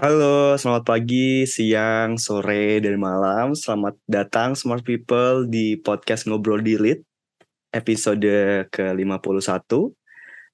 Halo, 0.00 0.56
selamat 0.56 0.88
pagi, 0.88 1.44
siang, 1.44 2.16
sore, 2.16 2.80
dan 2.80 2.96
malam. 2.96 3.52
Selamat 3.52 4.00
datang 4.08 4.56
smart 4.56 4.80
people 4.80 5.44
di 5.44 5.76
podcast 5.76 6.24
Ngobrol 6.24 6.64
Dilit 6.64 7.04
episode 7.68 8.24
ke-51 8.72 9.60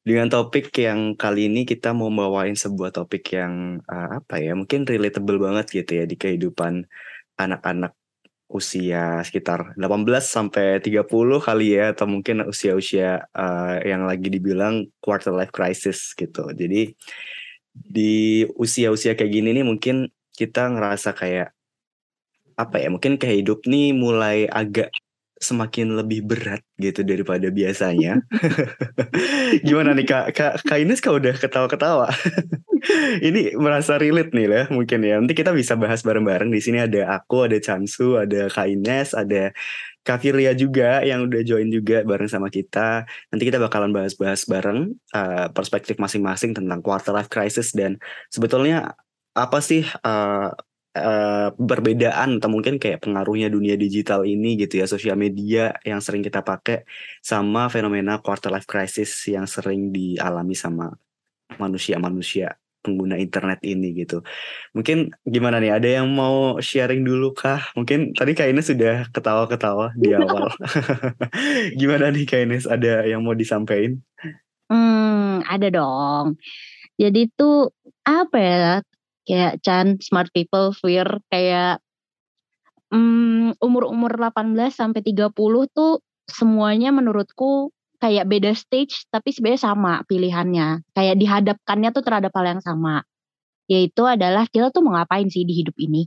dengan 0.02 0.26
topik 0.26 0.74
yang 0.74 1.14
kali 1.14 1.46
ini 1.46 1.62
kita 1.62 1.94
mau 1.94 2.10
bawain 2.10 2.58
sebuah 2.58 2.90
topik 2.90 3.38
yang 3.38 3.78
uh, 3.86 4.18
apa 4.18 4.42
ya, 4.42 4.58
mungkin 4.58 4.82
relatable 4.82 5.38
banget 5.38 5.78
gitu 5.78 6.02
ya 6.02 6.10
di 6.10 6.18
kehidupan 6.18 6.82
anak-anak 7.38 7.94
usia 8.50 9.22
sekitar 9.22 9.78
18 9.78 10.26
sampai 10.26 10.82
30 10.82 11.06
kali 11.38 11.78
ya 11.78 11.94
atau 11.94 12.10
mungkin 12.10 12.42
usia-usia 12.50 13.30
uh, 13.30 13.78
yang 13.78 14.10
lagi 14.10 14.26
dibilang 14.26 14.90
quarter 14.98 15.30
life 15.30 15.54
crisis 15.54 16.18
gitu. 16.18 16.50
Jadi 16.50 16.98
di 17.84 18.46
usia-usia 18.56 19.12
kayak 19.12 19.32
gini 19.32 19.52
nih 19.52 19.66
mungkin 19.66 20.08
kita 20.32 20.72
ngerasa 20.72 21.12
kayak 21.12 21.52
apa 22.56 22.76
ya 22.80 22.88
mungkin 22.88 23.20
kayak 23.20 23.44
hidup 23.44 23.60
nih 23.68 23.92
mulai 23.92 24.48
agak 24.48 24.88
semakin 25.36 26.00
lebih 26.00 26.24
berat 26.24 26.64
gitu 26.80 27.04
daripada 27.04 27.52
biasanya. 27.52 28.24
Gimana 29.66 29.92
nih 29.92 30.08
kak? 30.08 30.24
Kak, 30.32 30.52
kak 30.64 30.78
Ines 30.80 31.04
kak 31.04 31.12
udah 31.12 31.34
ketawa-ketawa. 31.36 32.08
Ini 33.26 33.58
merasa 33.60 34.00
relate 34.00 34.32
nih 34.32 34.48
lah 34.48 34.64
mungkin 34.72 35.04
ya. 35.04 35.20
Nanti 35.20 35.36
kita 35.36 35.52
bisa 35.52 35.76
bahas 35.76 36.00
bareng-bareng. 36.00 36.48
Di 36.48 36.60
sini 36.64 36.80
ada 36.80 37.20
aku, 37.20 37.44
ada 37.44 37.58
Chansu, 37.60 38.16
ada 38.16 38.48
Kak 38.48 38.68
Ines, 38.70 39.12
ada 39.12 39.52
Kak 40.06 40.22
Firlia 40.22 40.54
juga 40.54 41.02
yang 41.02 41.26
udah 41.26 41.42
join 41.42 41.66
juga 41.66 42.06
bareng 42.06 42.30
sama 42.30 42.46
kita. 42.46 43.02
Nanti 43.34 43.42
kita 43.42 43.58
bakalan 43.58 43.90
bahas-bahas 43.90 44.46
bareng 44.46 44.94
uh, 45.10 45.50
perspektif 45.50 45.98
masing-masing 45.98 46.54
tentang 46.54 46.78
quarter 46.78 47.10
life 47.10 47.26
crisis 47.26 47.74
dan 47.74 47.98
sebetulnya 48.30 48.94
apa 49.34 49.58
sih 49.58 49.82
uh, 49.82 50.54
uh, 50.94 51.48
perbedaan 51.52 52.38
atau 52.38 52.48
mungkin 52.48 52.78
kayak 52.78 53.02
pengaruhnya 53.02 53.50
dunia 53.50 53.74
digital 53.74 54.22
ini 54.22 54.56
gitu 54.62 54.78
ya 54.80 54.86
sosial 54.86 55.18
media 55.18 55.74
yang 55.82 55.98
sering 55.98 56.22
kita 56.22 56.40
pakai 56.40 56.86
sama 57.20 57.66
fenomena 57.66 58.22
quarter 58.22 58.54
life 58.54 58.70
crisis 58.70 59.10
yang 59.26 59.44
sering 59.44 59.90
dialami 59.90 60.54
sama 60.54 60.94
manusia-manusia 61.58 62.54
pengguna 62.86 63.18
internet 63.18 63.58
ini 63.66 63.90
gitu. 63.98 64.22
Mungkin 64.78 65.10
gimana 65.26 65.58
nih? 65.58 65.74
Ada 65.74 65.88
yang 65.98 66.14
mau 66.14 66.62
sharing 66.62 67.02
dulu 67.02 67.34
kah? 67.34 67.58
Mungkin 67.74 68.14
tadi 68.14 68.38
Kak 68.38 68.46
Ines 68.46 68.70
sudah 68.70 69.10
ketawa-ketawa 69.10 69.90
di 69.98 70.14
awal. 70.14 70.54
gimana 71.80 72.14
nih 72.14 72.22
Kak 72.22 72.46
Ines? 72.46 72.70
Ada 72.70 73.02
yang 73.10 73.26
mau 73.26 73.34
disampaikan? 73.34 73.98
Hmm, 74.70 75.42
ada 75.50 75.66
dong. 75.66 76.38
Jadi 76.94 77.26
tuh 77.34 77.74
apa 78.06 78.38
ya? 78.38 78.74
Kayak 79.26 79.58
Chan 79.66 79.98
smart 80.06 80.30
people 80.30 80.70
fear 80.70 81.18
kayak 81.34 81.82
um, 82.94 83.50
umur-umur 83.58 84.14
18 84.14 84.54
sampai 84.70 85.02
30 85.02 85.34
tuh 85.74 85.98
semuanya 86.30 86.94
menurutku 86.94 87.74
kayak 87.98 88.28
beda 88.28 88.52
stage 88.52 89.08
tapi 89.08 89.32
sebenarnya 89.32 89.62
sama 89.72 89.92
pilihannya. 90.06 90.86
Kayak 90.92 91.16
dihadapkannya 91.20 91.90
tuh 91.92 92.04
terhadap 92.04 92.32
hal 92.36 92.46
yang 92.56 92.62
sama. 92.62 93.02
Yaitu 93.66 94.02
adalah 94.06 94.46
kita 94.46 94.70
tuh 94.70 94.82
mau 94.86 94.94
ngapain 94.94 95.26
sih 95.26 95.42
di 95.42 95.54
hidup 95.56 95.74
ini. 95.80 96.06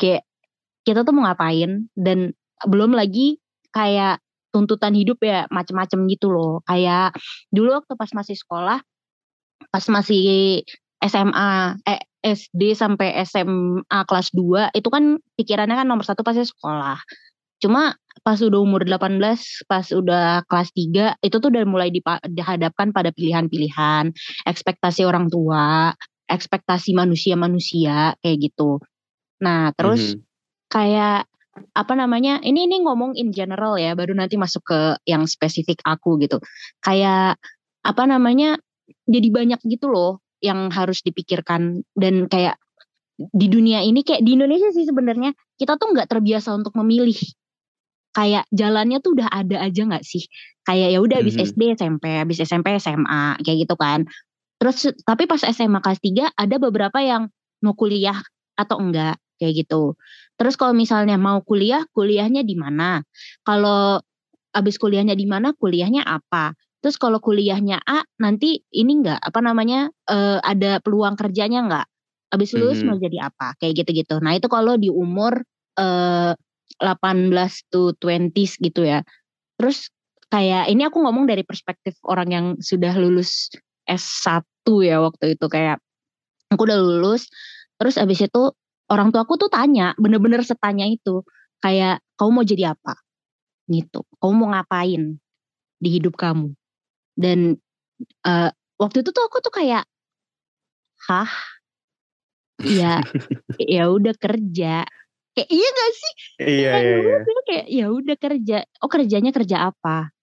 Kayak 0.00 0.26
kita 0.84 1.06
tuh 1.06 1.14
mau 1.16 1.24
ngapain 1.28 1.88
dan 1.96 2.34
belum 2.66 2.92
lagi 2.92 3.40
kayak 3.72 4.20
tuntutan 4.54 4.94
hidup 4.94 5.18
ya 5.24 5.50
macem-macem 5.50 6.06
gitu 6.06 6.30
loh. 6.30 6.62
Kayak 6.66 7.16
dulu 7.50 7.74
waktu 7.78 7.94
pas 7.98 8.10
masih 8.14 8.38
sekolah, 8.38 8.78
pas 9.72 9.84
masih 9.90 10.62
SMA, 11.02 11.78
eh 11.84 12.00
SD 12.24 12.72
sampai 12.72 13.20
SMA 13.28 14.00
kelas 14.08 14.32
2 14.32 14.72
itu 14.72 14.88
kan 14.88 15.20
pikirannya 15.36 15.76
kan 15.76 15.84
nomor 15.84 16.08
satu 16.08 16.24
pasti 16.24 16.48
sekolah. 16.48 16.96
Cuma 17.60 17.92
pas 18.24 18.40
udah 18.40 18.56
umur 18.56 18.88
18, 18.88 19.20
pas 19.68 19.86
udah 19.92 20.48
kelas 20.48 20.72
3, 20.72 21.20
itu 21.20 21.36
tuh 21.36 21.48
udah 21.52 21.64
mulai 21.68 21.92
dihadapkan 22.24 22.90
pada 22.90 23.12
pilihan-pilihan, 23.12 24.16
ekspektasi 24.48 25.04
orang 25.04 25.28
tua, 25.28 25.92
ekspektasi 26.24 26.96
manusia-manusia 26.96 28.16
kayak 28.24 28.48
gitu. 28.48 28.80
Nah, 29.44 29.76
terus 29.76 30.16
mm 30.16 30.24
-hmm. 30.24 30.24
kayak 30.72 31.20
apa 31.76 31.92
namanya? 31.94 32.40
Ini 32.40 32.64
ini 32.64 32.80
ngomong 32.82 33.12
in 33.20 33.30
general 33.30 33.76
ya, 33.76 33.92
baru 33.92 34.16
nanti 34.16 34.40
masuk 34.40 34.64
ke 34.64 34.80
yang 35.04 35.28
spesifik 35.28 35.84
aku 35.84 36.16
gitu. 36.24 36.40
Kayak 36.80 37.36
apa 37.84 38.02
namanya? 38.08 38.56
Jadi 39.04 39.28
banyak 39.28 39.60
gitu 39.68 39.92
loh 39.92 40.24
yang 40.40 40.72
harus 40.72 41.04
dipikirkan 41.04 41.84
dan 41.96 42.28
kayak 42.28 42.56
di 43.14 43.46
dunia 43.46 43.80
ini 43.80 44.02
kayak 44.02 44.26
di 44.26 44.34
Indonesia 44.34 44.74
sih 44.74 44.84
sebenarnya 44.84 45.32
kita 45.54 45.78
tuh 45.78 45.94
nggak 45.94 46.10
terbiasa 46.10 46.52
untuk 46.52 46.74
memilih 46.76 47.14
kayak 48.14 48.46
jalannya 48.54 49.02
tuh 49.02 49.18
udah 49.18 49.28
ada 49.28 49.60
aja 49.60 49.82
nggak 49.84 50.06
sih? 50.06 50.24
Kayak 50.64 50.96
ya 50.96 50.98
udah 51.02 51.16
habis 51.20 51.36
mm-hmm. 51.36 51.50
SD 51.50 51.60
SMP 51.76 52.04
habis 52.14 52.38
SMP 52.40 52.66
SMA 52.78 53.42
kayak 53.42 53.68
gitu 53.68 53.74
kan. 53.76 54.06
Terus 54.62 54.94
tapi 55.02 55.26
pas 55.26 55.42
SMA 55.42 55.82
kelas 55.82 56.00
3 56.00 56.32
ada 56.32 56.56
beberapa 56.56 57.02
yang 57.02 57.28
mau 57.60 57.74
kuliah 57.74 58.16
atau 58.54 58.78
enggak 58.80 59.18
kayak 59.36 59.66
gitu. 59.66 59.98
Terus 60.38 60.54
kalau 60.54 60.72
misalnya 60.72 61.18
mau 61.18 61.42
kuliah 61.42 61.82
kuliahnya 61.90 62.46
di 62.46 62.54
mana? 62.54 63.02
Kalau 63.42 63.98
habis 64.54 64.78
kuliahnya 64.78 65.18
di 65.18 65.26
mana 65.26 65.52
kuliahnya 65.52 66.06
apa? 66.06 66.54
Terus 66.78 67.00
kalau 67.00 67.18
kuliahnya 67.18 67.82
A 67.82 68.06
nanti 68.22 68.62
ini 68.70 69.02
enggak 69.02 69.18
apa 69.18 69.40
namanya 69.42 69.90
uh, 70.06 70.38
ada 70.40 70.78
peluang 70.78 71.18
kerjanya 71.18 71.60
enggak 71.66 71.86
habis 72.30 72.50
lulus 72.54 72.82
mm-hmm. 72.82 72.94
mau 72.94 72.98
jadi 73.02 73.18
apa? 73.26 73.58
Kayak 73.58 73.84
gitu-gitu. 73.84 74.22
Nah 74.22 74.38
itu 74.38 74.46
kalau 74.46 74.78
di 74.78 74.88
umur 74.88 75.42
uh, 75.78 76.32
18 76.82 77.70
to 77.70 77.94
20s 78.02 78.58
gitu 78.58 78.82
ya. 78.82 79.00
Terus 79.56 79.88
kayak 80.34 80.66
ini 80.66 80.82
aku 80.88 80.98
ngomong 80.98 81.30
dari 81.30 81.46
perspektif 81.46 81.94
orang 82.04 82.28
yang 82.30 82.46
sudah 82.58 82.90
lulus 82.98 83.52
S1 83.86 84.42
ya 84.82 84.98
waktu 84.98 85.38
itu 85.38 85.46
kayak 85.46 85.78
aku 86.50 86.66
udah 86.66 86.80
lulus 86.80 87.28
terus 87.76 88.00
abis 88.00 88.26
itu 88.26 88.42
orang 88.90 89.14
tua 89.14 89.22
aku 89.22 89.38
tuh 89.38 89.50
tanya 89.52 89.94
bener-bener 89.94 90.42
setanya 90.42 90.88
itu 90.90 91.22
kayak 91.62 92.02
kamu 92.18 92.30
mau 92.40 92.44
jadi 92.44 92.74
apa? 92.74 92.98
Gitu 93.70 94.02
kamu 94.18 94.32
mau 94.34 94.48
ngapain 94.56 95.22
di 95.78 95.88
hidup 95.88 96.18
kamu? 96.18 96.50
Dan 97.14 97.60
uh, 98.26 98.50
waktu 98.80 99.06
itu 99.06 99.14
tuh 99.14 99.24
aku 99.30 99.38
tuh 99.38 99.54
kayak 99.54 99.86
hah? 101.06 101.30
Ya 102.64 103.02
ya 103.74 103.86
udah 103.90 104.14
kerja 104.18 104.86
kayak 105.34 105.50
iya 105.50 105.68
gak 105.68 105.90
sih? 105.92 106.12
Iya 106.40 106.72
iya, 106.78 106.96
iya. 107.02 107.16
kayak 107.46 107.66
ya 107.68 107.86
udah 107.90 108.16
kerja 108.16 108.56
oh 108.82 108.90
kerjanya 108.90 109.30
kerja 109.34 109.56
apa? 109.70 110.14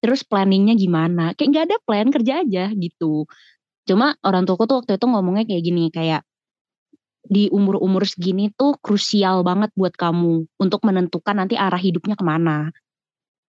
Terus 0.00 0.24
planningnya 0.24 0.74
gimana? 0.80 1.36
Kayak 1.36 1.48
nggak 1.52 1.64
ada 1.68 1.76
plan 1.84 2.08
kerja 2.08 2.32
aja 2.40 2.64
gitu. 2.72 3.28
Cuma 3.84 4.16
orang 4.24 4.48
tuaku 4.48 4.64
tuh 4.64 4.76
waktu 4.80 4.96
itu 4.96 5.06
ngomongnya 5.10 5.44
kayak 5.44 5.62
gini 5.66 5.84
kayak 5.92 6.24
di 7.20 7.52
umur-umur 7.52 8.08
segini 8.08 8.48
tuh 8.56 8.80
krusial 8.80 9.44
banget 9.44 9.68
buat 9.76 9.92
kamu 9.92 10.48
untuk 10.56 10.80
menentukan 10.88 11.36
nanti 11.36 11.60
arah 11.60 11.76
hidupnya 11.76 12.16
ke 12.16 12.24
mana. 12.24 12.72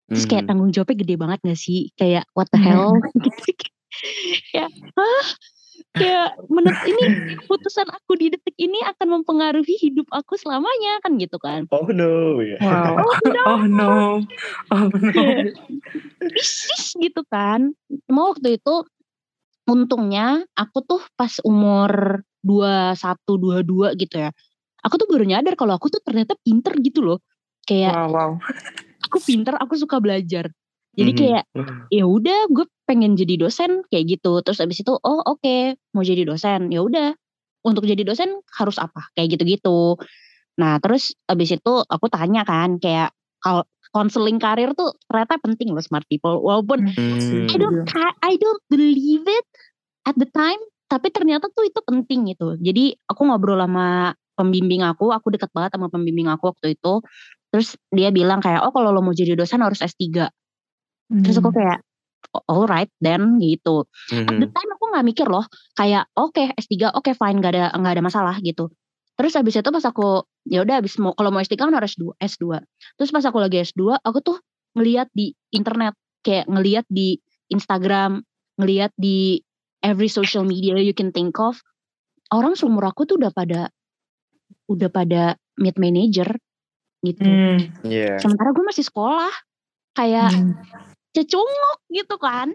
Terus 0.10 0.26
kayak 0.26 0.44
hmm. 0.44 0.50
tanggung 0.50 0.72
jawabnya 0.74 0.98
gede 1.06 1.16
banget 1.22 1.40
gak 1.46 1.60
sih? 1.60 1.94
Kayak 1.94 2.26
what 2.34 2.50
the 2.50 2.58
hell? 2.58 2.98
Ya 4.56 4.68
kayak 5.98 6.38
menurut 6.48 6.84
ini 6.86 7.04
putusan 7.50 7.90
aku 7.90 8.18
di 8.20 8.30
detik 8.34 8.54
ini 8.58 8.78
akan 8.86 9.22
mempengaruhi 9.22 9.76
hidup 9.82 10.06
aku 10.14 10.38
selamanya 10.38 11.02
kan 11.02 11.18
gitu 11.18 11.38
kan? 11.42 11.66
Oh 11.74 11.90
no 11.90 12.40
yeah. 12.42 12.62
wow. 12.62 13.02
oh 13.06 13.18
no. 13.26 13.44
Oh 13.46 13.64
no. 13.66 13.94
Oh 14.76 14.88
no. 14.90 15.24
Isis 16.36 16.94
gitu 17.00 17.22
kan. 17.28 17.74
Mau 18.12 18.36
waktu 18.36 18.62
itu 18.62 18.86
untungnya 19.70 20.46
aku 20.58 20.82
tuh 20.82 21.02
pas 21.14 21.38
umur 21.46 22.22
dua 22.42 22.98
satu 22.98 23.38
dua 23.38 23.62
dua 23.62 23.94
gitu 23.94 24.18
ya 24.18 24.32
aku 24.84 24.96
tuh 24.96 25.08
baru 25.12 25.28
nyadar 25.28 25.54
kalau 25.60 25.76
aku 25.76 25.92
tuh 25.92 26.02
ternyata 26.04 26.36
pinter 26.40 26.74
gitu 26.80 27.04
loh. 27.04 27.20
Kayak 27.68 27.94
wow, 27.94 28.10
wow. 28.10 28.32
aku 29.06 29.18
pinter 29.22 29.54
aku 29.60 29.78
suka 29.78 30.02
belajar 30.02 30.50
jadi 30.98 31.12
mm-hmm. 31.14 31.22
kayak 31.22 31.44
ya 31.94 32.06
udah 32.10 32.40
gue 32.50 32.66
pengen 32.90 33.14
jadi 33.14 33.38
dosen 33.38 33.86
kayak 33.94 34.20
gitu. 34.20 34.42
Terus 34.42 34.60
abis 34.64 34.82
itu 34.82 34.94
oh 34.94 35.22
oke 35.22 35.40
okay, 35.40 35.78
mau 35.94 36.02
jadi 36.02 36.26
dosen. 36.26 36.74
Ya 36.74 36.82
udah 36.82 37.14
untuk 37.62 37.86
jadi 37.86 38.02
dosen 38.02 38.42
harus 38.58 38.82
apa 38.82 39.12
kayak 39.14 39.38
gitu-gitu. 39.38 40.00
Nah 40.58 40.82
terus 40.82 41.14
abis 41.30 41.60
itu 41.60 41.74
aku 41.86 42.06
tanya 42.10 42.42
kan 42.44 42.82
kayak 42.82 43.14
kalau 43.40 43.64
konseling 43.90 44.38
karir 44.38 44.74
tuh 44.78 44.94
ternyata 45.10 45.38
penting 45.42 45.74
loh 45.74 45.84
smart 45.84 46.06
people. 46.10 46.42
Walaupun 46.42 46.90
hmm. 46.90 47.48
I 47.50 47.56
don't 47.58 47.86
I 48.26 48.34
don't 48.38 48.64
believe 48.70 49.26
it 49.26 49.46
at 50.10 50.18
the 50.18 50.30
time, 50.30 50.60
tapi 50.90 51.14
ternyata 51.14 51.50
tuh 51.54 51.70
itu 51.70 51.80
penting 51.86 52.34
gitu. 52.34 52.58
Jadi 52.58 52.98
aku 53.06 53.22
ngobrol 53.30 53.62
sama 53.62 54.14
pembimbing 54.34 54.82
aku, 54.86 55.12
aku 55.12 55.36
deket 55.36 55.52
banget 55.52 55.76
sama 55.76 55.92
pembimbing 55.92 56.32
aku 56.32 56.50
waktu 56.50 56.74
itu. 56.80 57.04
Terus 57.50 57.74
dia 57.90 58.14
bilang 58.14 58.40
kayak, 58.40 58.62
oh 58.62 58.70
kalau 58.70 58.94
lo 58.94 59.02
mau 59.02 59.12
jadi 59.12 59.34
dosen 59.34 59.66
harus 59.66 59.82
S3. 59.82 60.30
Terus 61.10 61.42
aku 61.42 61.50
hmm. 61.50 61.58
kayak, 61.58 61.80
alright 62.46 62.92
then 63.02 63.42
gitu. 63.42 63.90
At 64.14 64.30
the 64.30 64.46
Mhm. 64.46 64.54
time 64.54 64.70
aku 64.78 64.84
nggak 64.94 65.06
mikir 65.08 65.28
loh 65.30 65.46
kayak 65.74 66.06
oke 66.14 66.54
S3 66.54 66.94
oke 66.94 67.10
fine 67.18 67.42
nggak 67.42 67.54
ada 67.58 67.66
nggak 67.74 67.94
ada 67.98 68.04
masalah 68.06 68.36
gitu. 68.46 68.70
Terus 69.18 69.34
habis 69.36 69.58
itu 69.58 69.70
pas 69.74 69.84
aku 69.84 70.24
ya 70.46 70.62
udah 70.64 70.80
habis 70.80 70.96
mau 71.02 71.12
kalau 71.18 71.34
mau 71.34 71.42
S3 71.42 71.58
kan 71.58 71.74
harus 71.74 71.98
S2, 71.98 72.14
S2. 72.22 72.62
Terus 72.96 73.10
pas 73.10 73.26
aku 73.26 73.38
lagi 73.42 73.58
S2 73.60 73.98
aku 74.00 74.22
tuh 74.22 74.38
ngeliat 74.78 75.10
di 75.12 75.34
internet 75.50 75.98
kayak 76.22 76.46
ngeliat 76.46 76.86
di 76.88 77.18
Instagram, 77.50 78.22
ngeliat 78.62 78.94
di 78.94 79.42
every 79.82 80.08
social 80.08 80.46
media 80.46 80.78
you 80.78 80.94
can 80.94 81.10
think 81.10 81.34
of 81.42 81.58
orang 82.30 82.54
seumur 82.54 82.86
aku 82.86 83.10
tuh 83.10 83.18
udah 83.18 83.34
pada 83.34 83.74
udah 84.70 84.90
pada 84.94 85.34
mid 85.58 85.76
manager 85.82 86.30
gitu. 87.02 87.26
Hmm. 87.26 87.58
Iya. 87.82 88.22
Sementara 88.22 88.54
gue 88.54 88.66
masih 88.68 88.86
sekolah 88.86 89.34
kayak 89.98 90.30
Hmm. 90.30 90.54
Cecunguk 91.16 91.80
gitu 91.92 92.16
kan. 92.22 92.54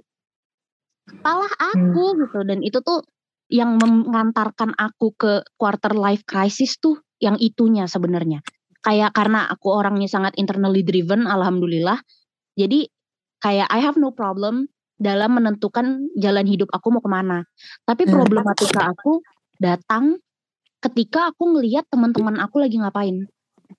Kepala 1.04 1.48
aku 1.60 2.16
gitu 2.24 2.40
dan 2.48 2.64
itu 2.64 2.80
tuh 2.80 3.04
yang 3.52 3.76
mengantarkan 3.76 4.72
aku 4.74 5.12
ke 5.14 5.44
quarter 5.60 5.92
life 5.92 6.24
crisis 6.24 6.80
tuh 6.80 7.00
yang 7.20 7.36
itunya 7.36 7.84
sebenarnya. 7.84 8.40
Kayak 8.84 9.16
karena 9.16 9.48
aku 9.48 9.72
orangnya 9.72 10.08
sangat 10.08 10.36
internally 10.36 10.84
driven 10.84 11.24
alhamdulillah. 11.28 12.00
Jadi 12.56 12.88
kayak 13.40 13.68
I 13.68 13.80
have 13.84 14.00
no 14.00 14.12
problem 14.12 14.68
dalam 14.96 15.36
menentukan 15.36 16.08
jalan 16.16 16.46
hidup 16.48 16.72
aku 16.72 16.92
mau 16.94 17.02
ke 17.04 17.10
mana. 17.10 17.44
Tapi 17.84 18.08
Hmm. 18.08 18.12
problematika 18.14 18.88
aku 18.88 19.20
datang 19.60 20.20
ketika 20.80 21.32
aku 21.32 21.56
ngelihat 21.56 21.88
teman-teman 21.88 22.40
aku 22.40 22.60
lagi 22.60 22.76
ngapain. 22.80 23.24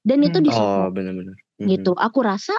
Dan 0.06 0.20
itu 0.26 0.38
Hmm. 0.42 0.46
di 0.46 0.52
Oh, 0.54 0.90
benar-benar. 0.94 1.36
Mhm. 1.62 1.70
gitu. 1.70 1.92
Aku 1.98 2.20
rasa 2.26 2.54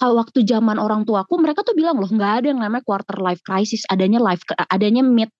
waktu 0.00 0.44
zaman 0.44 0.76
orang 0.76 1.06
tuaku 1.06 1.38
mereka 1.40 1.62
tuh 1.62 1.72
bilang 1.78 1.96
loh 1.96 2.10
nggak 2.10 2.32
ada 2.42 2.46
yang 2.52 2.60
namanya 2.60 2.84
quarter 2.84 3.16
life 3.22 3.40
crisis, 3.46 3.86
adanya 3.88 4.18
life 4.20 4.42
adanya 4.68 5.00
mid 5.06 5.30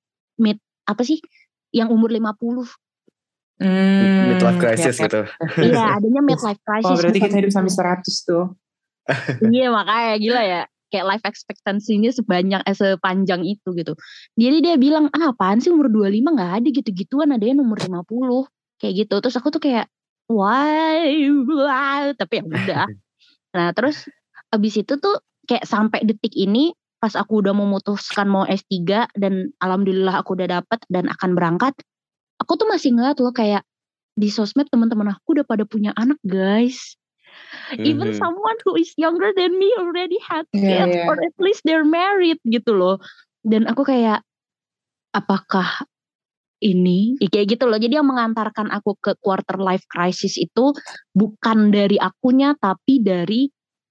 mid 0.41 0.57
apa 0.87 1.03
sih 1.05 1.21
yang 1.71 1.91
umur 1.91 2.11
50. 2.11 2.67
Hmm. 3.61 4.33
Midlife 4.33 4.57
ya, 4.57 4.63
crisis 4.63 4.97
ya. 4.97 5.05
gitu. 5.05 5.21
Iya, 5.61 5.85
adanya 6.01 6.21
mid 6.25 6.41
life 6.41 6.63
Oh 6.65 6.67
crisis. 6.67 6.97
berarti 6.97 7.19
bukan- 7.21 7.29
kita 7.29 7.41
hidup 7.45 7.53
sampai 7.53 7.73
100 7.73 8.15
tuh. 8.25 8.45
Iya 9.55 9.67
makanya 9.75 10.15
gila 10.17 10.43
ya. 10.43 10.63
Kayak 10.91 11.07
life 11.07 11.25
expectancy-nya 11.29 12.11
sebanyak 12.11 12.63
eh, 12.67 12.75
sepanjang 12.75 13.47
itu 13.47 13.69
gitu. 13.79 13.95
Jadi 14.35 14.57
dia 14.59 14.75
bilang, 14.75 15.07
"Ah, 15.15 15.31
apaan 15.31 15.63
sih 15.63 15.71
umur 15.71 15.87
25 15.87 16.35
nggak 16.35 16.53
ada 16.63 16.69
gitu-gituan, 16.73 17.31
ada 17.31 17.45
yang 17.47 17.63
umur 17.63 17.79
50." 17.79 18.51
Kayak 18.81 19.07
gitu. 19.07 19.15
Terus 19.23 19.37
aku 19.39 19.55
tuh 19.55 19.63
kayak, 19.63 19.87
"Why?" 20.27 21.31
Tapi 22.21 22.35
ya 22.41 22.43
udah. 22.43 22.87
Nah, 23.55 23.69
terus 23.71 24.07
abis 24.51 24.83
itu 24.83 24.99
tuh 24.99 25.23
kayak 25.47 25.67
sampai 25.67 26.03
detik 26.07 26.35
ini 26.35 26.75
pas 27.01 27.17
aku 27.17 27.41
udah 27.41 27.57
memutuskan 27.57 28.29
mau 28.29 28.45
S3 28.45 29.09
dan 29.17 29.49
alhamdulillah 29.65 30.21
aku 30.21 30.37
udah 30.37 30.61
dapet 30.61 30.85
dan 30.93 31.09
akan 31.09 31.33
berangkat, 31.33 31.73
aku 32.37 32.61
tuh 32.61 32.69
masih 32.69 32.93
ngeliat 32.93 33.17
loh 33.19 33.33
kayak 33.33 33.65
di 34.21 34.29
sosmed 34.29 34.69
teman-teman 34.69 35.17
aku 35.17 35.33
udah 35.41 35.47
pada 35.49 35.65
punya 35.65 35.97
anak, 35.97 36.21
guys. 36.29 37.01
Even 37.81 38.13
Mhm. 38.13 38.21
someone 38.21 38.59
who 38.69 38.77
is 38.77 38.93
younger 39.01 39.33
than 39.33 39.57
me 39.57 39.73
already 39.81 40.21
had 40.21 40.45
Iya, 40.53 40.85
kids 40.85 40.95
iya. 40.95 41.09
or 41.09 41.17
at 41.25 41.37
least 41.41 41.65
they're 41.65 41.89
married 41.89 42.37
gitu 42.45 42.77
loh. 42.77 43.01
Dan 43.41 43.65
aku 43.65 43.89
kayak 43.89 44.21
apakah 45.17 45.89
ini 46.61 47.17
ya 47.19 47.33
kayak 47.33 47.57
gitu 47.57 47.65
loh. 47.65 47.81
Jadi 47.81 47.97
yang 47.97 48.09
mengantarkan 48.09 48.69
aku 48.69 48.93
ke 49.01 49.17
quarter 49.25 49.57
life 49.57 49.89
crisis 49.89 50.37
itu 50.37 50.77
bukan 51.17 51.73
dari 51.73 51.97
akunya 51.97 52.53
tapi 52.61 53.01
dari 53.01 53.49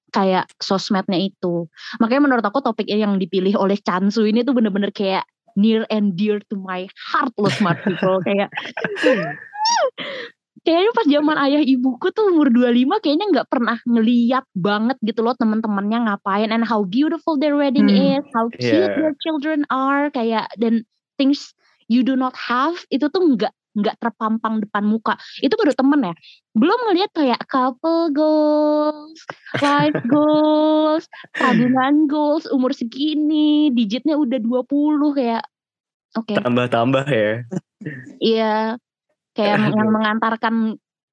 kayak 0.10 0.50
sosmednya 0.60 1.18
itu. 1.18 1.70
Makanya 2.02 2.22
menurut 2.26 2.46
aku 2.46 2.60
topik 2.66 2.90
yang 2.90 3.18
dipilih 3.18 3.56
oleh 3.58 3.78
Chansu 3.80 4.26
ini 4.26 4.44
tuh 4.44 4.54
bener-bener 4.58 4.90
kayak 4.94 5.26
near 5.58 5.84
and 5.90 6.14
dear 6.16 6.40
to 6.48 6.56
my 6.60 6.86
heart 7.10 7.34
loh 7.36 7.52
smart 7.52 7.82
people 7.84 8.22
kayak 8.28 8.48
kayaknya 10.64 10.92
pas 10.92 11.08
zaman 11.08 11.38
ayah 11.50 11.64
ibuku 11.64 12.12
tuh 12.12 12.36
umur 12.36 12.52
25 12.52 13.00
kayaknya 13.04 13.26
nggak 13.32 13.48
pernah 13.50 13.78
ngeliat 13.88 14.46
banget 14.54 14.98
gitu 15.04 15.24
loh 15.24 15.36
teman-temannya 15.36 16.06
ngapain 16.06 16.52
and 16.52 16.68
how 16.68 16.84
beautiful 16.84 17.40
their 17.40 17.56
wedding 17.56 17.88
Hmm. 17.88 18.20
is, 18.20 18.24
how 18.36 18.48
cute 18.52 18.92
Yeah. 18.92 18.96
their 18.96 19.14
children 19.24 19.64
are 19.72 20.12
kayak 20.12 20.52
dan 20.60 20.84
things 21.16 21.56
you 21.90 22.06
do 22.06 22.14
not 22.14 22.36
have 22.38 22.78
itu 22.94 23.08
tuh 23.10 23.24
nggak 23.36 23.54
nggak 23.82 23.98
terpampang 24.00 24.64
depan 24.64 24.84
muka. 24.86 25.16
Itu 25.40 25.56
baru 25.56 25.74
temen 25.74 26.12
ya. 26.12 26.16
Belum 26.54 26.80
ngeliat 26.90 27.12
kayak 27.16 27.42
couple 27.48 28.12
goals, 28.14 29.20
life 29.60 30.00
goals, 30.14 31.06
tabungan 31.40 32.06
goals 32.06 32.46
umur 32.52 32.76
segini, 32.76 33.72
digitnya 33.72 34.20
udah 34.20 34.40
20 34.40 35.16
kayak 35.16 35.44
oke. 36.16 36.36
Tambah-tambah 36.36 37.06
ya. 37.10 37.32
Iya, 38.20 38.56
kayak 39.34 39.72
yang 39.72 39.90
mengantarkan 39.90 40.56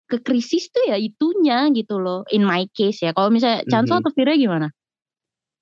ke 0.07 0.23
krisis 0.23 0.71
tuh 0.71 0.87
ya 0.87 0.95
itunya 0.99 1.67
gitu 1.75 1.99
loh. 1.99 2.23
In 2.31 2.47
my 2.47 2.67
case 2.71 3.03
ya. 3.03 3.11
Kalau 3.11 3.31
misalnya 3.31 3.67
Chanso 3.67 3.99
Mhm. 3.99 4.01
atau 4.07 4.13
Vira 4.15 4.35
gimana? 4.39 4.71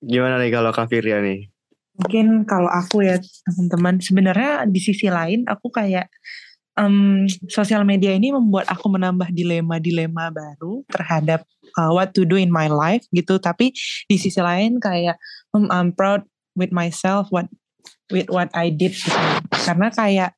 Gimana 0.05 0.37
nih 0.37 0.53
kalau 0.53 0.69
Kak 0.69 0.93
Firya 0.93 1.17
nih? 1.17 1.49
Mungkin 1.95 2.43
kalau 2.45 2.69
aku 2.69 3.07
ya 3.07 3.17
teman-teman 3.47 3.97
sebenarnya 4.03 4.67
di 4.67 4.77
sisi 4.83 5.07
lain 5.09 5.47
aku 5.47 5.71
kayak 5.71 6.11
em, 6.75 7.25
sosial 7.47 7.83
media 7.87 8.11
ini 8.11 8.31
membuat 8.31 8.67
aku 8.67 8.91
menambah 8.91 9.31
dilema-dilema 9.31 10.31
baru 10.31 10.83
terhadap 10.91 11.43
uh, 11.79 11.91
what 11.91 12.11
to 12.11 12.27
do 12.27 12.35
in 12.35 12.51
my 12.51 12.67
life 12.67 13.03
gitu. 13.11 13.39
Tapi 13.39 13.71
di 14.07 14.15
sisi 14.15 14.39
lain 14.39 14.79
kayak 14.79 15.15
um, 15.55 15.67
I'm 15.71 15.95
proud 15.95 16.27
with 16.55 16.75
myself 16.75 17.31
what 17.31 17.47
with 18.11 18.27
what 18.29 18.51
I 18.53 18.71
did 18.71 18.95
gitu. 18.95 19.19
Karena 19.51 19.89
kayak 19.91 20.35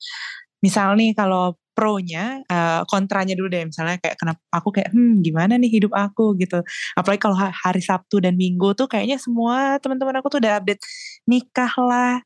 misal 0.62 0.98
nih 0.98 1.14
kalau 1.14 1.58
pro-nya, 1.78 2.42
uh, 2.50 2.82
kontranya 2.90 3.38
dulu 3.38 3.54
deh 3.54 3.70
misalnya 3.70 4.02
kayak 4.02 4.18
kenapa 4.18 4.42
aku 4.50 4.74
kayak 4.74 4.90
hmm 4.98 5.22
gimana 5.22 5.62
nih 5.62 5.70
hidup 5.70 5.94
aku 5.94 6.34
gitu. 6.42 6.66
Apalagi 6.98 7.22
kalau 7.22 7.38
ha- 7.38 7.54
hari 7.54 7.86
Sabtu 7.86 8.18
dan 8.18 8.34
Minggu 8.34 8.74
tuh 8.74 8.90
kayaknya 8.90 9.22
semua 9.22 9.78
teman-teman 9.78 10.18
aku 10.18 10.34
tuh 10.34 10.42
udah 10.42 10.58
update 10.58 10.82
nikah 11.30 11.70
lah, 11.78 12.18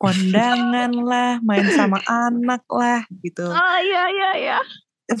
kondangan 0.00 0.92
lah, 1.04 1.36
main 1.44 1.68
sama 1.76 2.00
anak 2.08 2.64
lah 2.72 3.04
gitu. 3.20 3.44
Oh 3.44 3.78
iya 3.84 4.08
iya 4.08 4.30
iya. 4.40 4.58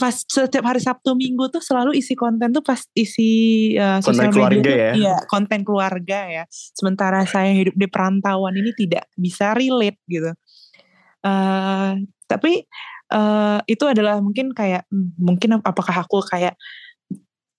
Pas 0.00 0.24
setiap 0.24 0.64
hari 0.64 0.80
Sabtu 0.80 1.12
Minggu 1.12 1.52
tuh 1.52 1.60
selalu 1.60 1.98
isi 1.98 2.16
konten 2.16 2.54
tuh 2.54 2.64
pas 2.64 2.80
isi 2.96 3.74
uh, 3.76 4.00
Konten 4.00 4.30
sosial 4.30 4.32
keluarga 4.32 4.70
tuh, 4.72 4.80
ya? 4.80 4.90
Iya, 4.96 5.16
konten 5.28 5.60
keluarga 5.60 6.18
ya. 6.32 6.44
Sementara 6.48 7.28
saya 7.28 7.52
hidup 7.52 7.76
di 7.76 7.90
perantauan 7.92 8.56
ini 8.56 8.72
tidak 8.72 9.04
bisa 9.20 9.52
relate 9.52 10.00
gitu. 10.08 10.32
eh 11.20 11.92
tapi 12.24 12.64
eh 13.12 13.58
itu 13.68 13.84
adalah 13.84 14.24
mungkin 14.24 14.56
kayak 14.56 14.88
hmm, 14.88 15.20
mungkin 15.20 15.60
apakah 15.60 16.08
aku 16.08 16.24
kayak 16.24 16.56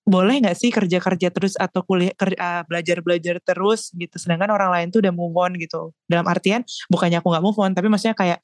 boleh 0.02 0.42
nggak 0.42 0.56
sih 0.58 0.74
kerja 0.74 0.98
kerja 0.98 1.28
terus 1.30 1.54
atau 1.54 1.86
kuliah 1.86 2.10
ker- 2.18 2.34
eh, 2.34 2.62
belajar 2.66 2.98
belajar 3.00 3.38
terus 3.38 3.94
gitu? 3.94 4.18
Sedangkan 4.18 4.50
orang 4.50 4.70
lain 4.74 4.86
tuh 4.90 5.00
udah 5.02 5.12
move 5.14 5.34
on 5.38 5.54
gitu. 5.58 5.94
Dalam 6.10 6.26
artian 6.26 6.66
bukannya 6.90 7.22
aku 7.22 7.28
nggak 7.30 7.44
move 7.44 7.58
on 7.62 7.70
tapi 7.74 7.86
maksudnya 7.86 8.18
kayak 8.18 8.38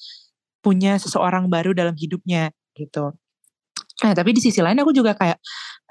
punya 0.62 0.98
seseorang 0.98 1.50
baru 1.50 1.74
dalam 1.74 1.94
hidupnya 1.98 2.54
gitu. 2.78 3.14
Nah 4.06 4.12
tapi 4.14 4.30
di 4.30 4.40
sisi 4.42 4.62
lain 4.62 4.78
aku 4.78 4.94
juga 4.94 5.14
kayak 5.18 5.38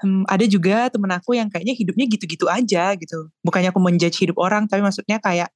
hmm, 0.04 0.24
ada 0.24 0.44
juga 0.48 0.88
temen 0.88 1.12
aku 1.12 1.36
yang 1.36 1.52
kayaknya 1.52 1.76
hidupnya 1.76 2.04
gitu-gitu 2.08 2.48
aja 2.48 2.96
gitu. 2.96 3.28
Bukannya 3.44 3.68
aku 3.68 3.80
menjudge 3.80 4.16
hidup 4.24 4.40
orang 4.40 4.64
tapi 4.64 4.80
maksudnya 4.80 5.20
kayak 5.20 5.52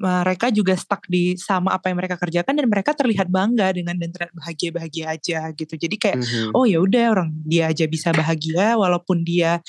mereka 0.00 0.48
juga 0.50 0.74
stuck 0.74 1.04
di 1.06 1.36
sama 1.38 1.76
apa 1.76 1.92
yang 1.92 1.98
mereka 2.00 2.16
kerjakan 2.18 2.58
dan 2.58 2.66
mereka 2.66 2.92
terlihat 2.96 3.28
bangga 3.30 3.70
dengan 3.76 3.94
dan 4.00 4.10
terlihat 4.10 4.34
bahagia-bahagia 4.34 5.06
aja 5.14 5.40
gitu. 5.54 5.74
Jadi 5.78 5.96
kayak 6.00 6.18
Mhm. 6.18 6.50
oh 6.56 6.64
ya 6.66 6.78
udah 6.82 7.04
orang 7.14 7.30
dia 7.46 7.70
aja 7.70 7.84
bisa 7.86 8.10
bahagia 8.10 8.74
walaupun 8.80 9.22
dia 9.22 9.60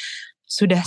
sudah 0.48 0.82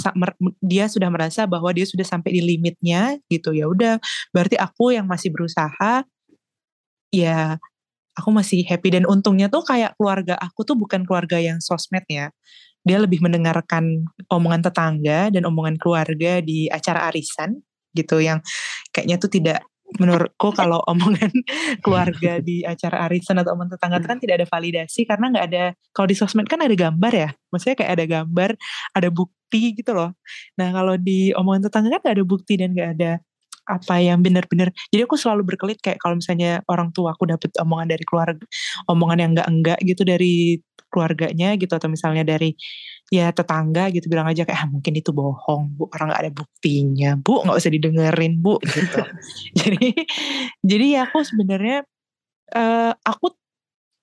dia 0.63 0.87
sudah 0.87 1.11
merasa 1.11 1.43
bahwa 1.51 1.75
dia 1.75 1.83
sudah 1.87 2.07
sampai 2.07 2.39
di 2.39 2.43
limitnya 2.45 3.19
gitu 3.27 3.51
ya 3.51 3.67
udah 3.67 3.99
berarti 4.31 4.55
aku 4.55 4.95
yang 4.95 5.11
masih 5.11 5.35
berusaha 5.35 6.07
ya 7.15 7.57
aku 8.17 8.31
masih 8.35 8.65
happy 8.67 8.95
dan 8.97 9.05
untungnya 9.09 9.49
tuh 9.53 9.63
kayak 9.67 9.95
keluarga 9.99 10.35
aku 10.41 10.65
tuh 10.67 10.77
bukan 10.79 11.05
keluarga 11.07 11.39
yang 11.41 11.59
sosmed 11.63 12.05
ya 12.09 12.31
dia 12.87 12.99
lebih 13.03 13.19
mendengarkan 13.23 14.07
omongan 14.31 14.63
tetangga 14.71 15.31
dan 15.35 15.43
omongan 15.47 15.77
keluarga 15.81 16.39
di 16.41 16.71
acara 16.71 17.11
arisan 17.11 17.61
gitu 17.97 18.21
yang 18.21 18.45
kayaknya 18.97 19.21
tuh 19.21 19.29
tidak 19.29 19.61
menurutku 20.01 20.51
kalau 20.51 20.83
omongan 20.91 21.31
keluarga 21.85 22.43
di 22.43 22.67
acara 22.67 23.07
arisan 23.07 23.39
atau 23.39 23.55
omongan 23.55 23.79
tetangga 23.79 23.99
kan 24.03 24.19
tidak 24.19 24.43
ada 24.43 24.47
validasi 24.49 25.07
karena 25.07 25.27
nggak 25.31 25.47
ada 25.53 25.65
kalau 25.95 26.09
di 26.11 26.17
sosmed 26.19 26.49
kan 26.51 26.59
ada 26.59 26.75
gambar 26.75 27.13
ya 27.15 27.31
maksudnya 27.55 27.77
kayak 27.79 27.93
ada 27.95 28.05
gambar 28.09 28.51
ada 28.97 29.09
bukti 29.15 29.79
gitu 29.79 29.95
loh. 29.95 30.11
Nah 30.59 30.75
kalau 30.75 30.99
di 30.99 31.31
omongan 31.37 31.71
tetangga 31.71 31.89
kan 31.97 32.01
nggak 32.03 32.17
ada 32.19 32.27
bukti 32.27 32.59
dan 32.59 32.75
nggak 32.75 32.91
ada 32.99 33.13
apa 33.67 33.99
yang 33.99 34.23
benar-benar 34.23 34.71
jadi 34.95 35.11
aku 35.11 35.19
selalu 35.19 35.43
berkelit 35.43 35.83
kayak 35.83 35.99
kalau 35.99 36.15
misalnya 36.15 36.63
orang 36.71 36.95
tua 36.95 37.19
aku 37.19 37.27
dapet 37.27 37.51
omongan 37.59 37.91
dari 37.91 38.05
keluarga 38.07 38.47
omongan 38.87 39.19
yang 39.27 39.31
enggak 39.35 39.49
enggak 39.51 39.79
gitu 39.83 40.03
dari 40.07 40.63
keluarganya 40.87 41.59
gitu 41.59 41.75
atau 41.75 41.91
misalnya 41.91 42.23
dari 42.23 42.55
ya 43.07 43.31
tetangga 43.31 43.87
gitu 43.95 44.11
bilang 44.11 44.27
aja 44.27 44.43
kayak 44.43 44.67
ah, 44.67 44.69
mungkin 44.71 44.93
itu 44.99 45.15
bohong 45.15 45.79
bu. 45.79 45.87
Orang 45.95 46.11
nggak 46.11 46.23
ada 46.27 46.33
buktinya. 46.35 47.11
Bu 47.19 47.47
nggak 47.47 47.57
usah 47.59 47.73
didengerin 47.73 48.35
bu 48.43 48.59
gitu. 48.63 49.01
Jadi 49.61 49.95
jadi 50.63 50.87
ya 50.99 51.01
aku 51.07 51.23
sebenarnya 51.23 51.87
uh, 52.55 52.93
aku 53.07 53.35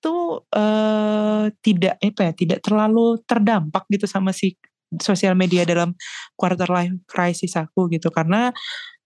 tuh 0.03 0.43
uh, 0.51 1.47
tidak 1.63 1.95
apa 2.03 2.21
ya 2.27 2.33
tidak 2.35 2.59
terlalu 2.59 3.19
terdampak 3.23 3.87
gitu 3.87 4.03
sama 4.03 4.35
si 4.35 4.59
sosial 4.99 5.33
media 5.33 5.63
dalam 5.63 5.95
quarter 6.35 6.67
life 6.67 6.95
crisis 7.07 7.55
aku 7.55 7.87
gitu. 7.91 8.11
Karena 8.11 8.51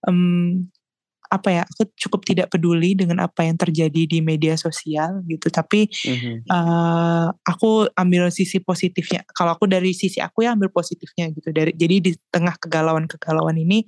um, 0.05 0.65
apa 1.27 1.49
ya 1.51 1.63
aku 1.67 1.87
cukup 1.95 2.21
tidak 2.23 2.47
peduli 2.49 2.95
dengan 2.95 3.23
apa 3.27 3.43
yang 3.43 3.59
terjadi 3.59 4.07
di 4.07 4.19
media 4.23 4.55
sosial 4.55 5.21
gitu. 5.27 5.47
Tapi 5.51 5.87
mm-hmm. 5.87 6.35
uh, 6.47 7.27
aku 7.43 7.87
ambil 7.93 8.31
sisi 8.31 8.63
positifnya. 8.63 9.23
Kalau 9.31 9.55
aku 9.55 9.67
dari 9.67 9.91
sisi 9.91 10.23
aku 10.23 10.47
ya 10.47 10.55
ambil 10.55 10.71
positifnya 10.71 11.29
gitu. 11.31 11.51
Dari 11.51 11.75
jadi 11.75 11.95
di 11.99 12.11
tengah 12.31 12.55
kegalauan 12.57 13.05
kegalauan 13.05 13.55
ini 13.59 13.83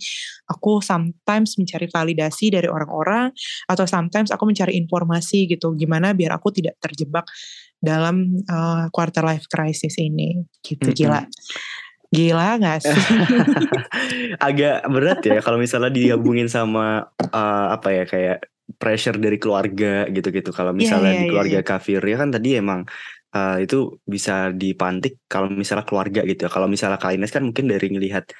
aku 0.48 0.84
sometimes 0.84 1.56
mencari 1.58 1.88
validasi 1.90 2.52
dari 2.54 2.68
orang-orang 2.68 3.32
atau 3.68 3.86
sometimes 3.88 4.30
aku 4.30 4.44
mencari 4.48 4.78
informasi 4.78 5.50
gitu. 5.50 5.74
Gimana 5.74 6.14
biar 6.14 6.36
aku 6.36 6.54
tidak 6.54 6.78
terjebak 6.84 7.26
dalam 7.80 8.44
uh, 8.52 8.92
quarter 8.92 9.24
life 9.24 9.48
crisis 9.48 9.96
ini. 9.98 10.44
Gitu 10.62 10.84
mm-hmm. 10.84 11.00
gila 11.00 11.22
Gila 12.10 12.58
gak 12.58 12.78
sih? 12.84 12.98
Agak 14.42 14.86
berat 14.90 15.22
ya 15.22 15.40
kalau 15.46 15.62
misalnya 15.62 15.94
digabungin 15.94 16.50
sama 16.50 17.06
uh, 17.22 17.68
apa 17.70 17.90
ya 17.94 18.04
kayak 18.10 18.38
pressure 18.78 19.18
dari 19.18 19.38
keluarga 19.38 20.06
gitu-gitu. 20.10 20.50
Kalau 20.50 20.74
iya, 20.74 20.78
misalnya 20.78 21.06
yeah, 21.06 21.14
yeah, 21.14 21.22
di 21.22 21.26
iya, 21.26 21.32
keluarga 21.34 21.52
yeah, 21.54 21.64
yeah. 21.66 21.72
kafir 21.78 22.02
ya 22.02 22.18
kan 22.18 22.30
tadi 22.34 22.50
emang 22.58 22.80
uh, 23.34 23.58
itu 23.62 23.78
bisa 24.06 24.50
dipantik 24.54 25.22
kalau 25.30 25.50
misalnya 25.54 25.86
keluarga 25.86 26.22
gitu 26.26 26.46
ya. 26.46 26.50
Kalau 26.50 26.66
misalnya 26.66 26.98
Kalines 26.98 27.30
kan 27.30 27.46
mungkin 27.46 27.70
dari 27.70 27.88
ngelihat 27.94 28.34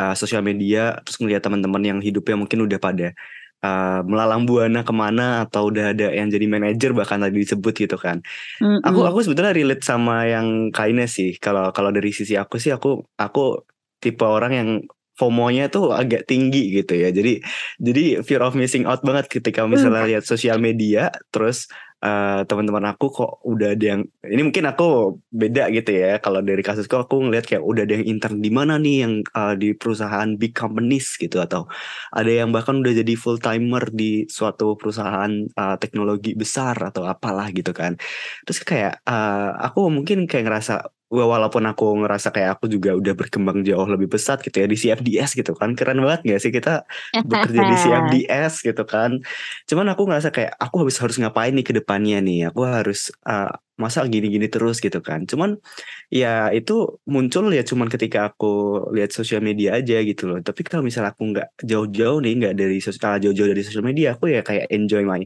uh, 0.00 0.14
sosial 0.16 0.44
media 0.44 1.00
terus 1.00 1.16
ngelihat 1.20 1.42
teman-teman 1.44 1.82
yang 1.84 1.98
hidupnya 2.04 2.36
mungkin 2.36 2.64
udah 2.68 2.78
pada 2.80 3.16
uh, 3.64 4.04
melalang 4.04 4.44
buana 4.44 4.84
ke 4.84 4.92
mana 4.92 5.48
atau 5.48 5.72
udah 5.72 5.96
ada 5.96 6.12
yang 6.12 6.28
jadi 6.28 6.44
manajer 6.44 6.92
bahkan 6.92 7.24
tadi 7.24 7.40
disebut 7.40 7.72
gitu 7.72 7.96
kan. 7.96 8.20
Mm-hmm. 8.60 8.84
Aku 8.84 9.08
aku 9.08 9.24
sebetulnya 9.24 9.56
relate 9.56 9.80
sama 9.80 10.28
yang 10.28 10.68
kainnya 10.68 11.08
sih. 11.08 11.40
Kalau 11.40 11.72
kalau 11.72 11.88
dari 11.88 12.12
sisi 12.12 12.36
aku 12.36 12.60
sih 12.60 12.70
aku 12.76 13.08
aku 13.16 13.64
tipe 14.04 14.22
orang 14.28 14.52
yang 14.52 14.70
FOMO-nya 15.14 15.70
tuh 15.70 15.94
agak 15.94 16.26
tinggi 16.26 16.82
gitu 16.82 16.98
ya. 16.98 17.14
Jadi 17.14 17.38
jadi 17.78 18.20
fear 18.26 18.42
of 18.42 18.58
missing 18.58 18.84
out 18.84 19.00
banget 19.06 19.30
ketika 19.30 19.62
misalnya 19.64 20.06
lihat 20.06 20.24
sosial 20.26 20.58
media 20.58 21.14
terus 21.30 21.70
uh, 22.04 22.40
teman-teman 22.44 22.92
aku 22.92 23.08
kok 23.08 23.40
udah 23.48 23.72
ada 23.72 23.84
yang 23.96 24.02
ini 24.26 24.42
mungkin 24.44 24.68
aku 24.68 25.18
beda 25.32 25.72
gitu 25.72 25.90
ya. 25.96 26.20
Kalau 26.20 26.44
dari 26.44 26.60
kasusku 26.60 26.92
aku 26.98 27.24
ngeliat 27.24 27.48
kayak 27.48 27.64
udah 27.64 27.82
ada 27.88 27.94
yang 27.96 28.06
intern 28.06 28.38
di 28.44 28.50
mana 28.52 28.76
nih 28.76 28.96
yang 29.08 29.14
uh, 29.32 29.56
di 29.56 29.72
perusahaan 29.72 30.28
big 30.36 30.52
companies 30.52 31.16
gitu 31.16 31.40
atau 31.40 31.70
ada 32.12 32.28
yang 32.28 32.52
bahkan 32.52 32.84
udah 32.84 32.92
jadi 32.92 33.14
full 33.16 33.40
timer 33.40 33.88
di 33.90 34.28
suatu 34.28 34.76
perusahaan 34.76 35.32
uh, 35.56 35.76
teknologi 35.80 36.36
besar 36.36 36.76
atau 36.76 37.08
apalah 37.08 37.48
gitu 37.50 37.72
kan. 37.72 37.96
Terus 38.44 38.60
kayak 38.62 39.00
uh, 39.08 39.56
aku 39.64 39.88
mungkin 39.88 40.28
kayak 40.28 40.44
ngerasa 40.50 40.74
walaupun 41.12 41.64
aku 41.68 41.84
ngerasa 42.04 42.32
kayak 42.32 42.58
aku 42.58 42.66
juga 42.72 42.96
udah 42.96 43.14
berkembang 43.14 43.60
jauh 43.62 43.86
lebih 43.86 44.08
pesat 44.08 44.40
gitu 44.40 44.64
ya 44.64 44.66
di 44.66 44.76
CFDS 44.76 45.36
gitu 45.38 45.52
kan. 45.52 45.76
Keren 45.76 46.00
banget 46.00 46.20
gak 46.26 46.40
sih 46.40 46.52
kita 46.54 46.82
bekerja 47.28 47.60
di 47.60 47.76
CFDS 47.76 48.52
gitu 48.64 48.82
kan. 48.88 49.20
Cuman 49.68 49.86
aku 49.92 50.08
ngerasa 50.08 50.32
kayak 50.34 50.56
aku 50.56 50.86
harus 50.86 50.96
harus 50.98 51.16
ngapain 51.20 51.52
nih 51.54 51.66
ke 51.66 51.72
depannya 51.76 52.18
nih? 52.24 52.50
Aku 52.50 52.64
harus 52.66 53.12
uh, 53.28 53.52
masa 53.74 54.06
gini-gini 54.06 54.46
terus 54.46 54.78
gitu 54.78 55.02
kan. 55.02 55.26
Cuman 55.26 55.58
ya 56.10 56.50
itu 56.54 56.98
muncul 57.10 57.50
ya 57.50 57.62
cuman 57.66 57.90
ketika 57.90 58.30
aku 58.30 58.86
lihat 58.94 59.10
sosial 59.10 59.42
media 59.42 59.78
aja 59.78 59.98
gitu 60.02 60.30
loh. 60.30 60.38
Tapi 60.40 60.62
kalau 60.66 60.82
misalnya 60.86 61.10
aku 61.14 61.22
nggak 61.34 61.48
jauh-jauh 61.62 62.18
nih 62.22 62.32
nggak 62.38 62.54
dari 62.58 62.78
sosial 62.78 63.18
jauh-jauh 63.18 63.50
dari 63.50 63.62
sosial 63.66 63.84
media 63.86 64.14
aku 64.14 64.30
ya 64.30 64.40
kayak 64.46 64.70
enjoy 64.70 65.02
my 65.02 65.22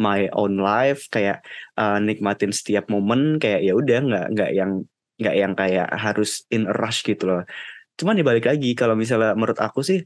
my 0.00 0.28
own 0.32 0.56
life 0.60 1.06
kayak 1.12 1.44
uh, 1.76 2.00
nikmatin 2.00 2.52
setiap 2.52 2.88
momen 2.88 3.36
kayak 3.36 3.60
ya 3.64 3.72
udah 3.76 3.98
nggak 4.00 4.26
nggak 4.32 4.50
yang 4.56 4.72
nggak 5.20 5.36
yang 5.36 5.52
kayak 5.52 5.88
harus 5.92 6.48
in 6.48 6.64
a 6.66 6.74
rush 6.74 7.04
gitu 7.04 7.28
loh. 7.28 7.42
Cuman 8.00 8.16
ya 8.16 8.24
balik 8.24 8.48
lagi 8.48 8.72
kalau 8.72 8.96
misalnya 8.96 9.36
menurut 9.36 9.60
aku 9.60 9.84
sih 9.84 10.00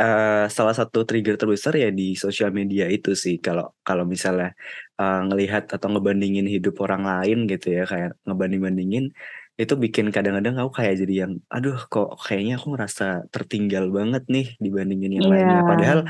uh, 0.00 0.46
salah 0.48 0.74
satu 0.74 1.04
trigger 1.04 1.36
terbesar 1.36 1.76
ya 1.76 1.92
di 1.92 2.16
sosial 2.16 2.50
media 2.50 2.88
itu 2.88 3.12
sih. 3.12 3.36
Kalau 3.38 3.76
kalau 3.84 4.08
misalnya 4.08 4.56
uh, 4.96 5.20
ngelihat 5.28 5.68
atau 5.70 5.88
ngebandingin 5.92 6.48
hidup 6.48 6.80
orang 6.80 7.04
lain 7.04 7.44
gitu 7.44 7.76
ya 7.76 7.84
kayak 7.84 8.16
ngebanding-bandingin 8.24 9.12
itu 9.54 9.74
bikin 9.78 10.10
kadang-kadang 10.10 10.58
aku 10.58 10.82
kayak 10.82 10.98
jadi 10.98 11.14
yang 11.26 11.32
aduh 11.46 11.78
kok 11.86 12.18
kayaknya 12.26 12.58
aku 12.58 12.74
ngerasa 12.74 13.30
tertinggal 13.30 13.86
banget 13.94 14.26
nih 14.26 14.58
dibandingin 14.58 15.22
yang 15.22 15.30
yeah. 15.30 15.46
lainnya 15.46 15.60
padahal 15.62 16.00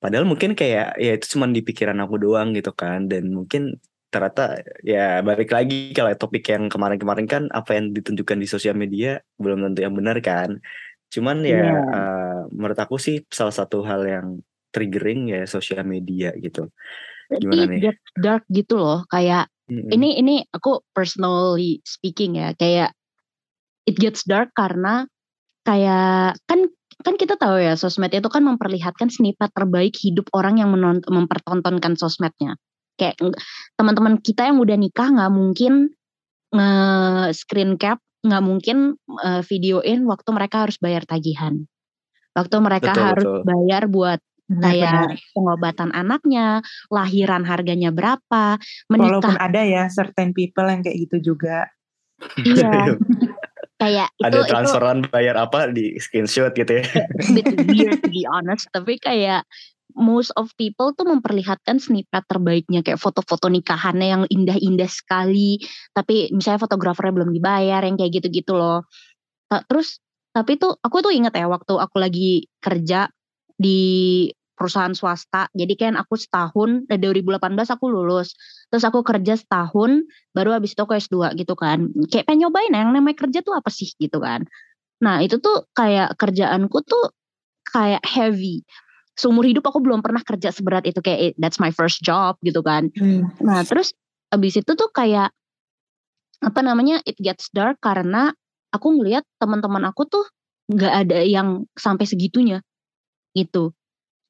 padahal 0.00 0.24
mungkin 0.26 0.56
kayak 0.58 0.96
ya 0.96 1.12
itu 1.14 1.36
cuma 1.36 1.46
di 1.46 1.60
pikiran 1.60 2.00
aku 2.02 2.16
doang 2.16 2.56
gitu 2.56 2.72
kan. 2.72 3.06
Dan 3.06 3.30
mungkin 3.36 3.78
ternyata 4.10 4.58
ya 4.82 5.22
balik 5.22 5.54
lagi 5.54 5.94
kalau 5.94 6.10
topik 6.18 6.42
yang 6.50 6.66
kemarin-kemarin 6.66 7.30
kan 7.30 7.42
apa 7.54 7.78
yang 7.78 7.94
ditunjukkan 7.94 8.42
di 8.42 8.46
sosial 8.50 8.74
media 8.74 9.22
belum 9.38 9.62
tentu 9.70 9.86
yang 9.86 9.94
benar 9.94 10.18
kan 10.18 10.58
cuman 11.14 11.46
ya 11.46 11.62
yeah. 11.62 11.82
uh, 11.94 12.40
menurut 12.50 12.78
aku 12.78 12.98
sih 12.98 13.22
salah 13.30 13.54
satu 13.54 13.86
hal 13.86 14.02
yang 14.02 14.26
triggering 14.74 15.30
ya 15.30 15.46
sosial 15.46 15.86
media 15.86 16.34
gitu 16.38 16.70
gimana 17.30 17.70
nih 17.70 17.80
dark, 17.86 18.00
dark 18.18 18.44
gitu 18.50 18.74
loh 18.82 19.06
kayak 19.06 19.46
mm-hmm. 19.70 19.90
ini 19.94 20.08
ini 20.18 20.34
aku 20.50 20.82
personally 20.90 21.78
speaking 21.86 22.34
ya 22.34 22.50
kayak 22.58 22.90
it 23.86 23.94
gets 23.94 24.26
dark 24.26 24.50
karena 24.58 25.06
kayak 25.62 26.34
kan 26.50 26.66
kan 27.00 27.14
kita 27.14 27.38
tahu 27.38 27.62
ya 27.62 27.78
sosmed 27.78 28.10
itu 28.10 28.26
kan 28.26 28.42
memperlihatkan 28.42 29.08
snippet 29.08 29.54
terbaik 29.54 29.94
hidup 29.94 30.26
orang 30.34 30.58
yang 30.58 30.74
mempertontonkan 31.06 31.94
sosmednya 31.94 32.58
kayak 33.00 33.16
teman-teman 33.80 34.20
kita 34.20 34.44
yang 34.52 34.60
udah 34.60 34.76
nikah 34.76 35.08
nggak 35.08 35.32
mungkin 35.32 35.96
nge 36.52 36.70
screen 37.32 37.80
cap 37.80 38.04
nggak 38.20 38.44
mungkin 38.44 39.00
uh, 39.24 39.40
videoin 39.48 40.04
waktu 40.04 40.28
mereka 40.36 40.68
harus 40.68 40.76
bayar 40.76 41.08
tagihan 41.08 41.64
waktu 42.36 42.56
mereka 42.60 42.92
betul, 42.92 43.06
harus 43.08 43.24
betul. 43.24 43.42
bayar 43.48 43.82
buat 43.88 44.20
kayak 44.50 45.14
pengobatan 45.30 45.94
anaknya, 45.94 46.58
lahiran 46.90 47.46
harganya 47.46 47.94
berapa, 47.94 48.58
menikah. 48.90 49.22
Walaupun 49.22 49.38
ada 49.38 49.62
ya 49.62 49.86
certain 49.86 50.34
people 50.34 50.66
yang 50.66 50.82
kayak 50.82 51.06
gitu 51.06 51.34
juga. 51.34 51.70
Iya. 52.42 52.98
kayak 53.80 54.12
ada 54.20 54.44
itu, 54.44 54.50
transferan 54.50 54.98
itu, 55.00 55.08
bayar 55.08 55.40
apa 55.40 55.72
di 55.72 55.96
screenshot 55.96 56.52
gitu 56.52 56.82
ya. 56.82 56.84
bit 57.32 57.46
weird 57.70 58.02
to 58.04 58.10
be 58.12 58.26
honest, 58.28 58.68
tapi 58.74 59.00
kayak 59.00 59.46
most 59.96 60.30
of 60.36 60.52
people 60.56 60.92
tuh 60.94 61.06
memperlihatkan 61.08 61.78
snippet 61.78 62.24
terbaiknya 62.26 62.84
kayak 62.84 63.00
foto-foto 63.00 63.50
nikahannya 63.50 64.08
yang 64.08 64.22
indah-indah 64.28 64.90
sekali. 64.90 65.60
Tapi 65.94 66.30
misalnya 66.34 66.64
fotografernya 66.66 67.14
belum 67.14 67.30
dibayar 67.34 67.80
yang 67.84 67.96
kayak 67.98 68.22
gitu-gitu 68.22 68.54
loh. 68.54 68.86
Terus 69.48 69.98
tapi 70.30 70.56
tuh 70.56 70.78
aku 70.78 71.02
tuh 71.02 71.10
inget 71.10 71.34
ya 71.34 71.50
waktu 71.50 71.74
aku 71.74 71.96
lagi 71.98 72.46
kerja 72.62 73.10
di 73.58 74.30
perusahaan 74.60 74.92
swasta. 74.92 75.48
Jadi 75.56 75.74
kan 75.80 75.96
aku 75.96 76.20
setahun 76.20 76.84
dari 76.84 77.00
2018 77.00 77.56
aku 77.72 77.88
lulus. 77.88 78.36
Terus 78.68 78.84
aku 78.84 79.00
kerja 79.00 79.40
setahun 79.40 80.04
baru 80.36 80.52
habis 80.52 80.76
itu 80.76 80.84
aku 80.84 81.00
S2 81.00 81.32
gitu 81.40 81.56
kan. 81.56 81.88
Kayak 82.12 82.28
pengen 82.28 82.46
nyobain 82.46 82.72
yang 82.76 82.92
namanya 82.92 83.16
kerja 83.24 83.40
tuh 83.40 83.56
apa 83.56 83.72
sih 83.72 83.88
gitu 83.96 84.20
kan. 84.20 84.44
Nah 85.00 85.24
itu 85.24 85.40
tuh 85.40 85.64
kayak 85.72 86.12
kerjaanku 86.20 86.84
tuh 86.84 87.16
kayak 87.72 88.04
heavy 88.04 88.60
seumur 89.20 89.44
hidup 89.44 89.68
aku 89.68 89.84
belum 89.84 90.00
pernah 90.00 90.24
kerja 90.24 90.48
seberat 90.48 90.88
itu 90.88 91.04
kayak 91.04 91.36
that's 91.36 91.60
my 91.60 91.68
first 91.68 92.00
job 92.00 92.40
gitu 92.40 92.64
kan. 92.64 92.88
Hmm. 92.96 93.28
Nah 93.44 93.60
terus 93.68 93.92
abis 94.32 94.64
itu 94.64 94.72
tuh 94.72 94.88
kayak 94.88 95.28
apa 96.40 96.60
namanya 96.64 97.04
it 97.04 97.20
gets 97.20 97.52
dark 97.52 97.76
karena 97.84 98.32
aku 98.72 98.96
ngelihat 98.96 99.28
teman-teman 99.36 99.84
aku 99.92 100.08
tuh 100.08 100.24
nggak 100.72 100.94
ada 101.04 101.20
yang 101.20 101.68
sampai 101.76 102.08
segitunya 102.08 102.64
gitu 103.36 103.76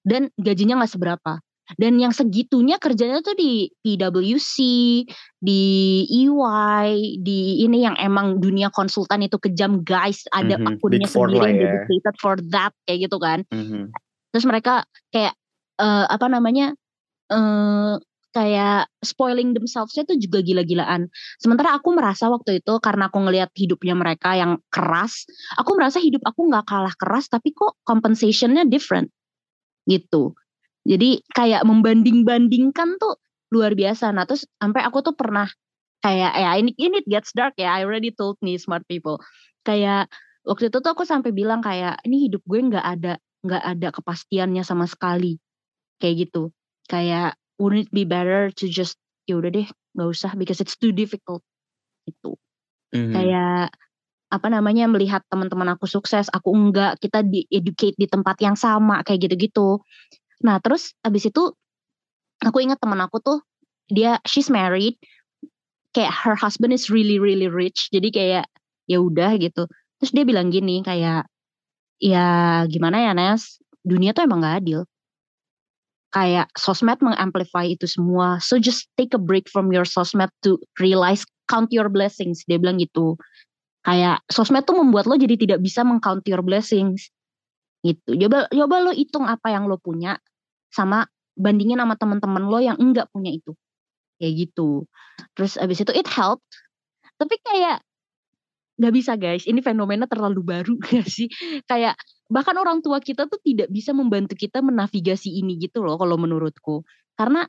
dan 0.03 0.33
gajinya 0.35 0.83
nggak 0.83 0.91
seberapa 0.99 1.39
dan 1.79 2.03
yang 2.03 2.11
segitunya 2.11 2.83
kerjanya 2.83 3.23
tuh 3.23 3.39
di 3.39 3.71
PwC, 3.87 4.59
di 5.39 5.63
EY, 6.03 6.87
di 7.23 7.63
ini 7.63 7.87
yang 7.87 7.95
emang 7.95 8.43
dunia 8.43 8.75
konsultan 8.75 9.23
itu 9.23 9.39
kejam 9.39 9.87
guys, 9.87 10.27
ada 10.35 10.59
mm 10.59 10.67
-hmm. 10.67 10.71
akunnya 10.83 11.07
sendiri 11.07 11.47
yang 11.47 11.55
ya. 11.55 11.63
dedicated 11.63 12.17
for 12.19 12.35
that 12.51 12.75
kayak 12.91 13.07
gitu 13.07 13.23
kan. 13.23 13.47
Mm 13.55 13.67
-hmm 13.71 13.85
terus 14.31 14.47
mereka 14.47 14.87
kayak 15.11 15.35
uh, 15.79 16.07
apa 16.07 16.27
namanya 16.31 16.75
uh, 17.31 17.99
kayak 18.31 18.87
spoiling 19.03 19.53
themselves 19.59 19.95
itu 19.99 20.15
juga 20.19 20.39
gila-gilaan. 20.43 21.11
Sementara 21.43 21.75
aku 21.75 21.95
merasa 21.95 22.31
waktu 22.31 22.63
itu 22.63 22.79
karena 22.79 23.11
aku 23.11 23.19
ngelihat 23.27 23.51
hidupnya 23.59 23.99
mereka 23.99 24.39
yang 24.39 24.63
keras, 24.71 25.27
aku 25.59 25.75
merasa 25.75 25.99
hidup 25.99 26.23
aku 26.23 26.47
nggak 26.47 26.67
kalah 26.67 26.95
keras 26.95 27.27
tapi 27.27 27.51
kok 27.51 27.75
compensationnya 27.83 28.67
different 28.71 29.11
gitu. 29.91 30.39
Jadi 30.87 31.21
kayak 31.35 31.67
membanding-bandingkan 31.67 32.97
tuh 33.03 33.19
luar 33.51 33.75
biasa. 33.75 34.15
Nah 34.15 34.25
terus 34.25 34.47
sampai 34.63 34.87
aku 34.87 35.03
tuh 35.03 35.15
pernah 35.19 35.51
kayak 36.01 36.33
ya 36.39 36.51
ini 36.57 36.73
ini 36.79 37.03
gets 37.11 37.35
dark 37.35 37.59
ya. 37.59 37.77
I 37.77 37.85
already 37.85 38.15
told 38.15 38.39
me 38.41 38.57
smart 38.57 38.87
people. 38.87 39.19
Kayak 39.67 40.09
waktu 40.47 40.73
itu 40.73 40.79
tuh 40.81 40.91
aku 40.95 41.05
sampai 41.05 41.35
bilang 41.35 41.61
kayak 41.61 42.01
ini 42.07 42.31
hidup 42.31 42.41
gue 42.47 42.59
nggak 42.63 42.87
ada 42.87 43.19
nggak 43.45 43.63
ada 43.65 43.89
kepastiannya 43.93 44.63
sama 44.65 44.85
sekali 44.85 45.41
kayak 46.01 46.29
gitu. 46.29 46.53
Kayak 46.89 47.37
wouldn't 47.61 47.89
it 47.89 47.93
be 47.93 48.09
better 48.09 48.49
to 48.57 48.67
just 48.67 48.97
ya 49.29 49.39
udah 49.39 49.53
deh 49.53 49.69
nggak 49.95 50.09
usah 50.09 50.33
because 50.35 50.59
it's 50.59 50.77
too 50.77 50.91
difficult 50.91 51.45
itu. 52.09 52.35
Mhm. 52.97 53.15
Kayak 53.15 53.75
apa 54.31 54.47
namanya 54.47 54.87
melihat 54.87 55.27
teman-teman 55.27 55.75
aku 55.75 55.91
sukses, 55.91 56.31
aku 56.31 56.55
enggak, 56.55 57.03
kita 57.03 57.27
di 57.27 57.43
educate 57.51 57.99
di 57.99 58.07
tempat 58.07 58.39
yang 58.39 58.55
sama 58.55 59.03
kayak 59.03 59.27
gitu-gitu. 59.27 59.83
Nah, 60.47 60.63
terus 60.63 60.95
abis 61.03 61.29
itu 61.35 61.51
aku 62.41 62.59
ingat 62.63 62.79
teman 62.79 63.03
aku 63.03 63.19
tuh 63.19 63.39
dia 63.91 64.23
she's 64.23 64.47
married, 64.47 64.95
kayak 65.91 66.15
her 66.15 66.39
husband 66.39 66.71
is 66.71 66.89
really 66.89 67.19
really 67.19 67.51
rich, 67.51 67.91
jadi 67.91 68.09
kayak 68.15 68.45
ya 68.87 68.99
udah 69.03 69.35
gitu. 69.43 69.67
Terus 69.99 70.11
dia 70.15 70.25
bilang 70.25 70.55
gini 70.55 70.81
kayak 70.87 71.27
ya 72.01 72.65
gimana 72.67 73.05
ya 73.05 73.13
Nes, 73.13 73.61
dunia 73.85 74.17
tuh 74.17 74.25
emang 74.25 74.41
gak 74.43 74.65
adil. 74.65 74.81
Kayak 76.11 76.51
sosmed 76.59 76.99
mengamplify 76.99 77.63
itu 77.71 77.87
semua. 77.87 78.43
So 78.43 78.59
just 78.59 78.91
take 78.99 79.15
a 79.15 79.21
break 79.21 79.47
from 79.47 79.71
your 79.71 79.87
sosmed 79.87 80.33
to 80.43 80.59
realize 80.83 81.23
count 81.47 81.71
your 81.71 81.87
blessings. 81.87 82.43
Dia 82.51 82.59
bilang 82.59 82.83
gitu. 82.83 83.15
Kayak 83.87 84.19
sosmed 84.27 84.67
tuh 84.67 84.75
membuat 84.75 85.07
lo 85.07 85.15
jadi 85.15 85.39
tidak 85.39 85.63
bisa 85.63 85.87
mengcount 85.87 86.27
your 86.27 86.43
blessings. 86.43 87.15
Gitu. 87.87 88.27
Coba 88.27 88.51
coba 88.51 88.77
lo 88.83 88.91
hitung 88.91 89.23
apa 89.31 89.55
yang 89.55 89.71
lo 89.71 89.79
punya 89.79 90.19
sama 90.75 91.07
bandingin 91.39 91.79
sama 91.79 91.95
teman-teman 91.95 92.43
lo 92.51 92.59
yang 92.59 92.75
enggak 92.83 93.07
punya 93.15 93.31
itu. 93.31 93.55
Kayak 94.19 94.51
gitu. 94.51 94.91
Terus 95.39 95.63
abis 95.63 95.79
itu 95.87 95.95
it 95.95 96.11
helped. 96.11 96.51
Tapi 97.23 97.39
kayak 97.39 97.87
nggak 98.81 98.95
bisa 98.97 99.13
guys, 99.21 99.45
ini 99.45 99.61
fenomena 99.61 100.09
terlalu 100.09 100.41
baru 100.41 100.75
gak 100.89 101.05
sih? 101.05 101.29
Kayak 101.69 102.01
bahkan 102.33 102.57
orang 102.57 102.81
tua 102.81 102.99
kita 103.05 103.29
tuh 103.29 103.37
tidak 103.45 103.69
bisa 103.69 103.93
membantu 103.93 104.33
kita 104.33 104.65
menavigasi 104.65 105.37
ini 105.37 105.61
gitu 105.61 105.85
loh 105.85 106.01
kalau 106.01 106.17
menurutku. 106.17 106.81
Karena 107.13 107.45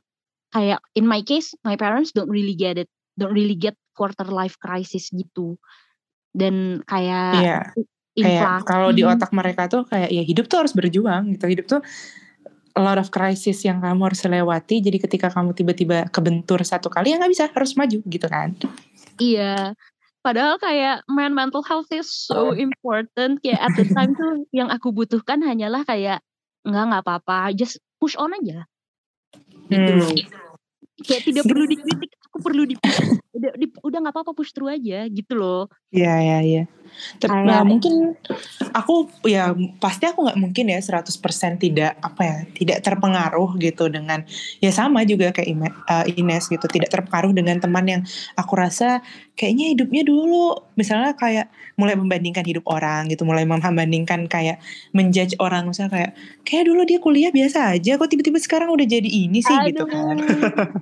kayak 0.52 0.84
in 0.92 1.08
my 1.08 1.24
case, 1.24 1.56
my 1.64 1.80
parents 1.80 2.12
don't 2.12 2.28
really 2.28 2.52
get 2.52 2.76
it, 2.76 2.92
don't 3.16 3.32
really 3.32 3.56
get 3.56 3.72
quarter 3.96 4.28
life 4.28 4.60
crisis 4.60 5.08
gitu. 5.08 5.56
Dan 6.36 6.84
kayak 6.84 7.40
Iya. 7.40 7.58
Kayak 8.12 8.68
kalau 8.68 8.92
di 8.92 9.08
otak 9.08 9.32
mereka 9.32 9.72
tuh 9.72 9.88
kayak 9.88 10.12
ya 10.12 10.20
hidup 10.20 10.44
tuh 10.44 10.60
harus 10.60 10.76
berjuang 10.76 11.32
gitu. 11.32 11.48
Hidup 11.48 11.64
tuh 11.64 11.80
a 12.76 12.80
lot 12.80 13.00
of 13.00 13.08
crisis 13.08 13.64
yang 13.64 13.80
kamu 13.80 14.12
harus 14.12 14.20
lewati. 14.28 14.84
Jadi 14.84 15.00
ketika 15.00 15.32
kamu 15.32 15.56
tiba-tiba 15.56 16.12
kebentur 16.12 16.60
satu 16.60 16.92
kali 16.92 17.12
ya 17.12 17.16
nggak 17.16 17.32
bisa 17.32 17.48
harus 17.48 17.72
maju 17.72 17.98
gitu 18.04 18.26
kan. 18.28 18.52
Iya. 19.16 19.72
Padahal 20.22 20.54
kayak 20.62 21.02
man 21.10 21.34
mental 21.34 21.66
health 21.66 21.90
is 21.90 22.06
so 22.06 22.54
important. 22.54 23.42
Kayak 23.42 23.60
at 23.66 23.72
the 23.74 23.86
time 23.90 24.14
tuh 24.14 24.46
yang 24.54 24.70
aku 24.70 24.94
butuhkan 24.94 25.42
hanyalah 25.42 25.82
kayak 25.82 26.22
enggak 26.62 26.84
nggak 26.94 27.02
apa-apa, 27.02 27.50
just 27.58 27.82
push 27.98 28.14
on 28.14 28.30
aja. 28.38 28.70
Gitu 29.66 29.92
Hmm. 29.98 30.14
Kayak 31.02 31.22
tidak 31.26 31.44
perlu 31.50 31.64
dikritik, 31.66 32.10
aku 32.32 32.38
perlu 32.40 32.64
di 32.64 32.74
udah 33.36 33.52
di- 33.60 33.80
udah 33.84 33.98
nggak 34.00 34.14
apa-apa 34.16 34.32
push 34.32 34.56
through 34.56 34.72
aja 34.72 35.04
gitu 35.12 35.36
loh. 35.36 35.68
Iya, 35.92 36.14
iya, 36.24 36.38
iya. 36.40 36.62
Nah, 37.28 37.60
mungkin 37.64 38.16
aku 38.72 39.08
ya 39.28 39.52
pasti 39.76 40.08
aku 40.08 40.24
nggak 40.24 40.40
mungkin 40.40 40.72
ya 40.72 40.80
100% 40.80 41.60
tidak 41.60 42.00
apa 42.00 42.20
ya, 42.24 42.36
tidak 42.56 42.78
terpengaruh 42.80 43.56
gitu 43.60 43.92
dengan 43.92 44.24
ya 44.60 44.72
sama 44.72 45.04
juga 45.04 45.32
kayak 45.32 45.48
eh, 45.68 46.04
Ines 46.16 46.48
gitu, 46.48 46.64
tidak 46.68 46.88
terpengaruh 46.88 47.32
dengan 47.36 47.60
teman 47.60 47.84
yang 47.84 48.02
aku 48.36 48.52
rasa 48.56 49.04
kayaknya 49.36 49.72
hidupnya 49.76 50.04
dulu 50.04 50.56
misalnya 50.76 51.12
kayak 51.16 51.52
mulai 51.76 51.96
membandingkan 51.96 52.44
hidup 52.44 52.64
orang 52.68 53.08
gitu, 53.12 53.24
mulai 53.24 53.44
membandingkan 53.44 54.28
kayak 54.28 54.60
menjudge 54.96 55.36
orang 55.40 55.68
misalnya 55.68 55.92
kayak 55.92 56.10
kayak 56.44 56.64
dulu 56.68 56.84
dia 56.88 57.00
kuliah 57.00 57.32
biasa 57.32 57.76
aja 57.76 57.96
kok 58.00 58.08
tiba-tiba 58.08 58.40
sekarang 58.40 58.68
udah 58.72 58.84
jadi 58.88 59.08
ini 59.08 59.40
sih 59.40 59.56
gitu 59.72 59.84
kan. 59.84 60.16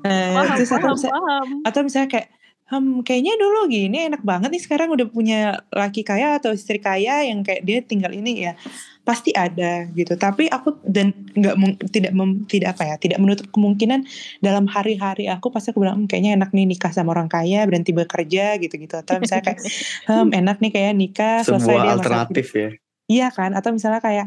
Nah, 0.00 0.32
Paham, 0.32 0.56
terus 0.56 0.72
atau 0.72 0.96
paham, 0.96 1.39
paham. 1.40 1.64
atau 1.64 1.80
misalnya 1.82 2.08
kayak 2.12 2.28
hmm, 2.70 3.02
kayaknya 3.02 3.34
dulu 3.40 3.66
gini 3.66 4.06
enak 4.06 4.22
banget 4.22 4.48
nih 4.54 4.62
sekarang 4.62 4.88
udah 4.94 5.06
punya 5.10 5.58
laki 5.74 6.06
kaya 6.06 6.38
atau 6.38 6.54
istri 6.54 6.78
kaya 6.78 7.26
yang 7.26 7.42
kayak 7.42 7.66
dia 7.66 7.78
tinggal 7.82 8.14
ini 8.14 8.46
ya 8.46 8.52
pasti 9.00 9.32
ada 9.34 9.88
gitu 9.90 10.14
tapi 10.14 10.46
aku 10.46 10.78
dan 10.86 11.10
nggak 11.34 11.56
tidak 11.90 12.12
mem- 12.14 12.46
tidak 12.46 12.78
apa 12.78 12.94
ya 12.94 12.96
tidak 13.00 13.18
menutup 13.18 13.48
kemungkinan 13.50 14.06
dalam 14.38 14.68
hari-hari 14.70 15.26
aku 15.26 15.50
pasti 15.50 15.72
aku 15.74 15.82
bilang 15.82 16.04
"Hmm, 16.04 16.08
kayaknya 16.08 16.38
enak 16.38 16.52
nih 16.54 16.68
nikah 16.68 16.92
sama 16.94 17.16
orang 17.16 17.26
kaya 17.26 17.66
berhenti 17.66 17.90
bekerja 17.90 18.60
gitu-gitu 18.60 18.94
atau 19.00 19.18
misalnya 19.18 19.50
kayak 19.50 19.60
hmm, 20.08 20.30
enak 20.30 20.56
nih 20.62 20.70
kayak 20.70 20.92
nikah 20.94 21.42
selesai 21.42 21.64
Sebuah 21.64 21.82
dia 21.82 21.90
masa 21.90 21.98
alternatif 21.98 22.46
ya. 22.54 22.68
Iya 23.10 23.28
kan? 23.34 23.50
Atau 23.58 23.74
misalnya 23.74 23.98
kayak 23.98 24.26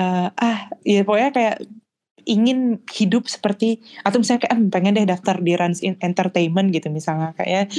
eh, 0.00 0.28
ah 0.32 0.58
ya 0.82 1.00
pokoknya 1.06 1.30
kayak 1.30 1.56
ingin 2.26 2.82
hidup 2.90 3.30
seperti 3.30 3.78
atau 4.02 4.18
misalnya 4.18 4.50
kayak 4.50 4.54
"Hmm, 4.58 4.68
pengen 4.74 4.98
deh 4.98 5.06
daftar 5.06 5.38
di 5.38 5.54
Rans 5.54 5.80
in 5.80 5.94
Entertainment 6.02 6.74
gitu 6.74 6.90
misalnya 6.90 7.32
kayak 7.38 7.70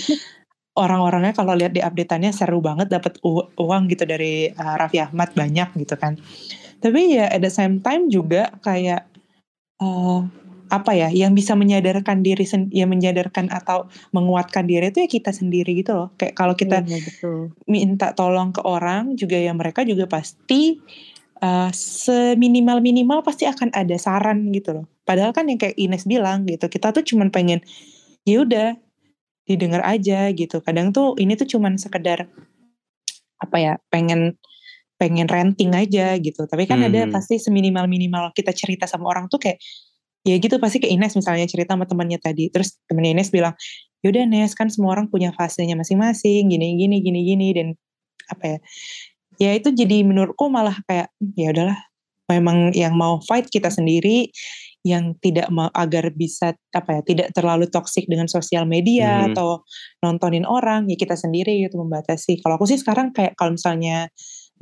orang-orangnya 0.78 1.34
kalau 1.34 1.58
lihat 1.58 1.74
di 1.74 1.82
update-annya 1.82 2.32
seru 2.32 2.62
banget 2.62 2.88
dapat 2.88 3.18
uang 3.58 3.84
gitu 3.92 4.06
dari 4.06 4.54
eh, 4.54 4.76
Raffi 4.78 5.02
Ahmad 5.02 5.34
banyak 5.34 5.74
gitu 5.84 5.98
kan. 5.98 6.16
Tapi 6.78 7.18
ya 7.18 7.28
at 7.28 7.42
the 7.42 7.50
same 7.52 7.82
time 7.82 8.08
juga 8.08 8.54
kayak 8.62 9.10
eh, 9.82 10.20
apa 10.68 10.92
ya 10.94 11.08
yang 11.10 11.32
bisa 11.32 11.56
menyadarkan 11.56 12.22
diri 12.22 12.44
sen- 12.44 12.70
ya 12.76 12.84
menyadarkan 12.86 13.48
atau 13.50 13.88
menguatkan 14.12 14.68
diri 14.68 14.92
itu 14.92 15.00
ya 15.04 15.10
kita 15.10 15.32
sendiri 15.34 15.74
gitu 15.82 15.96
loh. 15.98 16.10
Kayak 16.16 16.36
kalau 16.38 16.54
kita 16.54 16.84
Iya, 16.86 17.00
betul. 17.02 17.56
minta 17.66 18.14
tolong 18.14 18.54
ke 18.54 18.62
orang 18.64 19.18
juga 19.18 19.40
ya 19.40 19.52
mereka 19.56 19.82
juga 19.88 20.06
pasti 20.06 20.78
uh, 21.42 21.72
seminimal 21.74 22.82
minimal 22.82 23.22
pasti 23.26 23.46
akan 23.46 23.74
ada 23.74 23.96
saran 23.98 24.50
gitu 24.54 24.82
loh. 24.82 24.86
Padahal 25.08 25.32
kan 25.32 25.48
yang 25.48 25.58
kayak 25.60 25.78
Ines 25.80 26.04
bilang 26.04 26.44
gitu, 26.46 26.68
kita 26.68 26.92
tuh 26.92 27.04
cuman 27.04 27.32
pengen 27.32 27.64
ya 28.28 28.44
udah 28.44 28.76
didengar 29.48 29.82
aja 29.88 30.28
gitu. 30.36 30.60
Kadang 30.60 30.92
tuh 30.92 31.16
ini 31.18 31.40
tuh 31.40 31.48
cuman 31.48 31.80
sekedar 31.80 32.28
apa 33.38 33.58
ya 33.58 33.74
pengen 33.94 34.36
pengen 34.98 35.30
renting 35.30 35.72
aja 35.78 36.18
gitu. 36.18 36.44
Tapi 36.50 36.66
kan 36.66 36.82
ada 36.84 37.08
Hmm. 37.08 37.14
pasti 37.14 37.38
seminimal 37.40 37.86
minimal 37.86 38.34
kita 38.34 38.52
cerita 38.52 38.90
sama 38.90 39.08
orang 39.08 39.30
tuh 39.30 39.40
kayak 39.40 39.62
ya 40.28 40.36
gitu 40.42 40.60
pasti 40.60 40.84
ke 40.84 40.90
Ines 40.92 41.16
misalnya 41.16 41.48
cerita 41.48 41.78
sama 41.78 41.88
temannya 41.88 42.20
tadi. 42.20 42.50
Terus 42.52 42.82
temennya 42.90 43.22
Ines 43.22 43.30
bilang 43.32 43.54
yaudah 44.06 44.26
Nes 44.30 44.54
kan 44.54 44.70
semua 44.70 44.94
orang 44.94 45.10
punya 45.10 45.34
fasenya 45.34 45.74
masing-masing 45.74 46.50
gini 46.52 46.78
gini 46.78 47.02
gini 47.02 47.20
gini 47.26 47.48
dan 47.54 47.68
apa 48.28 48.44
ya 48.46 48.58
ya 49.38 49.54
itu 49.54 49.70
jadi 49.72 50.02
menurutku 50.06 50.50
malah 50.50 50.78
kayak 50.86 51.10
"Hmm, 51.22 51.34
ya 51.38 51.50
udahlah 51.54 51.80
memang 52.28 52.76
yang 52.76 52.92
mau 52.98 53.24
fight 53.24 53.48
kita 53.48 53.72
sendiri 53.72 54.28
yang 54.84 55.16
tidak 55.20 55.48
mau 55.52 55.68
agar 55.72 56.12
bisa 56.12 56.56
apa 56.72 57.00
ya 57.00 57.02
tidak 57.04 57.28
terlalu 57.36 57.68
toksik 57.72 58.08
dengan 58.08 58.28
sosial 58.28 58.64
media 58.68 59.24
Mhm. 59.24 59.36
atau 59.36 59.64
nontonin 60.04 60.44
orang 60.48 60.88
ya 60.92 60.96
kita 60.96 61.16
sendiri 61.16 61.64
gitu 61.64 61.80
membatasi 61.80 62.40
kalau 62.44 62.56
aku 62.60 62.68
sih 62.68 62.80
sekarang 62.80 63.12
kayak 63.16 63.36
kalau 63.40 63.56
misalnya 63.56 64.08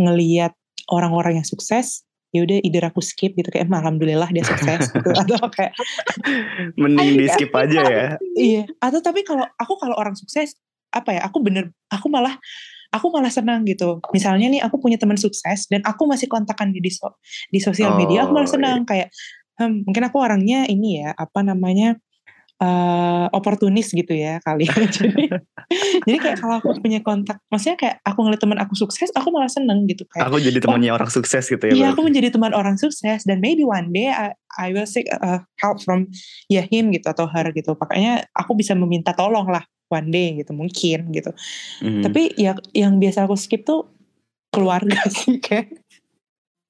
ngelihat 0.02 0.54
orang-orang 0.94 1.42
yang 1.42 1.48
sukses 1.48 2.06
ya 2.34 2.44
udah 2.44 2.60
either 2.62 2.84
aku 2.84 3.00
skip 3.00 3.32
gitu 3.34 3.48
kayak 3.48 3.66
"Emang 3.70 3.82
alhamdulillah 3.86 4.28
dia 4.30 4.44
sukses 4.44 4.82
gitu 4.98 5.10
atau 5.14 5.40
kayak 5.50 5.74
Mending 6.76 7.16
di 7.18 7.28
skip 7.32 7.52
aja 7.56 7.82
ya. 7.82 8.08
Iya, 8.36 8.64
atau 8.84 9.00
tapi 9.00 9.24
kalau 9.24 9.48
aku 9.56 9.74
kalau 9.80 9.96
orang 9.96 10.14
sukses 10.20 10.58
apa 10.92 11.16
ya? 11.16 11.22
Aku 11.28 11.40
bener, 11.40 11.72
aku 11.88 12.12
malah 12.12 12.36
aku 12.96 13.12
malah 13.12 13.30
senang 13.30 13.68
gitu. 13.68 14.00
Misalnya 14.16 14.48
nih 14.48 14.62
aku 14.64 14.80
punya 14.80 14.96
teman 14.96 15.20
sukses 15.20 15.68
dan 15.68 15.84
aku 15.84 16.08
masih 16.08 16.32
kontakkan 16.32 16.72
di 16.72 16.80
di, 16.80 16.92
so- 16.92 17.20
di 17.52 17.60
sosial 17.60 17.94
media, 18.00 18.24
aku 18.26 18.32
malah 18.34 18.48
Oh, 18.48 18.54
senang 18.56 18.80
kayak 18.88 19.12
hmm, 19.60 19.84
mungkin 19.84 20.04
aku 20.08 20.18
orangnya 20.24 20.66
ini 20.72 21.04
ya, 21.04 21.12
apa 21.14 21.44
namanya? 21.44 22.00
eh 22.56 23.26
oportunis 23.36 23.92
gitu 23.92 24.16
ya 24.16 24.40
kali 24.40 24.64
jadi 24.96 25.28
jadi 26.08 26.18
kayak 26.24 26.38
kalau 26.40 26.56
aku 26.64 26.80
punya 26.80 27.04
kontak 27.04 27.44
maksudnya 27.52 27.76
kayak 27.76 27.96
aku 28.00 28.24
ngeliat 28.24 28.40
teman 28.40 28.56
aku 28.64 28.80
sukses 28.80 29.12
aku 29.12 29.28
malah 29.28 29.52
seneng 29.52 29.84
gitu 29.92 30.08
kayak 30.08 30.32
Aku 30.32 30.40
jadi 30.40 30.64
temannya 30.64 30.96
orang 30.96 31.12
sukses 31.12 31.44
gitu 31.52 31.60
ya. 31.68 31.76
Iya, 31.76 31.86
aku 31.92 32.08
menjadi 32.08 32.32
teman 32.32 32.56
orang 32.56 32.80
sukses 32.80 33.28
dan 33.28 33.44
maybe 33.44 33.68
one 33.68 33.92
day 33.92 34.08
I, 34.08 34.32
I 34.56 34.72
will 34.72 34.88
seek 34.88 35.04
uh, 35.12 35.44
help 35.60 35.84
from 35.84 36.08
ya 36.48 36.64
him 36.64 36.96
gitu 36.96 37.12
atau 37.12 37.28
her 37.28 37.52
gitu. 37.52 37.76
Makanya 37.76 38.24
aku 38.32 38.56
bisa 38.56 38.72
meminta 38.72 39.12
tolong 39.12 39.52
lah 39.52 39.68
one 39.88 40.10
day 40.10 40.38
gitu 40.38 40.52
mungkin 40.52 41.12
gitu. 41.12 41.32
Mhm. 41.82 42.02
Tapi 42.04 42.22
ya 42.36 42.54
yang 42.74 42.98
biasa 42.98 43.26
aku 43.26 43.36
skip 43.36 43.64
tuh 43.64 43.86
keluarga 44.50 44.98
sih 45.14 45.38
kayak 45.38 45.72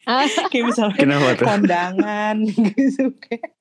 kayak 0.52 0.66
misalnya 0.70 0.98
Kenapa 0.98 1.30
tuh? 1.34 1.46
kondangan 1.46 2.36
gitu 2.78 3.10
kayak 3.18 3.52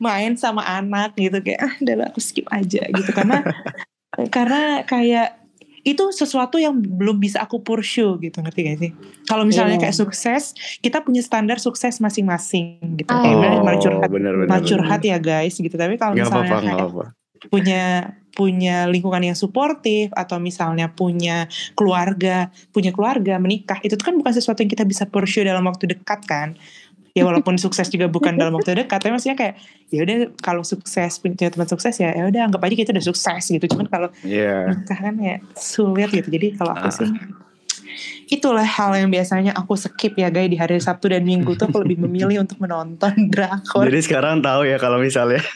main 0.00 0.40
sama 0.40 0.64
anak 0.64 1.12
gitu 1.16 1.36
kayak 1.44 1.60
ah 1.60 1.74
udah 1.76 2.08
aku 2.08 2.20
skip 2.20 2.48
aja 2.48 2.80
gitu 2.88 3.10
karena 3.12 3.44
karena 4.32 4.80
kayak 4.88 5.36
itu 5.80 6.12
sesuatu 6.12 6.56
yang 6.56 6.76
belum 6.76 7.16
bisa 7.16 7.40
aku 7.40 7.60
pursue 7.60 8.20
gitu 8.20 8.40
ngerti 8.40 8.60
gak 8.68 8.78
sih 8.80 8.90
kalau 9.24 9.44
misalnya 9.44 9.76
Iya. 9.76 9.88
kayak 9.88 9.96
sukses 9.96 10.52
kita 10.80 11.00
punya 11.00 11.20
standar 11.20 11.56
sukses 11.56 12.00
masing-masing 12.00 13.00
gitu 13.00 13.08
Oh, 13.08 13.20
kayak 13.20 13.36
bener 13.36 13.76
curhat 13.80 14.08
bener, 14.08 14.32
bener, 14.34 14.48
bener. 14.48 14.64
curhat 14.64 15.00
ya 15.00 15.16
guys 15.16 15.56
gitu 15.56 15.72
tapi 15.72 15.96
kalau 15.96 16.16
misalnya 16.16 16.36
apa-apa, 16.36 16.56
kayak 16.58 16.76
gak 16.76 16.88
apa-apa. 16.88 17.04
Punya 17.48 18.12
punya 18.30 18.86
lingkungan 18.86 19.20
yang 19.22 19.34
suportif 19.34 20.12
atau 20.12 20.38
misalnya 20.38 20.88
punya 20.88 21.48
keluarga 21.74 22.48
punya 22.70 22.90
keluarga 22.90 23.36
menikah 23.36 23.80
itu 23.80 23.96
kan 23.96 24.14
bukan 24.14 24.30
sesuatu 24.30 24.60
yang 24.60 24.70
kita 24.70 24.84
bisa 24.84 25.04
pursue 25.04 25.42
dalam 25.42 25.66
waktu 25.66 25.90
dekat 25.90 26.20
kan 26.24 26.54
ya 27.10 27.26
walaupun 27.26 27.58
sukses 27.64 27.90
juga 27.90 28.06
bukan 28.06 28.38
dalam 28.38 28.54
waktu 28.54 28.86
dekat 28.86 29.02
tapi 29.02 29.10
maksudnya 29.10 29.34
kayak 29.34 29.54
ya 29.90 30.06
udah 30.06 30.16
kalau 30.38 30.62
sukses 30.62 31.18
punya 31.18 31.50
teman 31.50 31.66
sukses 31.66 31.98
ya 31.98 32.14
ya 32.14 32.22
udah 32.30 32.46
anggap 32.46 32.62
aja 32.62 32.74
kita 32.78 32.90
udah 32.94 33.02
sukses 33.04 33.42
gitu 33.50 33.66
cuman 33.66 33.86
kalau 33.90 34.08
Iya. 34.22 34.70
nikah 34.78 34.98
kan 35.10 35.14
ya 35.18 35.36
sulit 35.58 36.14
gitu 36.14 36.30
jadi 36.30 36.54
kalau 36.54 36.70
aku 36.70 36.86
Ah. 36.86 36.94
sih 36.94 37.10
itulah 38.30 38.64
hal 38.64 38.94
yang 38.94 39.10
biasanya 39.10 39.52
aku 39.56 39.74
skip 39.74 40.14
ya 40.14 40.30
guys 40.30 40.48
di 40.50 40.56
hari 40.56 40.78
Sabtu 40.78 41.10
dan 41.10 41.26
Minggu 41.26 41.58
tuh 41.58 41.68
aku 41.68 41.82
lebih 41.82 42.00
memilih 42.06 42.42
untuk 42.42 42.62
menonton 42.62 43.12
drakor 43.32 43.86
Jadi 43.86 44.00
sekarang 44.02 44.40
tahu 44.40 44.66
ya 44.66 44.76
kalau 44.78 45.02
misalnya 45.02 45.42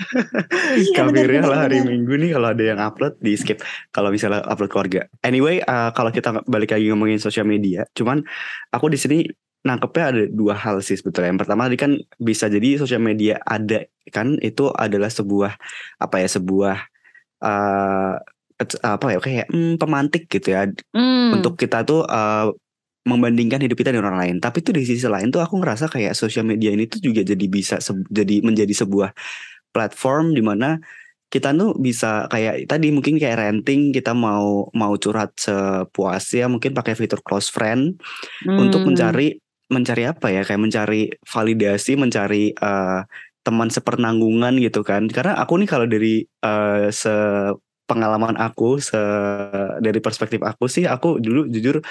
Iya, 0.74 1.06
bener, 1.06 1.46
lah 1.46 1.66
hari 1.68 1.80
bener. 1.80 1.90
Minggu 1.94 2.14
nih 2.18 2.30
kalau 2.34 2.48
ada 2.50 2.64
yang 2.64 2.78
upload 2.82 3.14
di 3.22 3.32
skip 3.38 3.62
kalau 3.94 4.10
misalnya 4.10 4.42
upload 4.46 4.70
keluarga. 4.70 5.06
Anyway, 5.22 5.62
uh, 5.62 5.94
kalau 5.94 6.10
kita 6.10 6.42
balik 6.50 6.74
lagi 6.74 6.90
ngomongin 6.90 7.22
sosial 7.22 7.46
media, 7.46 7.86
cuman 7.94 8.26
aku 8.74 8.90
di 8.90 8.98
sini 8.98 9.18
nangkepnya 9.64 10.04
ada 10.04 10.22
dua 10.28 10.54
hal 10.58 10.84
sih 10.84 10.98
sebetulnya. 10.98 11.32
Yang 11.32 11.40
pertama 11.46 11.66
tadi 11.70 11.78
kan 11.80 11.92
bisa 12.20 12.50
jadi 12.52 12.76
sosial 12.76 13.00
media 13.00 13.40
ada 13.42 13.86
kan 14.12 14.36
itu 14.44 14.68
adalah 14.74 15.08
sebuah 15.08 15.52
apa 16.02 16.16
ya 16.20 16.28
sebuah 16.28 16.76
uh, 17.40 18.14
apa 18.62 19.06
ya 19.14 19.18
kayak 19.18 19.46
hmm, 19.50 19.74
pemantik 19.82 20.30
gitu 20.30 20.54
ya 20.54 20.70
Hmm. 20.94 21.34
untuk 21.34 21.58
kita 21.58 21.82
tuh 21.82 22.06
uh, 22.06 22.48
membandingkan 23.04 23.60
hidup 23.60 23.76
kita 23.76 23.92
dengan 23.92 24.14
orang 24.14 24.20
lain. 24.24 24.36
Tapi 24.40 24.64
tuh 24.64 24.72
di 24.78 24.86
sisi 24.88 25.04
lain 25.04 25.28
tuh 25.28 25.42
aku 25.44 25.60
ngerasa 25.60 25.90
kayak 25.92 26.16
sosial 26.16 26.46
media 26.48 26.72
ini 26.72 26.88
tuh 26.88 27.02
juga 27.02 27.20
jadi 27.26 27.46
bisa 27.50 27.76
se- 27.82 28.06
jadi 28.08 28.40
menjadi 28.40 28.72
sebuah 28.72 29.12
platform 29.74 30.32
di 30.32 30.42
mana 30.44 30.78
kita 31.32 31.50
tuh 31.58 31.74
bisa 31.74 32.30
kayak 32.30 32.70
tadi 32.70 32.94
mungkin 32.94 33.18
kayak 33.18 33.42
renting 33.42 33.90
kita 33.90 34.14
mau 34.14 34.70
mau 34.70 34.94
curhat 34.94 35.34
sepuasnya 35.34 36.46
mungkin 36.46 36.70
pakai 36.78 36.94
fitur 36.94 37.18
close 37.26 37.50
friend 37.50 37.98
untuk 38.54 38.86
Hmm. 38.86 38.94
mencari 38.94 39.34
mencari 39.72 40.02
apa 40.06 40.30
ya 40.30 40.46
kayak 40.46 40.62
mencari 40.62 41.10
validasi 41.26 41.98
mencari 41.98 42.54
eh, 42.54 43.00
teman 43.44 43.68
sepenanggungan 43.68 44.56
gitu 44.62 44.80
kan 44.86 45.10
karena 45.10 45.34
aku 45.42 45.58
nih 45.60 45.68
kalau 45.68 45.86
dari 45.90 46.22
eh, 46.22 46.86
se 46.94 47.10
pengalaman 47.84 48.36
aku 48.40 48.80
se 48.80 48.96
dari 49.80 50.00
perspektif 50.00 50.40
aku 50.40 50.68
sih 50.68 50.88
aku 50.88 51.20
dulu 51.20 51.44
jujur 51.52 51.84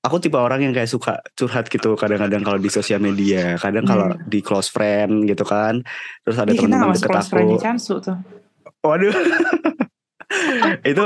aku 0.00 0.16
tipe 0.18 0.34
orang 0.34 0.64
yang 0.64 0.72
kayak 0.72 0.88
suka 0.90 1.20
curhat 1.36 1.68
gitu 1.68 1.94
kadang-kadang 1.94 2.40
kalau 2.42 2.58
di 2.58 2.70
sosial 2.72 2.98
media 2.98 3.54
kadang 3.60 3.84
kalau 3.84 4.10
Hmm. 4.10 4.24
di 4.26 4.40
close 4.40 4.72
friend 4.72 5.28
gitu 5.28 5.44
kan 5.44 5.84
terus 6.24 6.36
ada 6.40 6.50
teman-teman 6.56 6.96
deket 6.96 7.10
aku 7.14 7.46
Waduh. 8.80 9.12
itu 10.90 11.04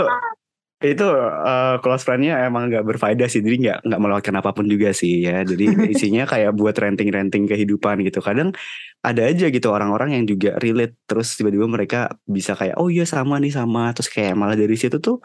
itu 0.82 1.04
eh, 1.48 1.74
close 1.82 2.02
friend-nya 2.04 2.44
emang 2.48 2.68
nggak 2.68 2.84
berfaedah 2.84 3.28
sih, 3.30 3.40
jadi 3.44 3.56
nggak 3.62 3.78
nggak 3.88 4.00
melewatkan 4.02 4.34
apa 4.40 4.50
pun 4.56 4.66
juga 4.68 4.90
sih 4.92 5.24
ya. 5.24 5.42
Jadi 5.46 5.64
isinya 5.94 6.26
kayak 6.28 6.52
buat 6.58 6.74
renting-renting 6.76 7.46
kehidupan 7.48 8.02
gitu. 8.04 8.20
Kadang 8.20 8.52
ada 9.04 9.22
aja 9.28 9.48
gitu 9.48 9.68
orang-orang 9.72 10.16
yang 10.20 10.24
juga 10.28 10.56
relate, 10.60 10.96
terus 11.08 11.36
tiba-tiba 11.38 11.66
mereka 11.70 11.98
bisa 12.26 12.52
kayak 12.58 12.76
oh 12.80 12.88
iya 12.92 13.04
sama 13.08 13.38
nih 13.40 13.52
sama, 13.54 13.92
terus 13.96 14.08
kayak 14.12 14.34
malah 14.36 14.56
dari 14.58 14.74
situ 14.76 14.98
tuh 15.00 15.20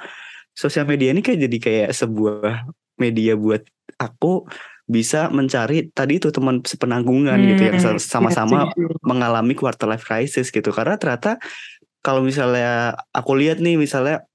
sosial 0.54 0.86
media 0.90 1.12
ini 1.16 1.22
kayak 1.26 1.40
jadi 1.50 1.58
kayak 1.60 1.90
sebuah 1.96 2.68
media 3.00 3.34
buat 3.40 3.64
aku 4.00 4.48
bisa 4.90 5.30
mencari 5.30 5.94
tadi 5.94 6.18
itu 6.18 6.34
teman 6.34 6.66
sepenanggungan 6.66 7.38
gitu 7.46 7.62
yang 7.70 7.78
Hmm, 7.78 8.02
sama-sama 8.02 8.66
iya, 8.66 8.74
setuju. 8.74 8.86
mengalami 9.06 9.54
quarter 9.54 9.86
life 9.86 10.04
crisis 10.06 10.50
gitu 10.50 10.74
karena 10.74 10.98
ternyata 10.98 11.38
kalau 12.02 12.24
misalnya 12.24 12.96
aku 13.14 13.32
lihat 13.38 13.60
nih 13.62 13.76
misalnya 13.78 14.26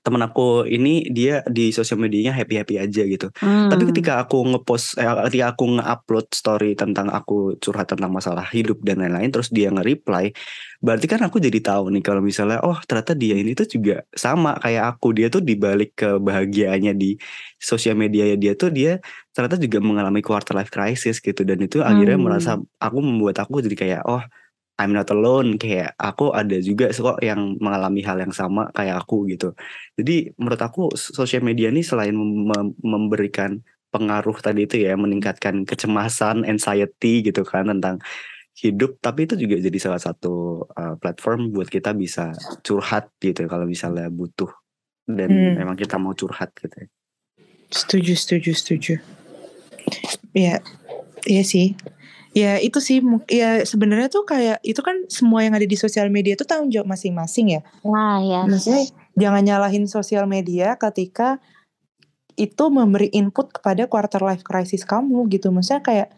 temen 0.00 0.24
aku 0.24 0.64
ini 0.64 1.04
dia 1.12 1.44
di 1.44 1.68
sosial 1.68 2.00
medianya 2.00 2.32
happy 2.32 2.56
happy 2.56 2.80
aja 2.80 3.04
gitu 3.04 3.28
Hmm. 3.44 3.68
tapi 3.68 3.84
ketika 3.92 4.24
aku 4.24 4.40
ngepost 4.48 4.96
eh, 4.96 5.04
ketika 5.28 5.52
aku 5.52 5.64
nge-upload 5.76 6.26
story 6.32 6.72
tentang 6.72 7.12
aku 7.12 7.60
curhat 7.60 7.92
tentang 7.92 8.08
masalah 8.08 8.48
hidup 8.48 8.80
dan 8.80 9.04
lain-lain 9.04 9.28
terus 9.28 9.52
dia 9.52 9.68
nge-reply 9.68 10.32
berarti 10.80 11.06
kan 11.06 11.20
aku 11.28 11.36
jadi 11.38 11.60
tahu 11.60 11.92
nih 11.92 12.02
kalau 12.02 12.24
misalnya 12.24 12.64
oh 12.64 12.80
ternyata 12.88 13.12
dia 13.12 13.36
ini 13.36 13.52
tuh 13.52 13.68
juga 13.68 14.00
sama 14.16 14.56
kayak 14.58 14.96
aku 14.96 15.12
dia 15.12 15.28
tuh 15.28 15.44
dibalik 15.44 15.92
kebahagiaannya 15.94 16.92
di 16.96 17.20
sosial 17.60 17.94
media 17.94 18.32
dia 18.34 18.56
tuh 18.56 18.72
dia 18.72 18.96
ternyata 19.36 19.60
juga 19.60 19.78
mengalami 19.84 20.24
quarter 20.24 20.56
life 20.56 20.72
crisis 20.72 21.20
gitu 21.20 21.44
dan 21.44 21.60
itu 21.60 21.84
akhirnya 21.84 22.16
Hmm. 22.16 22.24
merasa 22.26 22.50
aku 22.80 22.98
membuat 23.04 23.44
aku 23.44 23.60
jadi 23.60 23.76
kayak 23.76 24.02
oh 24.08 24.24
I'm 24.82 24.90
not 24.90 25.06
alone 25.14 25.54
kayak 25.62 25.94
aku 25.94 26.34
ada 26.34 26.58
juga 26.58 26.90
kok 26.90 27.22
yang 27.22 27.54
mengalami 27.62 28.02
hal 28.02 28.18
yang 28.18 28.34
sama 28.34 28.66
kayak 28.74 29.06
aku 29.06 29.30
gitu 29.30 29.54
jadi 29.94 30.34
menurut 30.34 30.58
aku 30.58 30.82
sosial 30.98 31.46
media 31.46 31.70
ini 31.70 31.86
selain 31.86 32.18
mem- 32.18 32.74
memberikan 32.82 33.62
pengaruh 33.94 34.34
tadi 34.42 34.66
itu 34.66 34.82
ya 34.82 34.98
meningkatkan 34.98 35.62
kecemasan 35.62 36.42
anxiety 36.48 37.22
gitu 37.22 37.46
kan 37.46 37.70
tentang 37.70 38.02
hidup 38.58 39.00
tapi 39.00 39.24
itu 39.24 39.38
juga 39.38 39.56
jadi 39.62 39.78
salah 39.80 40.02
satu 40.02 40.66
uh, 40.76 40.94
platform 41.00 41.54
buat 41.54 41.70
kita 41.70 41.96
bisa 41.96 42.36
curhat 42.60 43.08
gitu 43.22 43.48
kalau 43.48 43.64
misalnya 43.64 44.12
butuh 44.12 44.50
dan 45.08 45.30
Hmm. 45.30 45.54
memang 45.58 45.76
kita 45.76 45.98
mau 45.98 46.14
curhat 46.14 46.54
gitu 46.60 46.86
ya. 46.86 46.88
Setuju, 47.72 48.12
setuju, 48.14 48.50
setuju. 48.52 48.94
Ya, 50.36 50.60
iya 51.24 51.42
sih. 51.42 51.72
Ya 52.32 52.56
itu 52.56 52.80
sih, 52.80 53.04
ya 53.28 53.60
sebenarnya 53.60 54.08
tuh 54.08 54.24
kayak 54.24 54.64
itu 54.64 54.80
kan 54.80 55.04
semua 55.12 55.44
yang 55.44 55.52
ada 55.52 55.68
di 55.68 55.76
sosial 55.76 56.08
media 56.08 56.32
itu 56.32 56.48
tanggung 56.48 56.72
jawab 56.72 56.88
masing-masing 56.88 57.56
ya. 57.56 57.62
Wah 57.84 58.24
ya. 58.24 58.48
Maksudnya 58.48 58.88
jangan 59.20 59.42
nyalahin 59.44 59.84
sosial 59.84 60.24
media 60.24 60.80
ketika 60.80 61.36
itu 62.40 62.64
memberi 62.72 63.12
input 63.12 63.52
kepada 63.52 63.84
quarter 63.84 64.24
life 64.24 64.40
crisis 64.40 64.88
kamu 64.88 65.28
gitu. 65.28 65.52
Maksudnya 65.52 65.84
kayak 65.84 66.08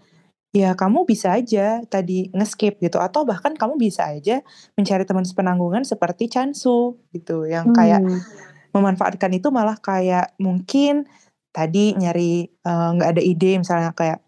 ya 0.55 0.71
kamu 0.79 1.03
bisa 1.03 1.35
aja 1.35 1.83
tadi 1.91 2.31
nge-skip 2.31 2.79
gitu 2.79 3.03
atau 3.03 3.27
bahkan 3.27 3.59
kamu 3.59 3.75
bisa 3.75 4.07
aja 4.07 4.39
mencari 4.79 5.03
teman 5.03 5.27
sepenanggungan 5.27 5.83
seperti 5.83 6.31
Chansu 6.31 6.95
gitu 7.11 7.43
yang 7.51 7.75
kayak 7.75 7.99
Hmm. 8.07 8.23
memanfaatkan 8.71 9.35
itu 9.35 9.51
malah 9.51 9.75
kayak 9.83 10.35
mungkin 10.39 11.11
tadi 11.51 11.99
nyari 11.99 12.47
eh, 12.51 12.89
nggak 12.95 13.11
ada 13.19 13.23
ide 13.23 13.59
misalnya 13.59 13.91
kayak 13.95 14.23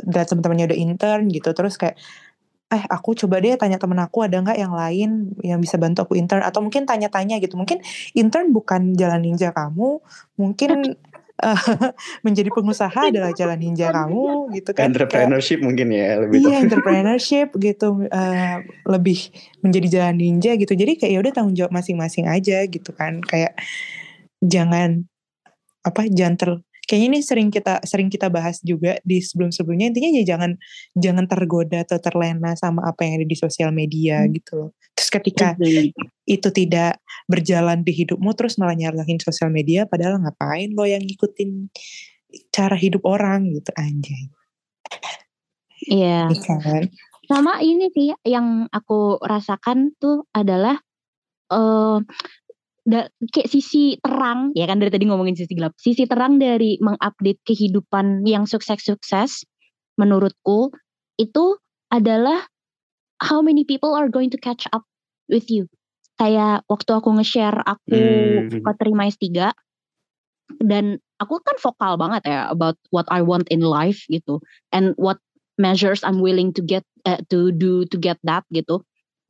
dan 0.00 0.24
teman-temannya 0.24 0.72
udah 0.72 0.78
intern 0.78 1.28
gitu 1.28 1.52
terus 1.52 1.76
kayak 1.76 1.96
eh 2.72 2.84
aku 2.88 3.12
coba 3.12 3.36
deh 3.44 3.52
tanya 3.60 3.76
temen 3.76 4.00
aku 4.00 4.24
ada 4.24 4.40
nggak 4.40 4.56
yang 4.56 4.72
lain 4.72 5.36
yang 5.44 5.60
bisa 5.60 5.76
bantu 5.76 6.08
aku 6.08 6.16
intern? 6.16 6.40
Atau 6.40 6.64
mungkin 6.64 6.88
tanya-tanya 6.88 7.36
gitu 7.36 7.60
mungkin 7.60 7.84
intern 8.16 8.48
bukan 8.48 8.96
jalan 8.96 9.20
ninja 9.20 9.52
kamu 9.52 10.00
mungkin 10.40 10.96
eh, 11.48 11.60
menjadi 12.24 12.48
pengusaha 12.48 13.12
adalah 13.12 13.36
jalan 13.36 13.60
ninja 13.60 13.92
kamu 13.92 14.56
gitu 14.56 14.72
kan 14.72 14.88
Kayak- 14.88 14.88
entrepreneurship 14.88 15.60
mungkin 15.60 15.92
ya 15.92 16.24
lebih 16.24 16.48
Iya 16.48 16.56
entrepreneurship 16.64 17.48
gitu 17.60 17.88
eh, 18.08 18.56
lebih 18.88 19.20
menjadi 19.60 19.86
jalan 19.92 20.16
ninja 20.16 20.56
gitu. 20.56 20.72
Jadi 20.72 20.96
kayak 20.96 21.12
ya 21.12 21.18
udah 21.20 21.32
tanggung 21.36 21.52
jawab 21.52 21.76
masing-masing 21.76 22.24
aja 22.24 22.64
gitu 22.64 22.88
kan 22.96 23.20
kayak 23.20 23.52
jangan 24.40 25.04
apa 25.84 26.08
jangan 26.08 26.34
ter 26.40 26.50
kayaknya 26.88 27.08
ini 27.14 27.20
sering 27.22 27.48
kita 27.48 27.78
sering 27.86 28.08
kita 28.10 28.26
bahas 28.28 28.58
juga 28.60 28.98
di 29.06 29.22
sebelum-sebelumnya 29.22 29.94
intinya 29.94 30.10
ya 30.18 30.24
jangan 30.34 30.58
jangan 30.98 31.24
tergoda 31.30 31.86
atau 31.86 31.98
terlena 32.02 32.58
sama 32.58 32.82
apa 32.84 33.06
yang 33.06 33.22
ada 33.22 33.26
di 33.28 33.36
sosial 33.38 33.70
media 33.70 34.26
Hmm. 34.26 34.32
gitu 34.34 34.52
loh 34.58 34.70
terus 34.92 35.08
ketika 35.08 35.56
itu 36.28 36.48
tidak 36.52 37.00
berjalan 37.26 37.80
di 37.80 37.92
hidupmu 37.96 38.34
terus 38.36 38.60
malah 38.60 38.76
nyalahin 38.76 39.16
sosial 39.22 39.48
media 39.48 39.88
padahal 39.88 40.20
ngapain 40.20 40.74
lo 40.74 40.84
yang 40.84 41.00
ngikutin 41.00 41.72
cara 42.52 42.76
hidup 42.76 43.02
orang 43.08 43.48
gitu 43.52 43.72
anjay 43.78 44.28
Iya. 45.82 46.30
Iya 46.30 46.58
kan? 46.62 46.82
Sama 47.26 47.58
ini 47.58 47.90
sih 47.90 48.14
yang 48.22 48.70
aku 48.70 49.18
rasakan 49.22 49.94
tuh 49.98 50.26
adalah 50.30 50.78
eh 51.50 51.98
da- 52.82 53.10
kayak 53.30 53.48
sisi 53.50 53.96
terang 54.02 54.50
ya 54.58 54.66
kan 54.66 54.82
dari 54.82 54.90
tadi 54.90 55.06
ngomongin 55.06 55.38
sisi 55.38 55.54
gelap. 55.54 55.74
Sisi 55.78 56.04
terang 56.06 56.38
dari 56.42 56.78
mengupdate 56.82 57.40
kehidupan 57.46 58.26
yang 58.26 58.44
sukses-sukses 58.46 59.46
menurutku 59.98 60.74
itu 61.20 61.44
adalah 61.92 62.42
how 63.22 63.38
many 63.44 63.62
people 63.62 63.94
are 63.94 64.10
going 64.10 64.32
to 64.32 64.38
catch 64.40 64.66
up 64.74 64.82
with 65.30 65.46
you. 65.52 65.68
Kayak 66.18 66.66
waktu 66.66 66.90
aku 66.92 67.08
nge-share 67.18 67.62
aku 67.64 67.98
Hmm. 68.42 68.62
keterima 68.66 69.08
S3 69.10 69.52
dan 70.62 70.98
aku 71.22 71.38
kan 71.42 71.56
vokal 71.58 71.94
banget 71.96 72.22
ya 72.28 72.50
about 72.50 72.76
what 72.90 73.06
I 73.08 73.22
want 73.22 73.48
in 73.48 73.62
life 73.62 74.04
gitu 74.10 74.42
and 74.74 74.92
what 74.98 75.18
measures 75.56 76.02
I'm 76.02 76.18
willing 76.20 76.52
to 76.58 76.62
get 76.62 76.82
eh, 77.06 77.22
to 77.30 77.52
do 77.54 77.86
to 77.88 77.96
get 77.98 78.18
that 78.26 78.44
gitu. 78.50 78.82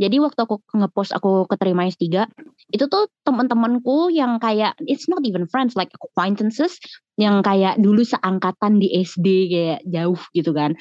Jadi 0.02 0.18
waktu 0.18 0.40
aku 0.42 0.58
ngepost 0.74 1.14
aku 1.14 1.46
keterima 1.46 1.86
S3, 1.86 2.26
itu 2.74 2.84
tuh 2.90 3.06
teman-temanku 3.22 4.10
yang 4.10 4.42
kayak 4.42 4.74
it's 4.90 5.06
not 5.06 5.22
even 5.22 5.46
friends 5.46 5.78
like 5.78 5.94
acquaintances 5.94 6.82
yang 7.14 7.38
kayak 7.46 7.78
dulu 7.78 8.02
seangkatan 8.02 8.82
di 8.82 8.90
SD 9.06 9.26
kayak 9.46 9.80
jauh 9.86 10.18
gitu 10.34 10.50
kan. 10.50 10.74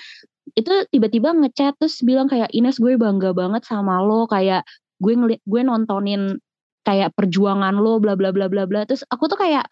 Itu 0.58 0.90
tiba-tiba 0.90 1.38
ngechat 1.38 1.78
terus 1.78 2.02
bilang 2.02 2.26
kayak 2.26 2.50
Ines 2.50 2.82
gue 2.82 2.98
bangga 2.98 3.38
banget 3.38 3.62
sama 3.62 4.02
lo 4.02 4.26
kayak 4.26 4.66
gue 4.98 5.38
gue 5.38 5.62
nontonin 5.62 6.42
kayak 6.82 7.14
perjuangan 7.14 7.78
lo 7.78 8.02
bla 8.02 8.18
bla 8.18 8.34
bla 8.34 8.50
bla 8.50 8.66
bla. 8.66 8.90
Terus 8.90 9.06
aku 9.06 9.30
tuh 9.30 9.38
kayak 9.38 9.70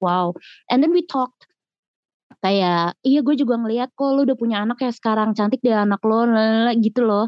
wow. 0.00 0.32
And 0.72 0.80
then 0.80 0.96
we 0.96 1.04
talked. 1.04 1.44
Kayak 2.40 2.96
iya 3.04 3.20
gue 3.20 3.36
juga 3.36 3.60
ngeliat 3.60 3.92
kok 3.92 4.08
lo 4.16 4.24
udah 4.24 4.36
punya 4.38 4.64
anak 4.64 4.80
ya 4.80 4.88
sekarang 4.88 5.36
cantik 5.36 5.60
deh 5.60 5.76
anak 5.76 6.00
lo 6.00 6.24
gitu 6.80 7.04
loh 7.04 7.26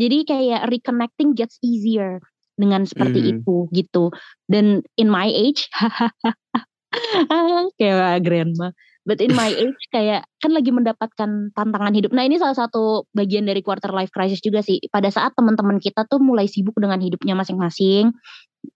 jadi 0.00 0.24
kayak 0.24 0.72
reconnecting 0.72 1.36
gets 1.36 1.60
easier 1.60 2.24
dengan 2.56 2.88
seperti 2.88 3.20
Mhm. 3.20 3.28
itu 3.40 3.56
gitu. 3.72 4.04
Dan 4.48 4.80
in 4.96 5.12
my 5.12 5.28
age, 5.28 5.68
kayak 7.80 8.24
grandma. 8.24 8.72
But 9.08 9.24
in 9.24 9.32
my 9.32 9.48
age 9.64 9.80
kayak 9.92 10.28
kan 10.44 10.52
lagi 10.52 10.72
mendapatkan 10.72 11.52
tantangan 11.56 11.94
hidup. 11.96 12.12
Nah 12.12 12.28
ini 12.28 12.36
salah 12.36 12.56
satu 12.56 13.08
bagian 13.16 13.48
dari 13.48 13.64
quarter 13.64 13.92
life 13.92 14.12
crisis 14.12 14.44
juga 14.44 14.60
sih. 14.60 14.80
Pada 14.92 15.08
saat 15.08 15.32
teman-teman 15.36 15.80
kita 15.80 16.04
tuh 16.04 16.20
mulai 16.20 16.48
sibuk 16.48 16.76
dengan 16.76 17.00
hidupnya 17.00 17.32
masing-masing 17.32 18.12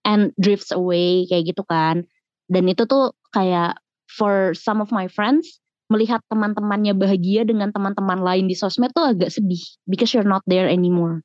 and 0.01 0.33
drifts 0.41 0.73
away 0.73 1.29
kayak 1.29 1.53
gitu 1.53 1.61
kan. 1.65 2.09
Dan 2.49 2.69
itu 2.69 2.89
tuh 2.89 3.13
kayak 3.33 3.77
for 4.09 4.53
some 4.57 4.81
of 4.81 4.89
my 4.89 5.05
friends 5.09 5.61
melihat 5.91 6.21
teman-temannya 6.31 6.97
bahagia 6.97 7.45
dengan 7.45 7.69
teman-teman 7.69 8.19
lain 8.21 8.49
di 8.49 8.57
sosmed 8.57 8.89
tuh 8.95 9.13
agak 9.13 9.29
sedih 9.29 9.61
because 9.85 10.11
you're 10.13 10.27
not 10.27 10.41
there 10.49 10.65
anymore. 10.65 11.21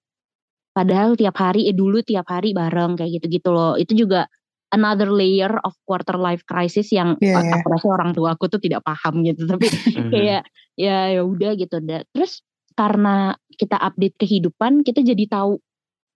Padahal 0.76 1.16
tiap 1.18 1.34
hari 1.40 1.66
eh 1.66 1.74
dulu 1.74 2.04
tiap 2.04 2.28
hari 2.30 2.52
bareng 2.54 2.94
kayak 2.94 3.20
gitu-gitu 3.20 3.50
loh. 3.50 3.74
Itu 3.74 3.96
juga 3.96 4.28
another 4.70 5.10
layer 5.10 5.50
of 5.66 5.74
quarter 5.82 6.14
life 6.14 6.46
crisis 6.46 6.94
yang 6.94 7.18
a- 7.18 7.42
iya. 7.42 7.58
aku 7.58 7.66
rasa 7.74 7.86
orang 7.90 8.10
tua 8.14 8.38
aku 8.38 8.46
tuh 8.46 8.62
tidak 8.62 8.86
paham 8.86 9.26
gitu. 9.26 9.42
Tapi 9.50 9.66
Mhm. 9.66 10.10
kayak 10.12 10.42
ya 10.78 11.10
ya 11.10 11.22
udah 11.26 11.52
gitu 11.58 11.82
dah. 11.82 12.06
Terus 12.14 12.44
karena 12.78 13.34
kita 13.58 13.76
update 13.76 14.16
kehidupan, 14.16 14.86
kita 14.86 15.02
jadi 15.02 15.26
tahu 15.26 15.58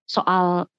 soal 0.06 0.70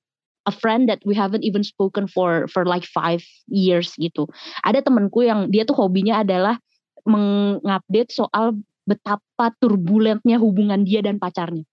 a 0.46 0.54
friend 0.54 0.88
that 0.88 1.02
we 1.04 1.18
haven't 1.18 1.42
even 1.44 1.66
spoken 1.66 2.06
for 2.06 2.46
for 2.48 2.64
like 2.64 2.86
five 2.86 3.26
years 3.50 3.92
gitu. 3.98 4.30
Ada 4.62 4.86
temenku 4.86 5.26
yang 5.26 5.50
dia 5.50 5.66
tuh 5.66 5.76
hobinya 5.76 6.22
adalah 6.22 6.62
mengupdate 7.06 8.12
soal 8.12 8.58
betapa 8.86 9.54
turbulentnya 9.62 10.38
hubungan 10.38 10.86
dia 10.86 11.02
dan 11.02 11.18
pacarnya. 11.18 11.66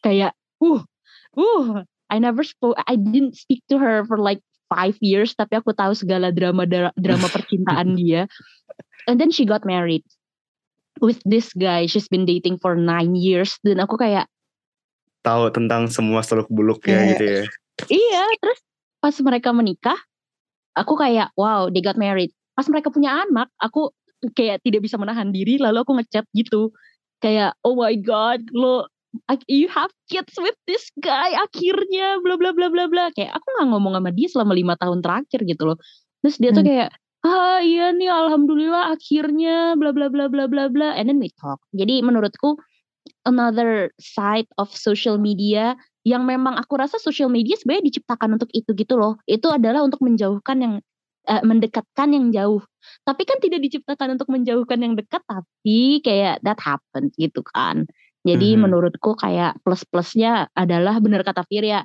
Kayak, 0.00 0.32
uh, 0.64 0.80
uh, 1.36 1.84
I 2.08 2.16
never 2.20 2.40
spoke, 2.44 2.76
I 2.88 2.96
didn't 2.96 3.36
speak 3.36 3.60
to 3.68 3.76
her 3.76 4.04
for 4.08 4.16
like 4.16 4.40
five 4.68 4.96
years, 5.00 5.36
tapi 5.36 5.60
aku 5.60 5.72
tahu 5.76 5.92
segala 5.96 6.32
drama 6.32 6.64
drama 6.96 7.26
percintaan 7.34 7.96
dia. 7.96 8.28
And 9.08 9.16
then 9.20 9.32
she 9.32 9.48
got 9.48 9.64
married 9.64 10.04
with 11.00 11.20
this 11.24 11.52
guy. 11.56 11.88
She's 11.88 12.08
been 12.08 12.28
dating 12.28 12.60
for 12.60 12.76
nine 12.76 13.16
years. 13.16 13.56
Dan 13.64 13.80
aku 13.80 13.96
kayak, 13.96 14.28
Tahu 15.26 15.50
tentang 15.50 15.90
semua 15.90 16.22
seluk 16.22 16.46
beluknya 16.48 16.94
Iya. 16.94 17.08
gitu 17.12 17.24
ya. 17.26 17.42
Iya, 17.90 18.22
terus 18.38 18.60
pas 19.02 19.14
mereka 19.22 19.50
menikah, 19.50 19.98
aku 20.78 20.94
kayak 20.94 21.34
wow, 21.34 21.66
they 21.68 21.82
got 21.82 21.98
married. 21.98 22.30
Pas 22.54 22.66
mereka 22.70 22.90
punya 22.90 23.26
anak, 23.26 23.50
aku 23.58 23.90
kayak 24.34 24.62
tidak 24.66 24.84
bisa 24.84 24.96
menahan 24.98 25.30
diri, 25.30 25.58
lalu 25.60 25.82
aku 25.82 25.92
ngechat 25.98 26.24
gitu, 26.34 26.70
kayak 27.22 27.54
oh 27.62 27.78
my 27.78 27.94
god, 27.98 28.42
lo 28.54 28.86
you 29.48 29.66
have 29.72 29.90
kids 30.12 30.36
with 30.36 30.54
this 30.68 30.92
guy 31.00 31.32
akhirnya, 31.32 32.20
bla 32.20 32.36
bla 32.36 32.52
bla 32.52 32.68
bla 32.68 32.84
bla. 32.90 33.08
Kayak 33.16 33.38
aku 33.40 33.46
nggak 33.56 33.68
ngomong 33.72 33.92
sama 33.96 34.10
dia 34.12 34.28
selama 34.28 34.52
lima 34.52 34.74
tahun 34.76 35.00
terakhir 35.00 35.40
gitu 35.48 35.62
loh. 35.74 35.78
Terus 36.22 36.36
dia 36.38 36.50
tuh 36.52 36.62
Hmm. 36.66 36.70
kayak 36.70 36.90
ah 37.26 37.58
iya 37.58 37.90
nih 37.90 38.06
alhamdulillah 38.06 38.94
akhirnya 38.94 39.74
bla 39.74 39.90
bla 39.90 40.06
bla 40.06 40.30
bla 40.30 40.46
bla 40.46 40.70
bla 40.70 40.94
and 40.94 41.10
then 41.10 41.18
we 41.18 41.32
talk. 41.40 41.58
Jadi 41.74 42.04
menurutku 42.04 42.58
another 43.26 43.90
side 43.98 44.46
of 44.60 44.70
social 44.70 45.18
media 45.18 45.74
yang 46.06 46.24
memang 46.24 46.56
aku 46.56 46.78
rasa 46.78 46.96
social 47.00 47.28
media 47.28 47.56
sebenarnya 47.58 47.90
diciptakan 47.92 48.38
untuk 48.38 48.48
itu 48.54 48.70
gitu 48.76 48.94
loh. 48.96 49.18
Itu 49.28 49.50
adalah 49.52 49.82
untuk 49.84 50.00
menjauhkan 50.04 50.56
yang 50.62 50.74
eh, 51.28 51.42
mendekatkan 51.44 52.10
yang 52.16 52.32
jauh. 52.32 52.62
Tapi 53.04 53.22
kan 53.28 53.38
tidak 53.38 53.60
diciptakan 53.64 54.16
untuk 54.16 54.32
menjauhkan 54.32 54.80
yang 54.80 54.94
dekat, 54.96 55.20
tapi 55.28 56.00
kayak 56.00 56.40
that 56.42 56.58
happens 56.60 57.12
gitu 57.20 57.44
kan. 57.52 57.84
Jadi 58.26 58.56
Mhm. 58.56 58.68
menurutku 58.68 59.14
kayak 59.16 59.60
plus-plusnya 59.62 60.48
adalah 60.56 60.98
benar 60.98 61.22
kata 61.22 61.44
Firya, 61.46 61.84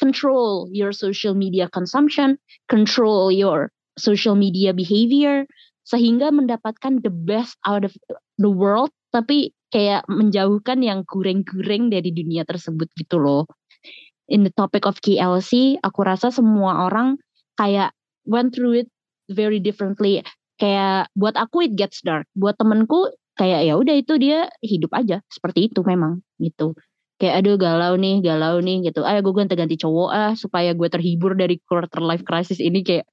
control 0.00 0.68
your 0.72 0.92
social 0.94 1.34
media 1.36 1.68
consumption, 1.72 2.38
control 2.68 3.32
your 3.32 3.72
social 4.00 4.34
media 4.38 4.72
behavior, 4.72 5.44
sehingga 5.84 6.30
mendapatkan 6.32 7.02
the 7.02 7.10
best 7.12 7.58
out 7.66 7.82
of 7.84 7.92
the 8.38 8.48
world, 8.48 8.90
tapi 9.12 9.52
kayak 9.74 10.04
menjauhkan 10.08 10.80
yang 10.84 11.02
gureng-gureng 11.08 11.88
dari 11.90 12.12
dunia 12.12 12.44
tersebut 12.44 12.88
gitu 12.96 13.18
loh. 13.20 13.48
In 14.30 14.46
the 14.46 14.52
topic 14.54 14.86
of 14.88 15.00
KLC, 15.02 15.76
aku 15.82 16.00
rasa 16.06 16.32
semua 16.32 16.88
orang 16.88 17.18
kayak 17.58 17.92
went 18.26 18.54
through 18.54 18.86
it 18.86 18.88
very 19.30 19.58
differently. 19.58 20.22
Kayak 20.60 21.10
buat 21.16 21.34
aku 21.34 21.66
it 21.66 21.74
gets 21.74 22.04
dark. 22.04 22.28
Buat 22.36 22.58
temenku 22.60 23.10
kayak 23.34 23.64
ya 23.64 23.74
udah 23.80 23.94
itu 23.96 24.14
dia 24.20 24.46
hidup 24.60 24.92
aja 24.92 25.24
seperti 25.32 25.72
itu 25.72 25.80
memang 25.82 26.20
gitu. 26.38 26.76
Kayak 27.18 27.42
aduh 27.42 27.56
galau 27.56 27.94
nih, 27.94 28.18
galau 28.18 28.58
nih 28.58 28.90
gitu. 28.90 29.06
Ayo 29.06 29.22
gue 29.22 29.34
ganti-ganti 29.34 29.78
cowok 29.78 30.10
ah 30.10 30.32
supaya 30.34 30.74
gue 30.74 30.88
terhibur 30.90 31.38
dari 31.38 31.58
quarter 31.62 32.02
life 32.02 32.26
crisis 32.26 32.58
ini 32.58 32.82
kayak 32.82 33.06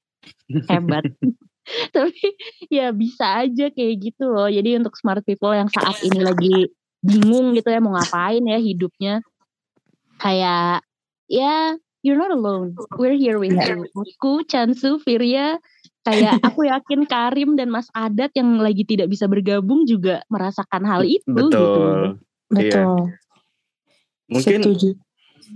hebat. 0.66 1.06
Tapi 1.96 2.24
ya 2.74 2.90
bisa 2.90 3.46
aja 3.46 3.70
kayak 3.70 3.96
gitu 4.02 4.34
loh. 4.34 4.50
Jadi 4.50 4.82
untuk 4.82 4.98
smart 4.98 5.22
people 5.22 5.54
yang 5.54 5.70
saat 5.70 6.02
ini 6.02 6.20
lagi 6.26 6.56
bingung 7.00 7.54
gitu 7.54 7.70
ya 7.70 7.80
mau 7.80 7.94
ngapain 7.94 8.42
ya 8.42 8.58
hidupnya. 8.58 9.22
Kayak 10.20 10.84
ya 11.30 11.78
you're 12.02 12.18
not 12.18 12.32
alone. 12.32 12.76
We're 12.96 13.16
here 13.18 13.38
with 13.38 13.54
Iya. 13.54 13.76
you. 13.76 13.88
Aku, 13.94 14.44
Chansu, 14.46 15.00
Firya, 15.04 15.60
kayak 16.04 16.40
aku 16.48 16.68
yakin 16.68 17.04
Karim 17.06 17.60
dan 17.60 17.70
Mas 17.70 17.88
Adat 17.92 18.32
yang 18.36 18.60
lagi 18.60 18.84
tidak 18.84 19.12
bisa 19.12 19.28
bergabung 19.28 19.84
juga 19.84 20.24
merasakan 20.28 20.84
hal 20.88 21.04
itu 21.04 21.28
gitu. 21.28 21.50
Betul. 21.52 22.00
Betul. 22.50 23.14
Mungkin 24.30 24.60
Setuju. 24.62 24.90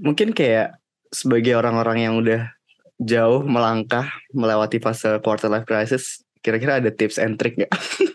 mungkin 0.01 0.29
kayak 0.33 0.77
sebagai 1.13 1.53
orang-orang 1.53 1.97
yang 2.01 2.13
udah 2.17 2.49
jauh 2.97 3.45
melangkah 3.45 4.09
melewati 4.33 4.81
fase 4.81 5.21
quarter 5.21 5.49
life 5.49 5.65
crisis, 5.65 6.21
kira-kira 6.41 6.81
ada 6.81 6.89
tips 6.89 7.21
and 7.21 7.37
trick 7.37 7.53
nggak? 7.57 7.69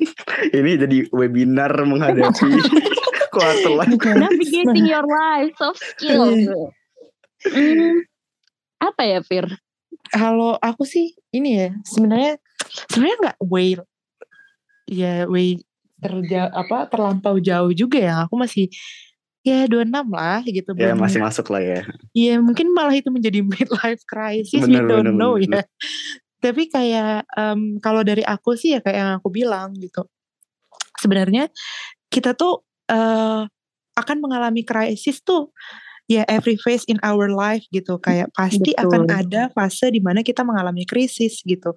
Ini 0.58 0.78
jadi 0.78 0.98
webinar 1.10 1.70
menghadapi 1.82 2.50
quarter 3.34 3.70
life. 3.74 3.94
Navigating 4.02 4.86
your 4.86 5.06
life, 5.06 5.54
soft 5.58 5.82
skill. 5.82 6.34
Hmm, 7.46 8.02
apa 8.78 9.02
ya 9.04 9.20
Fir? 9.22 9.46
Kalau 10.08 10.56
aku 10.58 10.86
sih 10.88 11.12
ini 11.34 11.58
ya 11.58 11.68
sebenarnya 11.84 12.38
sebenarnya 12.88 13.16
nggak 13.20 13.38
way 13.44 13.76
ya 14.88 15.28
way 15.28 15.60
terjauh 15.98 16.50
apa 16.54 16.86
terlampau 16.88 17.36
jauh 17.42 17.74
juga 17.74 17.98
ya. 17.98 18.14
Aku 18.24 18.38
masih 18.38 18.70
ya 19.42 19.66
26 19.66 20.06
lah 20.12 20.40
gitu. 20.46 20.70
ya 20.78 20.94
belum- 20.94 21.02
masih 21.02 21.20
masuk 21.22 21.50
lah 21.50 21.62
ya. 21.62 21.80
Iya 22.14 22.38
mungkin 22.38 22.70
malah 22.72 22.94
itu 22.94 23.10
menjadi 23.10 23.42
midlife 23.50 24.02
crisis 24.06 24.62
Bener, 24.64 24.86
we 24.86 24.88
don't 24.88 25.10
bener, 25.10 25.14
know 25.14 25.34
bener. 25.36 25.62
ya. 25.62 25.62
Tapi 26.38 26.70
kayak 26.70 27.26
em, 27.34 27.82
kalau 27.82 28.06
dari 28.06 28.22
aku 28.22 28.54
sih 28.54 28.78
ya 28.78 28.80
kayak 28.80 28.98
yang 28.98 29.10
aku 29.18 29.28
bilang 29.34 29.74
gitu. 29.74 30.06
Sebenarnya 31.02 31.50
kita 32.06 32.38
tuh 32.38 32.62
eh, 32.86 33.42
akan 33.98 34.16
mengalami 34.22 34.62
krisis 34.62 35.18
tuh 35.26 35.50
ya 36.08 36.24
every 36.26 36.56
phase 36.56 36.88
in 36.88 36.96
our 37.04 37.28
life 37.28 37.62
gitu 37.68 38.00
kayak 38.00 38.32
pasti 38.32 38.72
Betul. 38.72 38.82
akan 38.88 39.02
ada 39.12 39.42
fase 39.52 39.92
di 39.92 40.00
mana 40.00 40.24
kita 40.24 40.40
mengalami 40.42 40.88
krisis 40.88 41.44
gitu. 41.44 41.76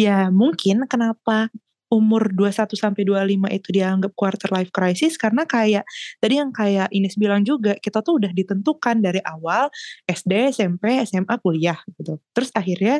Ya 0.00 0.32
mungkin 0.32 0.88
kenapa 0.88 1.52
umur 1.86 2.34
21 2.34 2.74
sampai 2.74 3.06
25 3.06 3.46
itu 3.62 3.68
dianggap 3.70 4.10
quarter 4.18 4.50
life 4.50 4.74
crisis 4.74 5.14
karena 5.14 5.46
kayak 5.46 5.86
tadi 6.18 6.42
yang 6.42 6.50
kayak 6.50 6.90
Ines 6.90 7.14
bilang 7.14 7.46
juga 7.46 7.78
kita 7.78 8.02
tuh 8.02 8.18
udah 8.18 8.34
ditentukan 8.34 8.98
dari 8.98 9.22
awal 9.22 9.70
SD, 10.10 10.50
SMP, 10.50 10.98
SMA, 11.06 11.38
kuliah 11.38 11.78
gitu. 11.94 12.18
Terus 12.34 12.50
akhirnya 12.58 12.98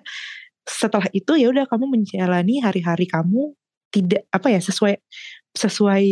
setelah 0.66 1.10
itu 1.10 1.34
ya 1.34 1.50
udah 1.50 1.66
kamu 1.66 1.98
menjalani 1.98 2.62
hari-hari 2.62 3.10
kamu 3.10 3.54
tidak 3.90 4.26
apa 4.34 4.50
ya 4.50 4.60
sesuai 4.62 4.98
sesuai 5.54 6.06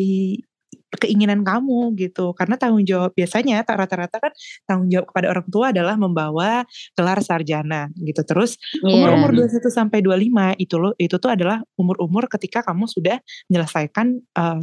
keinginan 0.99 1.43
kamu 1.43 1.95
gitu. 1.99 2.33
Karena 2.37 2.55
tanggung 2.61 2.85
jawab 2.87 3.13
biasanya 3.15 3.63
rata-rata 3.65 4.19
kan 4.21 4.33
tanggung 4.69 4.89
jawab 4.91 5.07
kepada 5.11 5.27
orang 5.33 5.47
tua 5.49 5.71
adalah 5.75 5.95
membawa 5.99 6.63
gelar 6.97 7.19
sarjana 7.25 7.89
gitu. 7.97 8.23
Terus 8.23 8.57
Iya. 8.83 8.93
umur-umur 8.95 9.31
21 9.35 9.71
sampai 9.73 9.99
25 10.05 10.55
itu 10.59 10.77
loh 10.79 10.93
itu 10.99 11.17
tuh 11.19 11.31
adalah 11.33 11.61
umur-umur 11.79 12.27
ketika 12.31 12.63
kamu 12.65 12.87
sudah 12.87 13.19
menyelesaikan 13.51 14.07
eh, 14.21 14.61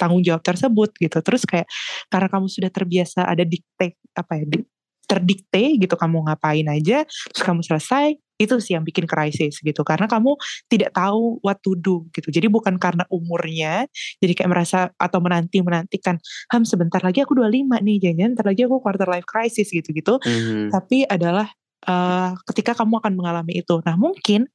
tanggung 0.00 0.24
jawab 0.24 0.40
tersebut 0.40 0.96
gitu. 0.96 1.18
Terus 1.20 1.44
kayak 1.44 1.68
karena 2.08 2.28
kamu 2.32 2.46
sudah 2.48 2.70
terbiasa 2.72 3.28
ada 3.28 3.44
dikte 3.44 4.00
apa 4.16 4.32
ya 4.40 4.44
di- 4.48 4.68
terdikte 5.10 5.74
gitu 5.82 5.98
kamu 5.98 6.22
ngapain 6.30 6.70
aja 6.70 7.02
terus 7.02 7.42
kamu 7.42 7.66
selesai 7.66 8.14
itu 8.40 8.56
sih 8.64 8.72
yang 8.74 8.84
bikin 8.88 9.04
krisis 9.04 9.60
gitu 9.60 9.84
karena 9.84 10.08
kamu 10.08 10.32
tidak 10.72 10.96
tahu 10.96 11.36
what 11.44 11.60
to 11.60 11.76
do 11.76 12.08
gitu 12.16 12.32
jadi 12.32 12.48
bukan 12.48 12.80
karena 12.80 13.04
umurnya 13.12 13.84
jadi 14.24 14.32
kayak 14.32 14.50
merasa 14.50 14.78
atau 14.96 15.20
menanti 15.20 15.60
menantikan 15.60 16.16
ham 16.48 16.64
sebentar 16.64 17.04
lagi 17.04 17.20
aku 17.20 17.36
25 17.36 17.84
nih 17.84 18.00
jangan 18.00 18.32
ntar 18.32 18.48
lagi 18.48 18.64
aku 18.64 18.80
quarter 18.80 19.04
life 19.12 19.28
crisis 19.28 19.68
gitu 19.68 19.92
gitu 19.92 20.16
Mhm. 20.24 20.72
tapi 20.72 21.04
adalah 21.04 21.52
uh, 21.86 22.36
ketika 22.52 22.76
kamu 22.76 23.00
akan 23.00 23.12
mengalami 23.16 23.62
itu. 23.62 23.80
Nah 23.86 23.96
mungkin 23.96 24.50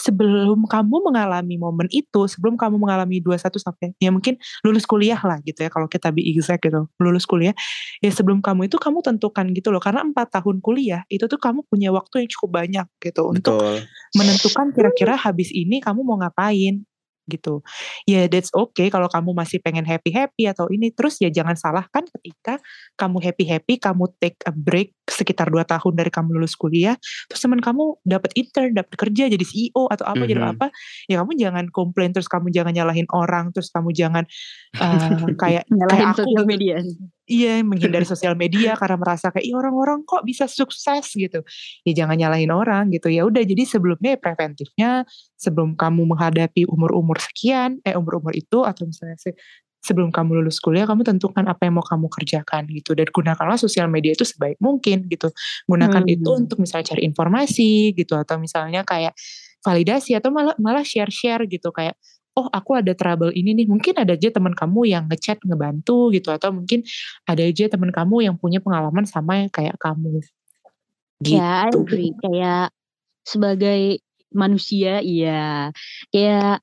sebelum 0.00 0.64
kamu 0.64 0.96
mengalami 1.04 1.56
momen 1.60 1.88
itu, 1.92 2.24
sebelum 2.30 2.56
kamu 2.56 2.80
mengalami 2.80 3.20
21 3.20 3.60
sampai 3.60 3.92
ya 4.00 4.08
mungkin 4.14 4.40
lulus 4.64 4.88
kuliah 4.88 5.18
lah 5.20 5.40
gitu 5.44 5.64
ya 5.66 5.70
kalau 5.72 5.90
kita 5.90 6.08
be 6.14 6.24
exact 6.24 6.64
gitu, 6.64 6.88
lulus 7.00 7.28
kuliah 7.28 7.52
ya 8.00 8.10
sebelum 8.12 8.40
kamu 8.40 8.70
itu 8.70 8.76
kamu 8.80 9.04
tentukan 9.04 9.44
gitu 9.52 9.68
loh 9.74 9.82
karena 9.82 10.04
empat 10.06 10.40
tahun 10.40 10.64
kuliah 10.64 11.04
itu 11.12 11.26
tuh 11.28 11.40
kamu 11.40 11.66
punya 11.68 11.92
waktu 11.92 12.24
yang 12.24 12.28
cukup 12.30 12.50
banyak 12.64 12.86
gitu 13.00 13.22
untuk 13.28 13.60
Betul. 13.60 13.76
menentukan 14.16 14.66
kira-kira 14.72 15.14
habis 15.18 15.52
ini 15.52 15.80
kamu 15.80 16.00
mau 16.04 16.16
ngapain 16.20 16.84
gitu. 17.30 17.64
Ya 18.08 18.26
that's 18.28 18.50
okay 18.54 18.88
kalau 18.92 19.08
kamu 19.08 19.32
masih 19.36 19.58
pengen 19.64 19.84
happy-happy 19.88 20.48
atau 20.50 20.68
ini 20.72 20.92
terus 20.92 21.18
ya 21.20 21.28
jangan 21.32 21.56
salahkan 21.56 22.04
ketika 22.20 22.60
kamu 23.00 23.18
happy-happy, 23.24 23.80
kamu 23.80 24.04
take 24.20 24.38
a 24.44 24.52
break 24.52 24.92
sekitar 25.08 25.48
2 25.52 25.64
tahun 25.68 25.92
dari 26.00 26.08
kamu 26.12 26.36
lulus 26.40 26.56
kuliah, 26.56 26.96
terus 27.28 27.40
teman 27.44 27.60
kamu 27.60 28.00
dapat 28.04 28.32
intern, 28.36 28.72
dapat 28.72 28.94
kerja 28.96 29.28
jadi 29.28 29.44
CEO 29.44 29.88
atau 29.92 30.04
apa 30.08 30.24
jadi 30.24 30.40
Mhm. 30.40 30.52
apa, 30.56 30.66
ya 31.08 31.20
kamu 31.24 31.32
jangan 31.36 31.64
komplain 31.72 32.10
terus 32.16 32.28
kamu 32.28 32.48
jangan 32.52 32.72
nyalahin 32.72 33.08
orang, 33.12 33.52
terus 33.52 33.68
kamu 33.72 33.92
jangan 33.92 34.24
uh, 34.84 35.28
kayak 35.36 35.64
Nyalahin 35.68 35.88
kayak 35.88 36.08
aku 36.16 36.30
gitu. 36.32 36.44
media. 36.48 36.76
Iya, 37.24 37.64
menghindari 37.64 38.04
sosial 38.04 38.36
media 38.36 38.76
karena 38.76 39.00
merasa 39.00 39.32
kayak 39.32 39.48
Ih, 39.48 39.56
orang-orang 39.56 40.04
kok 40.04 40.28
bisa 40.28 40.44
sukses 40.44 41.08
gitu. 41.16 41.40
Ya 41.88 41.92
jangan 42.04 42.20
nyalahin 42.20 42.52
orang 42.52 42.92
gitu. 42.92 43.08
Ya 43.08 43.24
udah 43.24 43.40
jadi 43.40 43.64
sebelumnya 43.64 44.12
ya 44.12 44.20
preventifnya 44.20 44.90
sebelum 45.40 45.72
kamu 45.72 46.04
menghadapi 46.04 46.68
umur-umur 46.68 47.16
sekian, 47.24 47.80
eh 47.80 47.96
umur-umur 47.96 48.36
itu 48.36 48.60
atau 48.68 48.84
misalnya 48.84 49.16
se- 49.16 49.32
sebelum 49.80 50.12
kamu 50.12 50.40
lulus 50.44 50.60
kuliah 50.60 50.84
kamu 50.84 51.00
tentukan 51.04 51.48
apa 51.48 51.64
yang 51.64 51.80
mau 51.80 51.84
kamu 51.84 52.12
kerjakan 52.12 52.68
gitu 52.68 52.92
dan 52.92 53.08
gunakanlah 53.08 53.56
sosial 53.56 53.88
media 53.88 54.12
itu 54.12 54.24
sebaik 54.28 54.60
mungkin 54.60 55.08
gitu. 55.08 55.32
Gunakan 55.64 56.04
Hmm. 56.04 56.14
itu 56.20 56.28
untuk 56.28 56.60
misalnya 56.60 56.92
cari 56.92 57.08
informasi 57.08 57.96
gitu 57.96 58.20
atau 58.20 58.36
misalnya 58.36 58.84
kayak 58.84 59.16
validasi 59.64 60.12
atau 60.12 60.28
malah 60.28 60.52
malah 60.60 60.84
share-share 60.84 61.48
gitu 61.48 61.72
kayak 61.72 61.96
oh 62.34 62.46
aku 62.50 62.78
ada 62.78 62.92
trouble 62.98 63.30
ini 63.30 63.54
nih 63.54 63.66
mungkin 63.70 63.94
ada 63.94 64.18
aja 64.18 64.28
teman 64.34 64.54
kamu 64.54 64.90
yang 64.90 65.04
ngechat 65.06 65.38
ngebantu 65.46 66.10
gitu 66.10 66.34
atau 66.34 66.50
mungkin 66.50 66.82
ada 67.26 67.42
aja 67.42 67.70
teman 67.70 67.94
kamu 67.94 68.26
yang 68.26 68.34
punya 68.34 68.58
pengalaman 68.58 69.06
sama 69.06 69.46
yang 69.46 69.50
kayak 69.50 69.78
kamu 69.78 70.18
gitu. 70.18 70.30
Ya, 71.24 71.64
I 71.64 71.72
agree. 71.72 72.12
Kayak 72.20 72.74
sebagai 73.24 74.02
manusia, 74.34 74.98
iya. 75.00 75.70
Kayak 76.10 76.60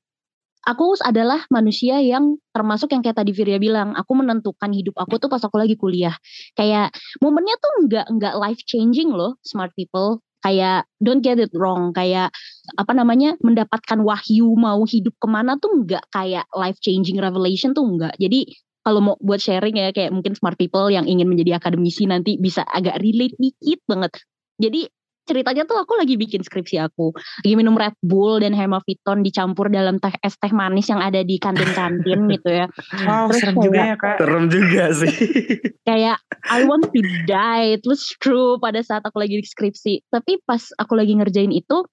aku 0.62 0.94
adalah 1.02 1.42
manusia 1.50 1.98
yang 1.98 2.38
termasuk 2.54 2.92
yang 2.94 3.02
kayak 3.02 3.18
tadi 3.18 3.32
Virya 3.34 3.58
bilang, 3.58 3.96
aku 3.96 4.12
menentukan 4.14 4.70
hidup 4.70 4.94
aku 5.00 5.18
tuh 5.18 5.32
pas 5.32 5.42
aku 5.42 5.56
lagi 5.58 5.74
kuliah. 5.74 6.14
Kayak 6.54 6.94
momennya 7.18 7.56
tuh 7.58 7.72
nggak 7.88 8.06
nggak 8.12 8.34
life 8.38 8.62
changing 8.68 9.10
loh, 9.10 9.40
smart 9.42 9.72
people. 9.74 10.22
Kayak 10.42 10.90
don't 10.98 11.22
get 11.22 11.38
it 11.38 11.54
wrong, 11.54 11.94
kayak 11.94 12.34
apa 12.74 12.92
namanya 12.92 13.38
mendapatkan 13.40 14.02
wahyu 14.02 14.54
mau 14.58 14.82
hidup 14.82 15.14
ke 15.18 15.28
mana 15.30 15.54
tuh 15.58 15.86
nggak 15.86 16.02
kayak 16.10 16.46
life 16.54 16.78
changing 16.82 17.22
revelation 17.22 17.70
tuh 17.72 17.86
nggak. 17.86 18.18
Jadi 18.18 18.50
kalau 18.82 18.98
mau 18.98 19.16
buat 19.22 19.38
sharing 19.38 19.78
ya 19.78 19.94
kayak 19.94 20.10
mungkin 20.10 20.34
smart 20.34 20.58
people 20.58 20.90
yang 20.90 21.06
ingin 21.06 21.30
menjadi 21.30 21.62
akademisi 21.62 22.10
nanti 22.10 22.34
bisa 22.42 22.66
agak 22.66 22.98
relate 22.98 23.38
dikit 23.38 23.78
banget. 23.86 24.18
Jadi 24.58 24.90
ceritanya 25.22 25.62
tuh 25.62 25.78
aku 25.78 25.94
lagi 25.94 26.14
bikin 26.14 26.40
skripsi 26.40 26.78
aku 26.78 27.14
lagi 27.40 27.54
minum 27.54 27.72
Red 27.72 27.94
Bull 27.98 28.38
dan 28.38 28.50
Hemaviton 28.50 29.22
dicampur 29.22 29.68
dalam 29.68 29.96
teh 29.96 30.12
es 30.18 30.34
teh 30.34 30.50
manis 30.50 30.86
yang 30.86 30.98
ada 30.98 31.20
di 31.20 31.36
kantin-kantin 31.36 32.26
gitu 32.34 32.50
ya 32.50 32.66
Wow, 33.02 33.30
Terus 33.30 33.38
serem 33.40 33.54
kayak- 33.54 33.64
juga 33.64 33.80
ya 33.80 33.96
kak. 33.96 34.16
Serem 34.18 34.44
juga 34.46 34.84
sih. 34.92 35.14
kayak 35.88 36.16
I 36.46 36.58
want 36.64 36.86
to 36.86 37.00
die 37.24 37.78
terus 37.78 38.02
true 38.16 38.58
pada 38.58 38.80
saat 38.80 39.02
aku 39.02 39.16
lagi 39.16 39.36
di 39.36 39.44
skripsi 39.44 40.06
tapi 40.08 40.42
pas 40.42 40.62
aku 40.74 40.94
lagi 40.94 41.14
ngerjain 41.14 41.50
itu 41.50 41.86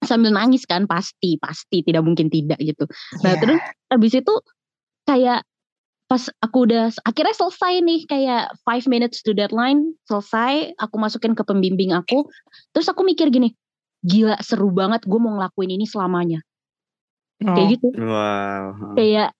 sambil 0.00 0.30
nangis 0.30 0.62
kan 0.62 0.84
pasti 0.84 1.36
pasti 1.36 1.80
tidak 1.80 2.04
mungkin 2.04 2.28
tidak 2.28 2.60
gitu 2.60 2.84
nah 3.20 3.32
Ya. 3.32 3.40
terus 3.40 3.60
habis 3.88 4.12
itu 4.12 4.34
kayak 5.02 5.42
pas 6.14 6.30
aku 6.46 6.70
udah 6.70 6.94
akhirnya 7.02 7.34
selesai 7.34 7.82
nih 7.82 8.00
kayak 8.06 8.54
five 8.62 8.86
minutes 8.86 9.18
to 9.18 9.34
deadline 9.34 9.98
selesai 10.06 10.70
aku 10.78 10.94
masukin 10.94 11.34
ke 11.34 11.42
pembimbing 11.42 11.90
aku 11.90 12.30
terus 12.70 12.86
aku 12.86 13.02
mikir 13.02 13.34
gini 13.34 13.58
gila 14.06 14.38
seru 14.38 14.70
banget 14.70 15.02
gue 15.10 15.18
mau 15.18 15.34
ngelakuin 15.34 15.74
ini 15.74 15.90
selamanya 15.90 16.38
Oh, 17.42 17.50
kayak 17.50 17.66
gitu 17.76 17.88
Wow. 17.98 18.94
kayak 18.94 19.34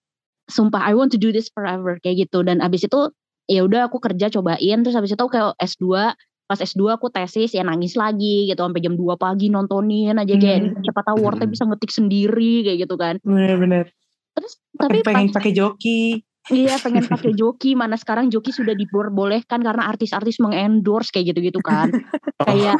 sumpah 0.51 0.83
I 0.83 0.99
want 0.99 1.15
to 1.15 1.17
do 1.17 1.31
this 1.31 1.47
forever 1.47 1.95
kayak 2.03 2.27
gitu 2.27 2.43
dan 2.43 2.59
abis 2.59 2.91
itu 2.91 3.07
ya 3.47 3.63
udah 3.63 3.87
aku 3.87 4.03
kerja 4.03 4.27
cobain 4.27 4.83
terus 4.83 4.99
abis 4.99 5.15
itu 5.15 5.21
aku 5.23 5.31
kayak 5.31 5.55
S2 5.63 6.11
pas 6.45 6.59
S2 6.59 6.99
aku 6.99 7.07
tesis 7.07 7.55
ya 7.55 7.63
nangis 7.63 7.95
lagi 7.95 8.51
gitu 8.51 8.59
sampai 8.59 8.83
jam 8.83 8.99
2 8.99 9.15
pagi 9.15 9.47
nontonin 9.47 10.19
aja 10.19 10.35
kayak 10.35 10.75
Hmm. 10.75 10.83
siapa 10.83 11.07
tahu 11.07 11.23
Wordnya 11.23 11.47
Hmm. 11.47 11.55
bisa 11.55 11.63
ngetik 11.71 11.91
sendiri 11.95 12.67
kayak 12.67 12.77
gitu 12.83 12.95
kan 12.99 13.15
Bener-bener. 13.23 13.95
terus 14.35 14.59
tapi 14.75 14.99
Pengen 15.07 15.31
pakai 15.31 15.55
joki. 15.55 16.19
Iya 16.51 16.77
pengen 16.81 17.05
pakai 17.09 17.33
joki. 17.33 17.73
Mana 17.73 17.95
sekarang 17.97 18.29
joki 18.29 18.53
sudah 18.53 18.73
diperbolehkan 18.77 19.61
karena 19.61 19.83
artis-artis 19.89 20.37
mengendorse 20.41 21.09
kayak 21.09 21.33
gitu-gitu 21.33 21.61
kan. 21.63 21.89
Kayak 22.45 22.77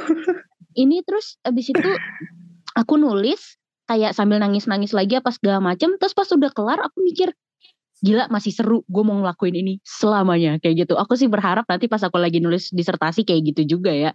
ini 0.76 1.00
terus 1.08 1.40
abis 1.48 1.72
itu 1.72 1.90
aku 2.76 3.00
nulis 3.00 3.56
kayak 3.88 4.12
sambil 4.12 4.44
nangis-nangis 4.44 4.92
lagi 4.92 5.18
apa 5.18 5.32
segala 5.32 5.64
macem. 5.64 5.96
Terus 5.96 6.14
pas 6.14 6.28
udah 6.28 6.52
kelar 6.52 6.80
aku 6.84 7.02
mikir 7.02 7.32
gila 8.04 8.28
masih 8.28 8.52
seru 8.52 8.84
gue 8.86 9.04
mau 9.08 9.16
ngelakuin 9.24 9.56
ini 9.56 9.74
selamanya. 9.82 10.60
Kayak 10.60 10.86
gitu. 10.86 10.94
Aku 11.00 11.16
sih 11.16 11.32
berharap 11.32 11.66
nanti 11.66 11.88
pas 11.88 12.04
aku 12.04 12.20
lagi 12.20 12.44
nulis 12.44 12.70
disertasi 12.76 13.24
kayak 13.24 13.56
gitu 13.56 13.80
juga 13.80 13.96
ya. 13.96 14.12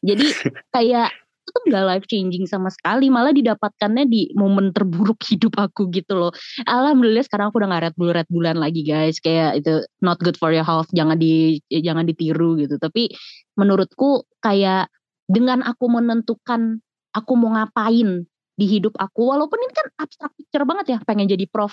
Jadi 0.00 0.26
kayak 0.74 1.12
itu 1.48 1.56
tuh 1.56 1.64
gak 1.72 1.86
life 1.88 2.06
changing 2.12 2.44
sama 2.44 2.68
sekali 2.68 3.08
malah 3.08 3.32
didapatkannya 3.32 4.04
di 4.04 4.28
momen 4.36 4.76
terburuk 4.76 5.16
hidup 5.24 5.56
aku 5.56 5.88
gitu 5.88 6.12
loh. 6.12 6.32
Alhamdulillah 6.68 7.24
sekarang 7.24 7.48
aku 7.48 7.64
udah 7.64 7.72
gak 7.72 7.82
red 7.88 7.94
bull 7.96 8.12
red 8.12 8.28
bulan 8.28 8.60
lagi 8.60 8.84
guys. 8.84 9.16
Kayak 9.16 9.64
itu 9.64 9.80
not 10.04 10.20
good 10.20 10.36
for 10.36 10.52
your 10.52 10.68
health 10.68 10.92
jangan 10.92 11.16
di 11.16 11.56
jangan 11.72 12.04
ditiru 12.04 12.60
gitu. 12.60 12.76
Tapi 12.76 13.08
menurutku 13.56 14.28
kayak 14.44 14.92
dengan 15.24 15.64
aku 15.64 15.88
menentukan 15.88 16.84
aku 17.16 17.32
mau 17.40 17.56
ngapain 17.56 18.28
di 18.58 18.66
hidup 18.68 18.92
aku 19.00 19.32
walaupun 19.32 19.56
ini 19.64 19.72
kan 19.72 19.88
abstrak 20.04 20.36
picture 20.36 20.68
banget 20.68 20.86
ya 20.92 20.98
pengen 21.08 21.24
jadi 21.24 21.48
prof. 21.48 21.72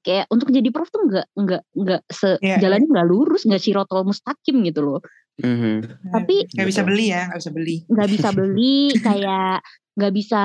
Kayak 0.00 0.32
untuk 0.32 0.48
jadi 0.48 0.72
prof 0.72 0.88
tuh 0.88 1.04
nggak 1.04 1.26
nggak 1.36 1.62
nggak 1.76 2.02
se 2.08 2.40
Iya, 2.40 2.56
jalannya 2.56 2.88
nggak 2.88 3.08
lurus 3.12 3.44
nggak 3.44 3.60
sirotol 3.60 4.08
mustaqim 4.08 4.64
gitu 4.64 4.80
loh 4.80 5.04
Mhm. 5.40 5.74
Tapi- 6.10 6.44
nggak 6.50 6.68
bisa 6.68 6.82
beli 6.82 7.06
ya, 7.08 7.22
nggak 7.26 7.40
bisa 7.40 7.50
beli. 7.50 7.76
nggak 7.86 8.08
bisa 8.08 8.28
beli 8.38 8.78
kayak 8.96 9.56
nggak 9.94 10.12
bisa 10.12 10.42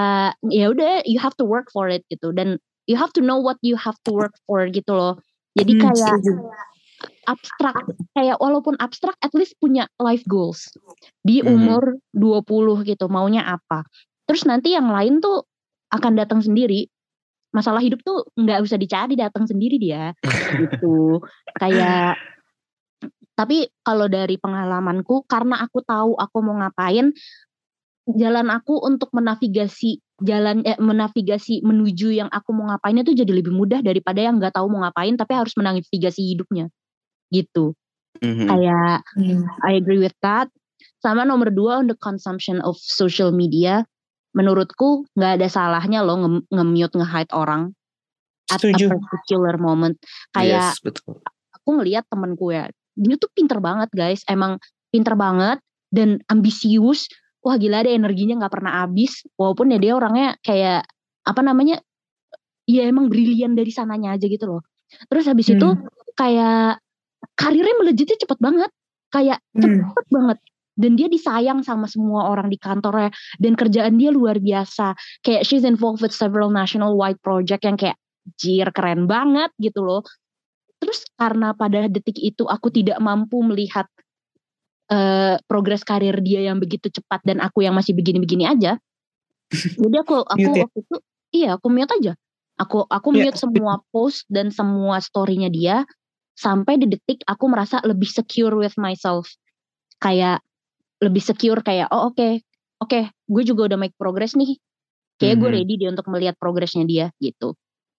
ya 0.49 0.65
udah 0.67 1.05
you 1.05 1.15
have 1.17 1.35
to 1.35 1.45
work 1.45 1.69
for 1.69 1.87
it 1.87 2.03
gitu 2.07 2.31
dan 2.31 2.57
you 2.85 2.95
have 2.95 3.11
to 3.11 3.21
know 3.21 3.37
what 3.37 3.55
you 3.61 3.75
have 3.75 3.95
to 4.01 4.11
work 4.11 4.33
for 4.43 4.65
gitu 4.67 4.91
loh 4.91 5.15
jadi 5.53 5.71
Hmm, 5.71 5.81
kayak 5.85 6.11
setuju. 6.17 6.31
abstrak 7.25 7.77
kayak 8.11 8.37
walaupun 8.37 8.75
abstrak 8.77 9.15
at 9.19 9.31
least 9.31 9.55
punya 9.57 9.85
life 9.97 10.25
goals 10.25 10.69
di 11.21 11.39
Mhm. 11.39 11.47
umur 11.47 11.83
20 12.11 12.83
gitu 12.83 13.05
maunya 13.07 13.41
apa 13.43 13.85
terus 14.25 14.43
nanti 14.43 14.73
yang 14.73 14.89
lain 14.89 15.17
tuh 15.19 15.45
akan 15.89 16.13
datang 16.13 16.41
sendiri 16.41 16.89
masalah 17.49 17.79
hidup 17.79 18.01
tuh 18.01 18.27
nggak 18.35 18.59
usah 18.59 18.75
dicari 18.75 19.15
datang 19.15 19.45
sendiri 19.45 19.77
dia 19.77 20.11
gitu 20.51 21.21
kayak 21.61 22.19
tapi 23.35 23.67
kalau 23.83 24.07
dari 24.07 24.39
pengalamanku 24.39 25.27
karena 25.27 25.59
aku 25.59 25.83
tahu 25.83 26.15
aku 26.15 26.37
mau 26.39 26.55
ngapain 26.63 27.11
jalan 28.07 28.47
aku 28.53 28.79
untuk 28.79 29.11
menavigasi 29.11 29.99
jalan 30.23 30.63
eh, 30.63 30.79
menavigasi 30.79 31.59
menuju 31.65 32.15
yang 32.15 32.29
aku 32.31 32.55
mau 32.55 32.71
ngapain 32.71 32.95
itu 32.95 33.11
jadi 33.11 33.31
lebih 33.35 33.51
mudah 33.51 33.83
daripada 33.83 34.23
yang 34.23 34.39
nggak 34.39 34.55
tahu 34.55 34.71
mau 34.71 34.87
ngapain 34.87 35.19
tapi 35.19 35.35
harus 35.35 35.51
menavigasi 35.59 36.21
hidupnya 36.33 36.71
gitu 37.29 37.75
Mhm. 38.23 38.47
kayak 38.47 39.03
Hmm. 39.19 39.43
I 39.67 39.75
agree 39.75 39.99
with 39.99 40.15
that 40.23 40.47
sama 41.03 41.27
nomor 41.27 41.51
dua 41.51 41.83
on 41.83 41.91
the 41.91 41.97
consumption 41.99 42.63
of 42.63 42.79
social 42.79 43.35
media 43.35 43.83
menurutku 44.31 45.03
nggak 45.19 45.43
ada 45.43 45.47
salahnya 45.51 45.99
loh 45.99 46.15
nge- 46.23 46.47
nge-mute 46.47 46.95
nge-hide 46.95 47.33
orang 47.35 47.75
at 48.47 48.61
a 48.63 48.71
particular 48.71 49.59
moment 49.59 49.99
kayak 50.31 50.71
Yes, 50.71 50.79
betul. 50.79 51.19
aku 51.51 51.69
ngelihat 51.75 52.07
temenku 52.07 52.55
ya 52.55 52.71
dia 52.95 53.15
tuh 53.19 53.29
pinter 53.35 53.59
banget 53.59 53.91
guys. 53.91 54.23
Emang 54.25 54.57
pinter 54.89 55.13
banget 55.19 55.59
dan 55.91 56.23
ambisius. 56.31 57.11
Wah 57.45 57.59
gila 57.61 57.85
ada 57.85 57.91
energinya 57.91 58.41
nggak 58.41 58.53
pernah 58.55 58.83
habis. 58.83 59.21
Walaupun 59.37 59.75
ya 59.75 59.79
dia 59.79 59.93
orangnya 59.93 60.39
kayak 60.41 60.87
apa 61.25 61.41
namanya 61.45 61.77
ya 62.65 62.89
emang 62.89 63.11
brilian 63.11 63.53
dari 63.53 63.69
sananya 63.69 64.17
aja 64.17 64.25
gitu 64.25 64.49
loh. 64.49 64.61
Terus 65.11 65.29
habis 65.29 65.51
itu 65.51 65.67
Hmm. 65.67 65.85
kayak 66.17 66.81
karirnya 67.37 67.75
melejitnya 67.77 68.17
cepet 68.17 68.39
banget. 68.41 68.71
Kayak 69.13 69.43
Hmm. 69.53 69.91
cepet 69.91 70.07
banget. 70.09 70.39
Dan 70.75 70.99
dia 70.99 71.07
disayang 71.07 71.63
sama 71.63 71.87
semua 71.87 72.27
orang 72.27 72.51
di 72.51 72.59
kantornya. 72.59 73.13
Dan 73.39 73.55
kerjaan 73.55 73.95
dia 73.95 74.11
luar 74.11 74.41
biasa. 74.41 74.97
Kayak 75.23 75.47
she's 75.47 75.63
involved 75.63 76.01
with 76.03 76.11
several 76.11 76.51
national 76.51 76.97
wide 76.99 77.21
project 77.21 77.63
yang 77.63 77.77
kayak 77.77 77.95
jir 78.41 78.65
keren 78.73 79.05
banget 79.05 79.53
gitu 79.61 79.85
loh 79.85 80.01
terus 80.81 81.07
karena 81.15 81.55
pada 81.55 81.87
detik 81.87 82.19
itu 82.19 82.43
aku 82.45 82.69
tidak 82.69 82.99
mampu 82.99 83.41
melihat 83.41 83.87
uh, 84.91 85.39
progres 85.49 85.81
karir 85.81 86.19
dia 86.21 86.45
yang 86.45 86.59
begitu 86.61 86.91
cepat 86.91 87.21
dan 87.25 87.41
aku 87.41 87.65
yang 87.65 87.73
masih 87.73 87.95
begini-begini 87.97 88.45
aja 88.45 88.77
jadi 89.81 89.95
aku 90.03 90.21
aku 90.25 90.41
Mute 90.41 90.57
ya? 90.57 90.63
waktu 90.65 90.77
itu 90.81 90.95
iya 91.35 91.49
aku 91.57 91.67
mute 91.69 91.93
aja 92.01 92.13
aku 92.55 92.77
aku 92.87 93.09
Iya. 93.13 93.31
mute 93.31 93.37
semua 93.39 93.73
post 93.91 94.23
dan 94.31 94.49
semua 94.51 94.99
storynya 95.03 95.49
dia 95.51 95.83
sampai 96.35 96.75
di 96.79 96.91
detik 96.91 97.23
aku 97.27 97.47
merasa 97.47 97.79
lebih 97.83 98.07
secure 98.07 98.51
with 98.55 98.75
myself 98.75 99.31
kayak 100.03 100.43
lebih 100.99 101.23
secure 101.23 101.59
kayak 101.63 101.87
oh 101.91 102.11
oke 102.11 102.43
oke 102.83 102.99
gue 103.11 103.43
juga 103.47 103.71
udah 103.71 103.79
make 103.79 103.95
progress 103.95 104.35
nih 104.35 104.59
kayak 105.19 105.39
gue 105.39 105.49
Mhm. 105.51 105.55
ready 105.55 105.73
dia 105.79 105.89
untuk 105.91 106.07
melihat 106.11 106.35
progresnya 106.35 106.83
dia 106.83 107.11
gitu 107.23 107.55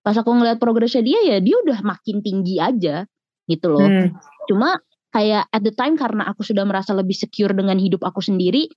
pas 0.06 0.14
aku 0.14 0.30
ngeliat 0.38 0.62
progresnya 0.62 1.02
dia 1.02 1.18
ya 1.26 1.42
dia 1.42 1.58
udah 1.66 1.82
makin 1.82 2.22
tinggi 2.22 2.62
aja 2.62 3.02
gitu 3.50 3.66
loh 3.66 3.90
Hmm. 3.90 4.14
cuma 4.46 4.78
kayak 5.10 5.50
at 5.50 5.62
the 5.66 5.74
time 5.74 5.98
karena 5.98 6.30
aku 6.30 6.46
sudah 6.46 6.62
merasa 6.62 6.94
lebih 6.94 7.18
secure 7.18 7.50
dengan 7.50 7.74
hidup 7.74 8.06
aku 8.06 8.22
sendiri 8.22 8.70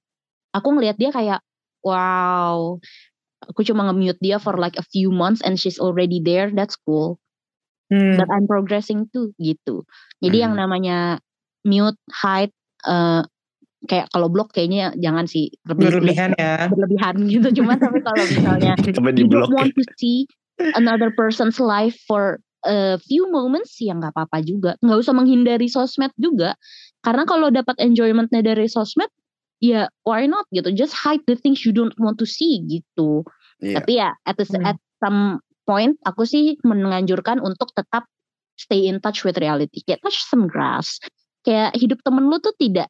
aku 0.58 0.74
ngelihat 0.74 0.98
dia 0.98 1.14
kayak 1.14 1.46
wow 1.86 2.82
aku 3.46 3.62
cuma 3.62 3.86
nge-mute 3.86 4.18
dia 4.18 4.42
for 4.42 4.58
like 4.58 4.74
a 4.82 4.86
few 4.90 5.14
months 5.14 5.46
and 5.46 5.62
she's 5.62 5.78
already 5.78 6.18
there 6.18 6.50
that's 6.50 6.74
cool 6.74 7.22
Hmm. 7.90 8.18
but 8.18 8.30
I'm 8.30 8.46
progressing 8.46 9.10
too 9.14 9.34
gitu 9.42 9.86
jadi 10.22 10.50
yang 10.50 10.58
Hmm. 10.58 10.62
namanya 10.66 10.98
mute 11.66 11.98
hide 12.10 12.54
eh, 12.86 13.22
kayak 13.90 14.14
kalau 14.14 14.30
blok 14.30 14.54
kayaknya 14.54 14.94
jangan 14.98 15.26
sih 15.26 15.50
lebih 15.66 15.98
Berlebihan 15.98 16.32
ya. 16.38 16.70
berlebihan 16.70 17.16
gitu 17.34 17.62
cuma 17.62 17.78
tapi 17.82 18.02
kalau 18.06 18.26
misalnya 18.30 18.74
you 19.18 19.26
don't 19.26 19.50
want 19.54 19.74
to 19.74 19.84
see 19.98 20.30
another 20.76 21.10
person's 21.14 21.60
life 21.60 21.96
for 22.06 22.40
a 22.68 23.00
few 23.00 23.32
moments 23.32 23.80
ya 23.80 23.96
nggak 23.96 24.12
apa-apa 24.12 24.44
juga. 24.44 24.76
Nggak 24.84 25.00
usah 25.08 25.16
menghindari 25.16 25.72
sosmed 25.72 26.12
juga. 26.20 26.56
Karena 27.00 27.24
kalau 27.24 27.48
dapat 27.48 27.80
enjoymentnya 27.80 28.44
dari 28.44 28.68
sosmed 28.68 29.08
ya 29.64 29.88
why 30.04 30.28
not 30.28 30.44
gitu? 30.52 30.72
Just 30.76 30.96
hide 30.96 31.24
the 31.28 31.40
things 31.40 31.64
you 31.64 31.72
don't 31.72 31.96
want 32.00 32.20
to 32.20 32.28
see 32.28 32.60
gitu. 32.68 33.24
Iya. 33.60 33.84
tapi 33.84 34.00
ya 34.00 34.16
at, 34.24 34.40
the, 34.40 34.48
Hmm. 34.48 34.72
at 34.72 34.80
some 35.04 35.44
point 35.68 36.00
aku 36.08 36.24
sih 36.24 36.56
menganjurkan 36.64 37.44
untuk 37.44 37.76
tetap 37.76 38.08
stay 38.56 38.88
in 38.88 39.04
touch 39.04 39.28
with 39.28 39.36
reality. 39.36 39.84
Kayak 39.84 40.00
touch 40.04 40.24
some 40.24 40.48
grass. 40.48 41.00
Kayak 41.44 41.76
hidup 41.76 42.00
temen 42.04 42.28
lu 42.32 42.40
tuh 42.40 42.56
tidak 42.56 42.88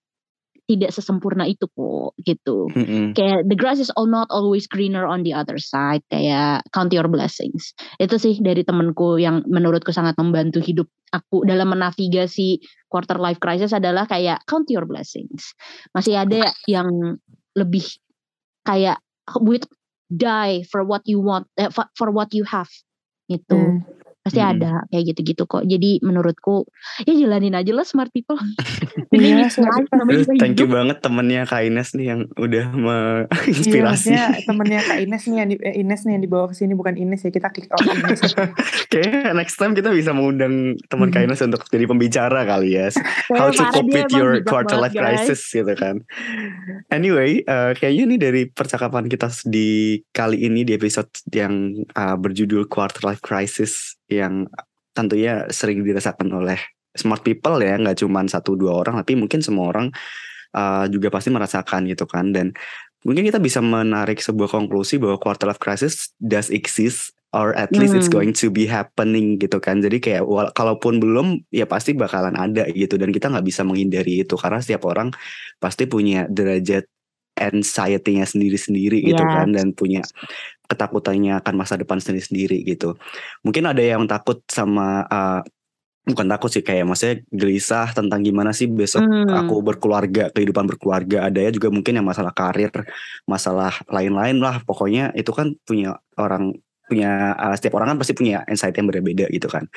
tidak 0.70 0.94
sesempurna 0.94 1.50
itu 1.50 1.66
kok 1.66 2.14
gitu. 2.22 2.70
Mm-mm. 2.78 3.18
kayak 3.18 3.50
the 3.50 3.58
grass 3.58 3.82
is 3.82 3.90
all 3.98 4.06
not 4.06 4.30
always 4.30 4.70
greener 4.70 5.10
on 5.10 5.26
the 5.26 5.34
other 5.34 5.58
side. 5.58 6.06
Kayak 6.14 6.62
count 6.70 6.94
your 6.94 7.10
blessings. 7.10 7.74
Itu 7.98 8.22
sih 8.22 8.38
dari 8.38 8.62
temenku 8.62 9.18
yang 9.18 9.42
menurutku 9.50 9.90
sangat 9.90 10.14
membantu 10.22 10.62
hidup 10.62 10.86
aku 11.10 11.42
dalam 11.42 11.74
menavigasi 11.74 12.62
quarter 12.86 13.18
life 13.18 13.42
crisis 13.42 13.74
adalah 13.74 14.06
kayak 14.06 14.46
count 14.46 14.70
your 14.70 14.86
blessings. 14.86 15.58
Masih 15.98 16.22
ada 16.22 16.54
yang 16.70 17.18
lebih 17.58 17.90
kayak 18.62 19.02
would 19.42 19.66
die 20.14 20.62
for 20.70 20.86
what 20.86 21.02
you 21.10 21.18
want 21.18 21.50
eh, 21.58 21.70
for- 21.74 22.14
what 22.14 22.30
you 22.34 22.46
have 22.46 22.70
gitu. 23.26 23.58
Hmm. 23.58 23.82
Pasti 24.30 24.40
Hmm. 24.40 24.54
ada 24.54 24.72
kayak 24.88 25.04
gitu-gitu 25.10 25.44
kok 25.44 25.66
jadi 25.66 25.98
menurutku 26.00 26.70
ya 27.02 27.14
jalanin 27.16 27.52
aja 27.52 27.72
lah 27.72 27.82
smart 27.82 28.10
people 28.10 28.38
ini 29.16 29.34
Iya, 29.34 29.44
is 29.44 29.56
smart 29.56 29.84
people. 29.84 30.38
thank 30.38 30.56
you 30.56 30.64
hidup. 30.64 30.76
banget 30.76 30.98
temennya 31.00 31.42
Kak 31.44 31.62
Ines 31.62 31.90
nih 31.92 32.06
yang 32.08 32.22
udah 32.32 32.66
Iya, 32.70 32.78
menginspirasi. 32.78 33.82
maksudnya 33.82 34.26
temennya 34.44 34.80
Kak 34.82 35.00
Ines 35.00 35.24
nih 35.26 35.36
yang 35.36 35.50
di, 35.50 35.56
eh, 35.58 35.76
Ines 35.76 36.02
nih 36.04 36.14
yang 36.14 36.24
dibawa 36.24 36.46
ke 36.46 36.56
sini 36.56 36.74
bukan 36.74 36.94
Ines 36.94 37.22
ya 37.22 37.32
kita 37.32 37.50
kick 37.50 37.68
off 37.70 37.82
Ines. 37.82 38.22
Kayaknya 38.92 39.34
next 39.34 39.56
time 39.56 39.74
kita 39.74 39.90
bisa 39.90 40.12
mengundang 40.12 40.54
teman 40.86 41.08
Mhm. 41.08 41.14
Kak 41.14 41.24
Ines 41.24 41.42
untuk 41.42 41.62
jadi 41.66 41.86
pembicara 41.86 42.46
kali 42.46 42.70
ya. 42.72 42.94
How 43.34 43.50
to 43.50 43.64
cope 43.66 43.88
with 43.88 44.12
your 44.12 44.42
quarter 44.42 44.78
life 44.78 44.92
guys. 44.92 45.26
crisis 45.26 45.42
gitu 45.48 45.74
kan. 45.74 46.06
Anyway, 46.88 47.42
eh, 47.42 47.72
kayaknya 47.74 48.04
nih 48.08 48.20
dari 48.20 48.42
percakapan 48.46 49.06
kita 49.06 49.32
di 49.44 49.70
kali 50.10 50.44
ini 50.44 50.62
di 50.62 50.74
episode 50.74 51.10
yang 51.30 51.54
eh, 51.82 52.16
berjudul 52.16 52.68
quarter 52.68 53.06
life 53.06 53.20
crisis 53.20 53.96
yang 54.20 54.34
tentunya 54.92 55.48
sering 55.48 55.82
dirasakan 55.88 56.28
oleh 56.36 56.60
smart 56.92 57.24
people 57.24 57.56
ya, 57.64 57.80
nggak 57.80 58.04
cuma 58.04 58.20
satu 58.28 58.60
dua 58.60 58.84
orang, 58.84 59.00
tapi 59.00 59.16
mungkin 59.16 59.40
semua 59.40 59.72
orang 59.72 59.88
eh, 60.52 60.86
juga 60.92 61.08
pasti 61.14 61.30
merasakan 61.32 61.88
gitu 61.88 62.04
kan. 62.10 62.34
Dan 62.36 62.52
mungkin 63.06 63.24
kita 63.24 63.40
bisa 63.40 63.64
menarik 63.64 64.20
sebuah 64.20 64.50
konklusi 64.52 65.00
bahwa 65.00 65.16
quarter 65.22 65.48
life 65.48 65.62
crisis 65.62 66.12
does 66.20 66.50
exist 66.52 67.14
or 67.30 67.54
at 67.54 67.70
least 67.78 67.94
it's 67.94 68.10
Hmm. 68.10 68.18
going 68.26 68.34
to 68.34 68.50
be 68.50 68.66
happening 68.66 69.38
gitu 69.38 69.62
kan. 69.62 69.80
Jadi 69.80 70.02
kayak 70.02 70.26
wal- 70.26 70.50
kalaupun 70.52 70.98
belum 70.98 71.46
ya 71.54 71.70
pasti 71.70 71.94
bakalan 71.94 72.34
ada 72.34 72.66
gitu 72.74 72.98
dan 72.98 73.14
kita 73.14 73.30
nggak 73.30 73.46
bisa 73.46 73.62
menghindari 73.62 74.26
itu 74.26 74.34
karena 74.34 74.58
setiap 74.60 74.90
orang 74.90 75.14
pasti 75.62 75.86
punya 75.86 76.26
derajat 76.26 76.90
anxiety-nya 77.40 78.28
sendiri-sendiri 78.28 79.00
gitu 79.02 79.24
Yes. 79.24 79.34
kan 79.34 79.48
dan 79.56 79.72
punya 79.72 80.04
ketakutannya 80.70 81.40
akan 81.42 81.54
masa 81.58 81.80
depan 81.80 81.98
sendiri-sendiri 81.98 82.62
gitu. 82.68 82.94
Mungkin 83.42 83.66
ada 83.66 83.82
yang 83.82 84.06
takut 84.06 84.44
sama 84.52 85.08
uh, 85.10 85.42
bukan 86.06 86.26
takut 86.26 86.50
sih 86.50 86.66
kayak 86.66 86.90
maksudnya 86.90 87.22
gelisah 87.30 87.94
tentang 87.94 88.22
gimana 88.26 88.50
sih 88.50 88.66
besok 88.66 89.02
Hmm. 89.06 89.30
aku 89.30 89.62
berkeluarga, 89.62 90.30
kehidupan 90.34 90.66
berkeluarga. 90.70 91.30
Ada 91.30 91.50
ya 91.50 91.52
juga 91.54 91.70
mungkin 91.74 91.98
yang 92.02 92.06
masalah 92.06 92.34
karir, 92.34 92.70
masalah 93.30 93.74
lain-lain 93.90 94.38
lah. 94.42 94.62
Pokoknya 94.66 95.14
itu 95.14 95.30
kan 95.34 95.54
punya 95.66 95.98
orang 96.18 96.54
punya 96.90 97.38
uh, 97.38 97.54
setiap 97.54 97.78
orang 97.78 97.94
kan 97.94 97.98
pasti 98.02 98.18
punya 98.18 98.42
insight 98.50 98.74
yang 98.74 98.90
berbeda 98.90 99.30
gitu 99.30 99.46
kan. 99.46 99.70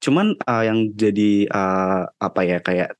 Cuman 0.00 0.36
uh, 0.44 0.64
yang 0.64 0.92
jadi 0.92 1.48
uh, 1.48 2.04
apa 2.20 2.40
ya 2.44 2.60
kayak 2.60 2.99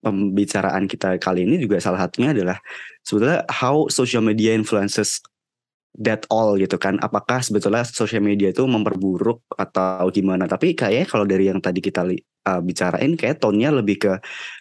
pembicaraan 0.00 0.88
kita 0.88 1.20
kali 1.20 1.44
ini 1.44 1.60
juga 1.60 1.80
salah 1.80 2.08
satunya 2.08 2.32
adalah 2.32 2.56
sebetulnya 3.04 3.44
how 3.52 3.88
social 3.92 4.24
media 4.24 4.56
influences 4.56 5.20
that 5.98 6.22
all 6.30 6.54
gitu 6.54 6.78
kan. 6.78 6.96
Apakah 7.02 7.42
sebetulnya 7.42 7.82
social 7.82 8.22
media 8.22 8.54
itu 8.54 8.62
memperburuk 8.62 9.42
atau 9.58 10.06
gimana? 10.14 10.46
Tapi 10.46 10.78
kayaknya 10.78 11.06
kalau 11.08 11.26
dari 11.26 11.50
yang 11.50 11.58
tadi 11.58 11.82
kita 11.82 12.06
uh, 12.46 12.60
bicarain 12.62 13.18
kayak 13.18 13.42
tone-nya 13.42 13.74
lebih 13.74 13.98
ke 13.98 14.12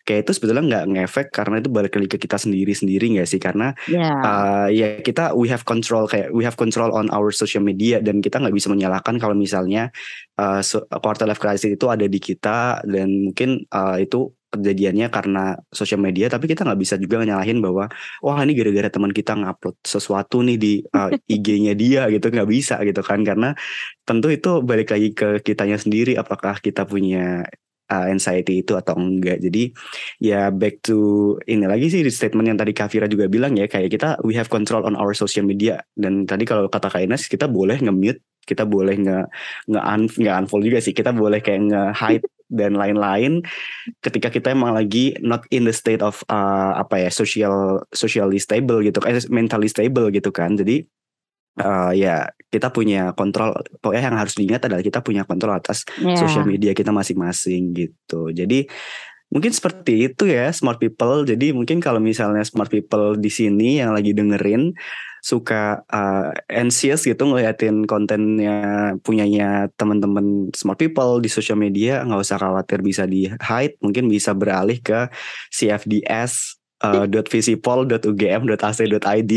kayak 0.03 0.25
itu 0.25 0.31
sebetulnya 0.35 0.63
nggak 0.65 0.85
ngefek 0.89 1.27
karena 1.29 1.61
itu 1.61 1.69
balik 1.69 1.93
lagi 1.95 2.09
ke 2.09 2.17
kita 2.17 2.37
sendiri 2.41 2.73
sendiri 2.73 3.05
nggak 3.13 3.29
sih? 3.29 3.37
Karena 3.37 3.71
ya. 3.85 4.09
uh, 4.09 4.67
ya 4.73 4.87
kita 5.05 5.37
we 5.37 5.45
have 5.45 5.63
control 5.63 6.09
kayak 6.09 6.33
we 6.33 6.41
have 6.41 6.57
control 6.57 6.89
on 6.91 7.07
our 7.13 7.29
social 7.29 7.61
media 7.61 8.01
dan 8.01 8.19
kita 8.25 8.41
nggak 8.41 8.55
bisa 8.55 8.67
menyalahkan 8.73 9.21
kalau 9.21 9.37
misalnya 9.37 9.93
uh, 10.41 10.61
quarter 10.99 11.29
life 11.29 11.41
crisis 11.41 11.69
itu 11.69 11.85
ada 11.87 12.09
di 12.09 12.17
kita 12.17 12.81
dan 12.89 13.29
mungkin 13.29 13.69
uh, 13.69 14.01
itu 14.01 14.33
kejadiannya 14.49 15.07
karena 15.13 15.53
social 15.69 16.01
media 16.01 16.25
tapi 16.27 16.49
kita 16.49 16.65
nggak 16.65 16.79
bisa 16.81 16.95
juga 16.97 17.21
nyalahin 17.21 17.61
bahwa 17.61 17.85
wah 18.25 18.37
ini 18.41 18.57
gara-gara 18.57 18.89
teman 18.89 19.13
kita 19.13 19.37
ngupload 19.37 19.77
sesuatu 19.85 20.41
nih 20.41 20.57
di 20.57 20.73
uh, 20.81 21.13
IG-nya 21.35 21.73
dia 21.77 22.09
gitu. 22.09 22.33
Nggak 22.33 22.49
bisa 22.49 22.75
gitu 22.81 23.01
kan. 23.05 23.21
Karena 23.21 23.53
tentu 24.03 24.27
itu 24.33 24.59
balik 24.65 24.89
lagi 24.93 25.13
ke 25.13 25.39
kitanya 25.45 25.77
sendiri 25.77 26.17
apakah 26.17 26.57
kita 26.57 26.83
punya 26.89 27.45
uh, 27.89 28.05
anxiety 28.09 28.61
itu 28.61 28.73
atau 28.77 28.95
enggak. 28.97 29.41
Jadi 29.41 29.73
ya 30.21 30.49
back 30.53 30.85
to 30.85 30.97
ini 31.49 31.65
lagi 31.65 31.89
sih 31.93 32.01
di 32.05 32.11
statement 32.13 32.47
yang 32.53 32.59
tadi 32.61 32.71
Kavira 32.73 33.09
juga 33.09 33.25
bilang 33.29 33.57
ya 33.57 33.65
kayak 33.65 33.89
kita 33.93 34.07
we 34.25 34.37
have 34.37 34.49
control 34.49 34.85
on 34.85 34.97
our 34.97 35.13
social 35.17 35.43
media. 35.45 35.81
Dan 35.93 36.25
tadi 36.29 36.45
kalau 36.45 36.69
kata 36.69 36.89
Kak 36.89 37.01
Ines 37.05 37.25
kita 37.29 37.49
boleh 37.49 37.81
nge-mute 37.81 38.21
kita 38.45 38.65
boleh 38.65 38.97
nge 38.97 39.17
nge 39.69 39.81
nge 40.25 40.31
unfollow 40.45 40.65
juga 40.65 40.79
sih. 40.81 40.93
Kita 40.93 41.13
boleh 41.13 41.41
kayak 41.41 41.61
nge 41.69 41.83
hide 41.97 42.25
dan 42.49 42.75
lain-lain 42.75 43.45
ketika 44.01 44.33
kita 44.33 44.51
emang 44.51 44.73
lagi 44.73 45.13
not 45.21 45.45
in 45.53 45.69
the 45.69 45.73
state 45.73 46.01
of 46.01 46.25
uh, 46.27 46.75
apa 46.75 47.05
ya 47.05 47.09
social 47.13 47.85
socially 47.93 48.41
stable 48.41 48.81
gitu 48.81 48.97
kan 48.99 49.13
eh, 49.13 49.29
mentally 49.29 49.69
stable 49.69 50.09
gitu 50.09 50.33
kan 50.33 50.57
jadi 50.57 50.83
uh, 51.61 51.91
ya 51.93 52.29
kita 52.49 52.73
punya 52.73 53.13
kontrol 53.13 53.53
pokoknya 53.79 54.09
yang 54.09 54.17
harus 54.17 54.33
diingat 54.33 54.65
adalah 54.65 54.81
kita 54.81 55.05
punya 55.05 55.23
kontrol 55.27 55.53
atas 55.53 55.85
ya 56.01 56.17
social 56.17 56.47
media 56.47 56.73
kita 56.73 56.89
masing-masing 56.89 57.77
gitu. 57.77 58.33
Jadi 58.33 58.65
mungkin 59.29 59.53
seperti 59.53 60.09
itu 60.09 60.25
ya 60.25 60.49
smart 60.49 60.81
people. 60.81 61.27
Jadi 61.27 61.53
mungkin 61.53 61.77
kalau 61.77 62.01
misalnya 62.01 62.41
smart 62.41 62.73
people 62.73 63.13
di 63.13 63.29
sini 63.29 63.77
yang 63.77 63.93
lagi 63.93 64.17
dengerin 64.17 64.73
suka 65.20 65.84
uh, 65.91 66.32
anxious 66.47 67.03
gitu 67.03 67.28
ngeliatin 67.28 67.84
kontennya 67.86 68.95
punyanya 69.03 69.67
teman-teman 69.76 70.49
smart 70.55 70.80
people 70.80 71.20
di 71.20 71.28
social 71.28 71.59
media 71.59 72.01
nggak 72.03 72.24
usah 72.24 72.39
khawatir 72.39 72.80
bisa 72.80 73.03
di 73.03 73.28
hide 73.28 73.76
mungkin 73.84 74.07
bisa 74.07 74.32
beralih 74.32 74.80
ke 74.80 75.11
CFDS 75.51 76.59
uh, 76.84 77.07
.visipol.ugm.ac.id 77.07 79.34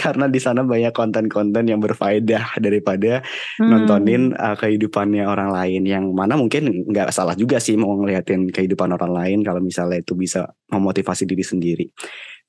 karena 0.00 0.26
di 0.26 0.40
sana 0.42 0.66
banyak 0.66 0.92
konten-konten 0.94 1.68
yang 1.70 1.80
berfaedah 1.80 2.58
daripada 2.58 3.22
Hmm. 3.60 3.68
nontonin 3.70 4.32
uh, 4.36 4.56
kehidupannya 4.56 5.26
orang 5.26 5.52
lain 5.52 5.84
yang 5.84 6.14
mana 6.14 6.36
mungkin 6.38 6.86
nggak 6.88 7.12
salah 7.12 7.34
juga 7.36 7.60
sih 7.60 7.76
mau 7.76 7.92
ngeliatin 7.98 8.48
kehidupan 8.50 8.92
orang 8.94 9.12
lain 9.12 9.44
kalau 9.44 9.60
misalnya 9.60 9.98
itu 10.00 10.14
bisa 10.16 10.48
memotivasi 10.72 11.26
diri 11.28 11.44
sendiri. 11.44 11.86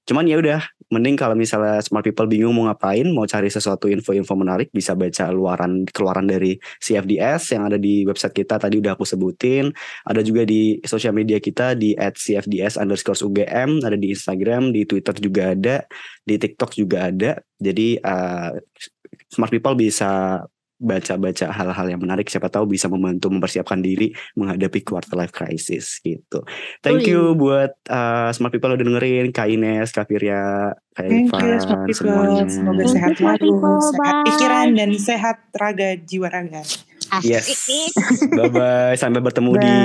Cuman 0.02 0.26
ya 0.26 0.41
udah, 0.41 0.60
mending 0.91 1.16
kalau 1.16 1.38
misalnya 1.38 1.80
smart 1.80 2.04
people 2.04 2.28
bingung 2.28 2.52
mau 2.52 2.68
ngapain, 2.68 3.08
mau 3.14 3.24
cari 3.24 3.47
sesuatu 3.47 3.88
info-info 3.88 4.34
menarik, 4.36 4.74
bisa 4.74 4.97
baca 4.97 5.30
luaran 5.30 5.88
keluaran 5.88 6.28
dari 6.28 6.58
CFDS 6.84 7.56
yang 7.56 7.70
ada 7.70 7.78
di 7.80 8.04
website 8.04 8.36
kita 8.36 8.58
tadi 8.58 8.82
udah 8.82 8.97
aku 8.97 9.08
sebutin. 9.08 9.72
Ada 10.04 10.26
juga 10.26 10.43
di 10.43 10.82
sosial 10.84 11.16
media 11.16 11.38
kita 11.38 11.78
di 11.78 11.95
@cfds 11.95 12.82
underscore 12.82 13.18
UGM, 13.24 13.86
ada 13.86 13.95
di 13.95 14.12
Instagram, 14.12 14.74
di 14.76 14.84
Twitter 14.84 15.16
juga 15.22 15.54
ada, 15.54 15.76
di 16.26 16.36
TikTok 16.36 16.72
juga 16.76 17.08
ada. 17.08 17.39
Jadi 17.62 18.02
uh, 18.02 18.52
smart 19.32 19.54
people 19.54 19.78
bisa 19.78 20.43
baca-baca 20.82 21.54
hal-hal 21.54 21.88
yang 21.94 22.02
menarik 22.02 22.26
siapa 22.26 22.50
tahu 22.50 22.74
bisa 22.74 22.90
membantu 22.90 23.30
mempersiapkan 23.30 23.78
diri 23.80 24.10
menghadapi 24.34 24.82
quarter 24.82 25.14
life 25.14 25.30
crisis 25.30 26.02
gitu. 26.02 26.42
Thank 26.82 27.06
you 27.06 27.38
buat 27.38 27.78
uh, 27.88 28.34
smart 28.34 28.50
people 28.50 28.74
udah 28.74 28.82
dengerin 28.82 29.30
Kak 29.30 29.48
Ines, 29.48 29.94
Kak 29.94 30.10
Firya, 30.10 30.74
Kak 30.98 31.06
Irfan 31.06 31.62
semuanya. 31.94 32.50
Semoga 32.50 32.84
sehat 32.90 33.14
selalu, 33.22 33.54
sehat 33.94 34.16
pikiran 34.26 34.68
dan 34.74 34.90
sehat 34.98 35.38
raga 35.54 35.94
jiwa 36.02 36.28
raga. 36.34 36.66
Yes. 37.22 37.46
bye 38.32 38.50
bye. 38.50 38.96
Sampai 38.98 39.22
bertemu 39.22 39.52
bye. 39.54 39.62
di 39.62 39.76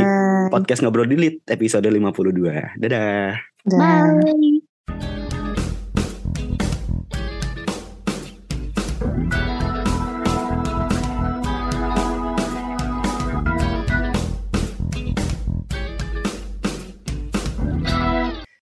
podcast 0.48 0.80
ngobrol 0.80 1.10
dilit 1.10 1.42
episode 1.50 1.90
52. 1.90 2.80
Dadah. 2.80 3.36
Bye. 3.66 5.34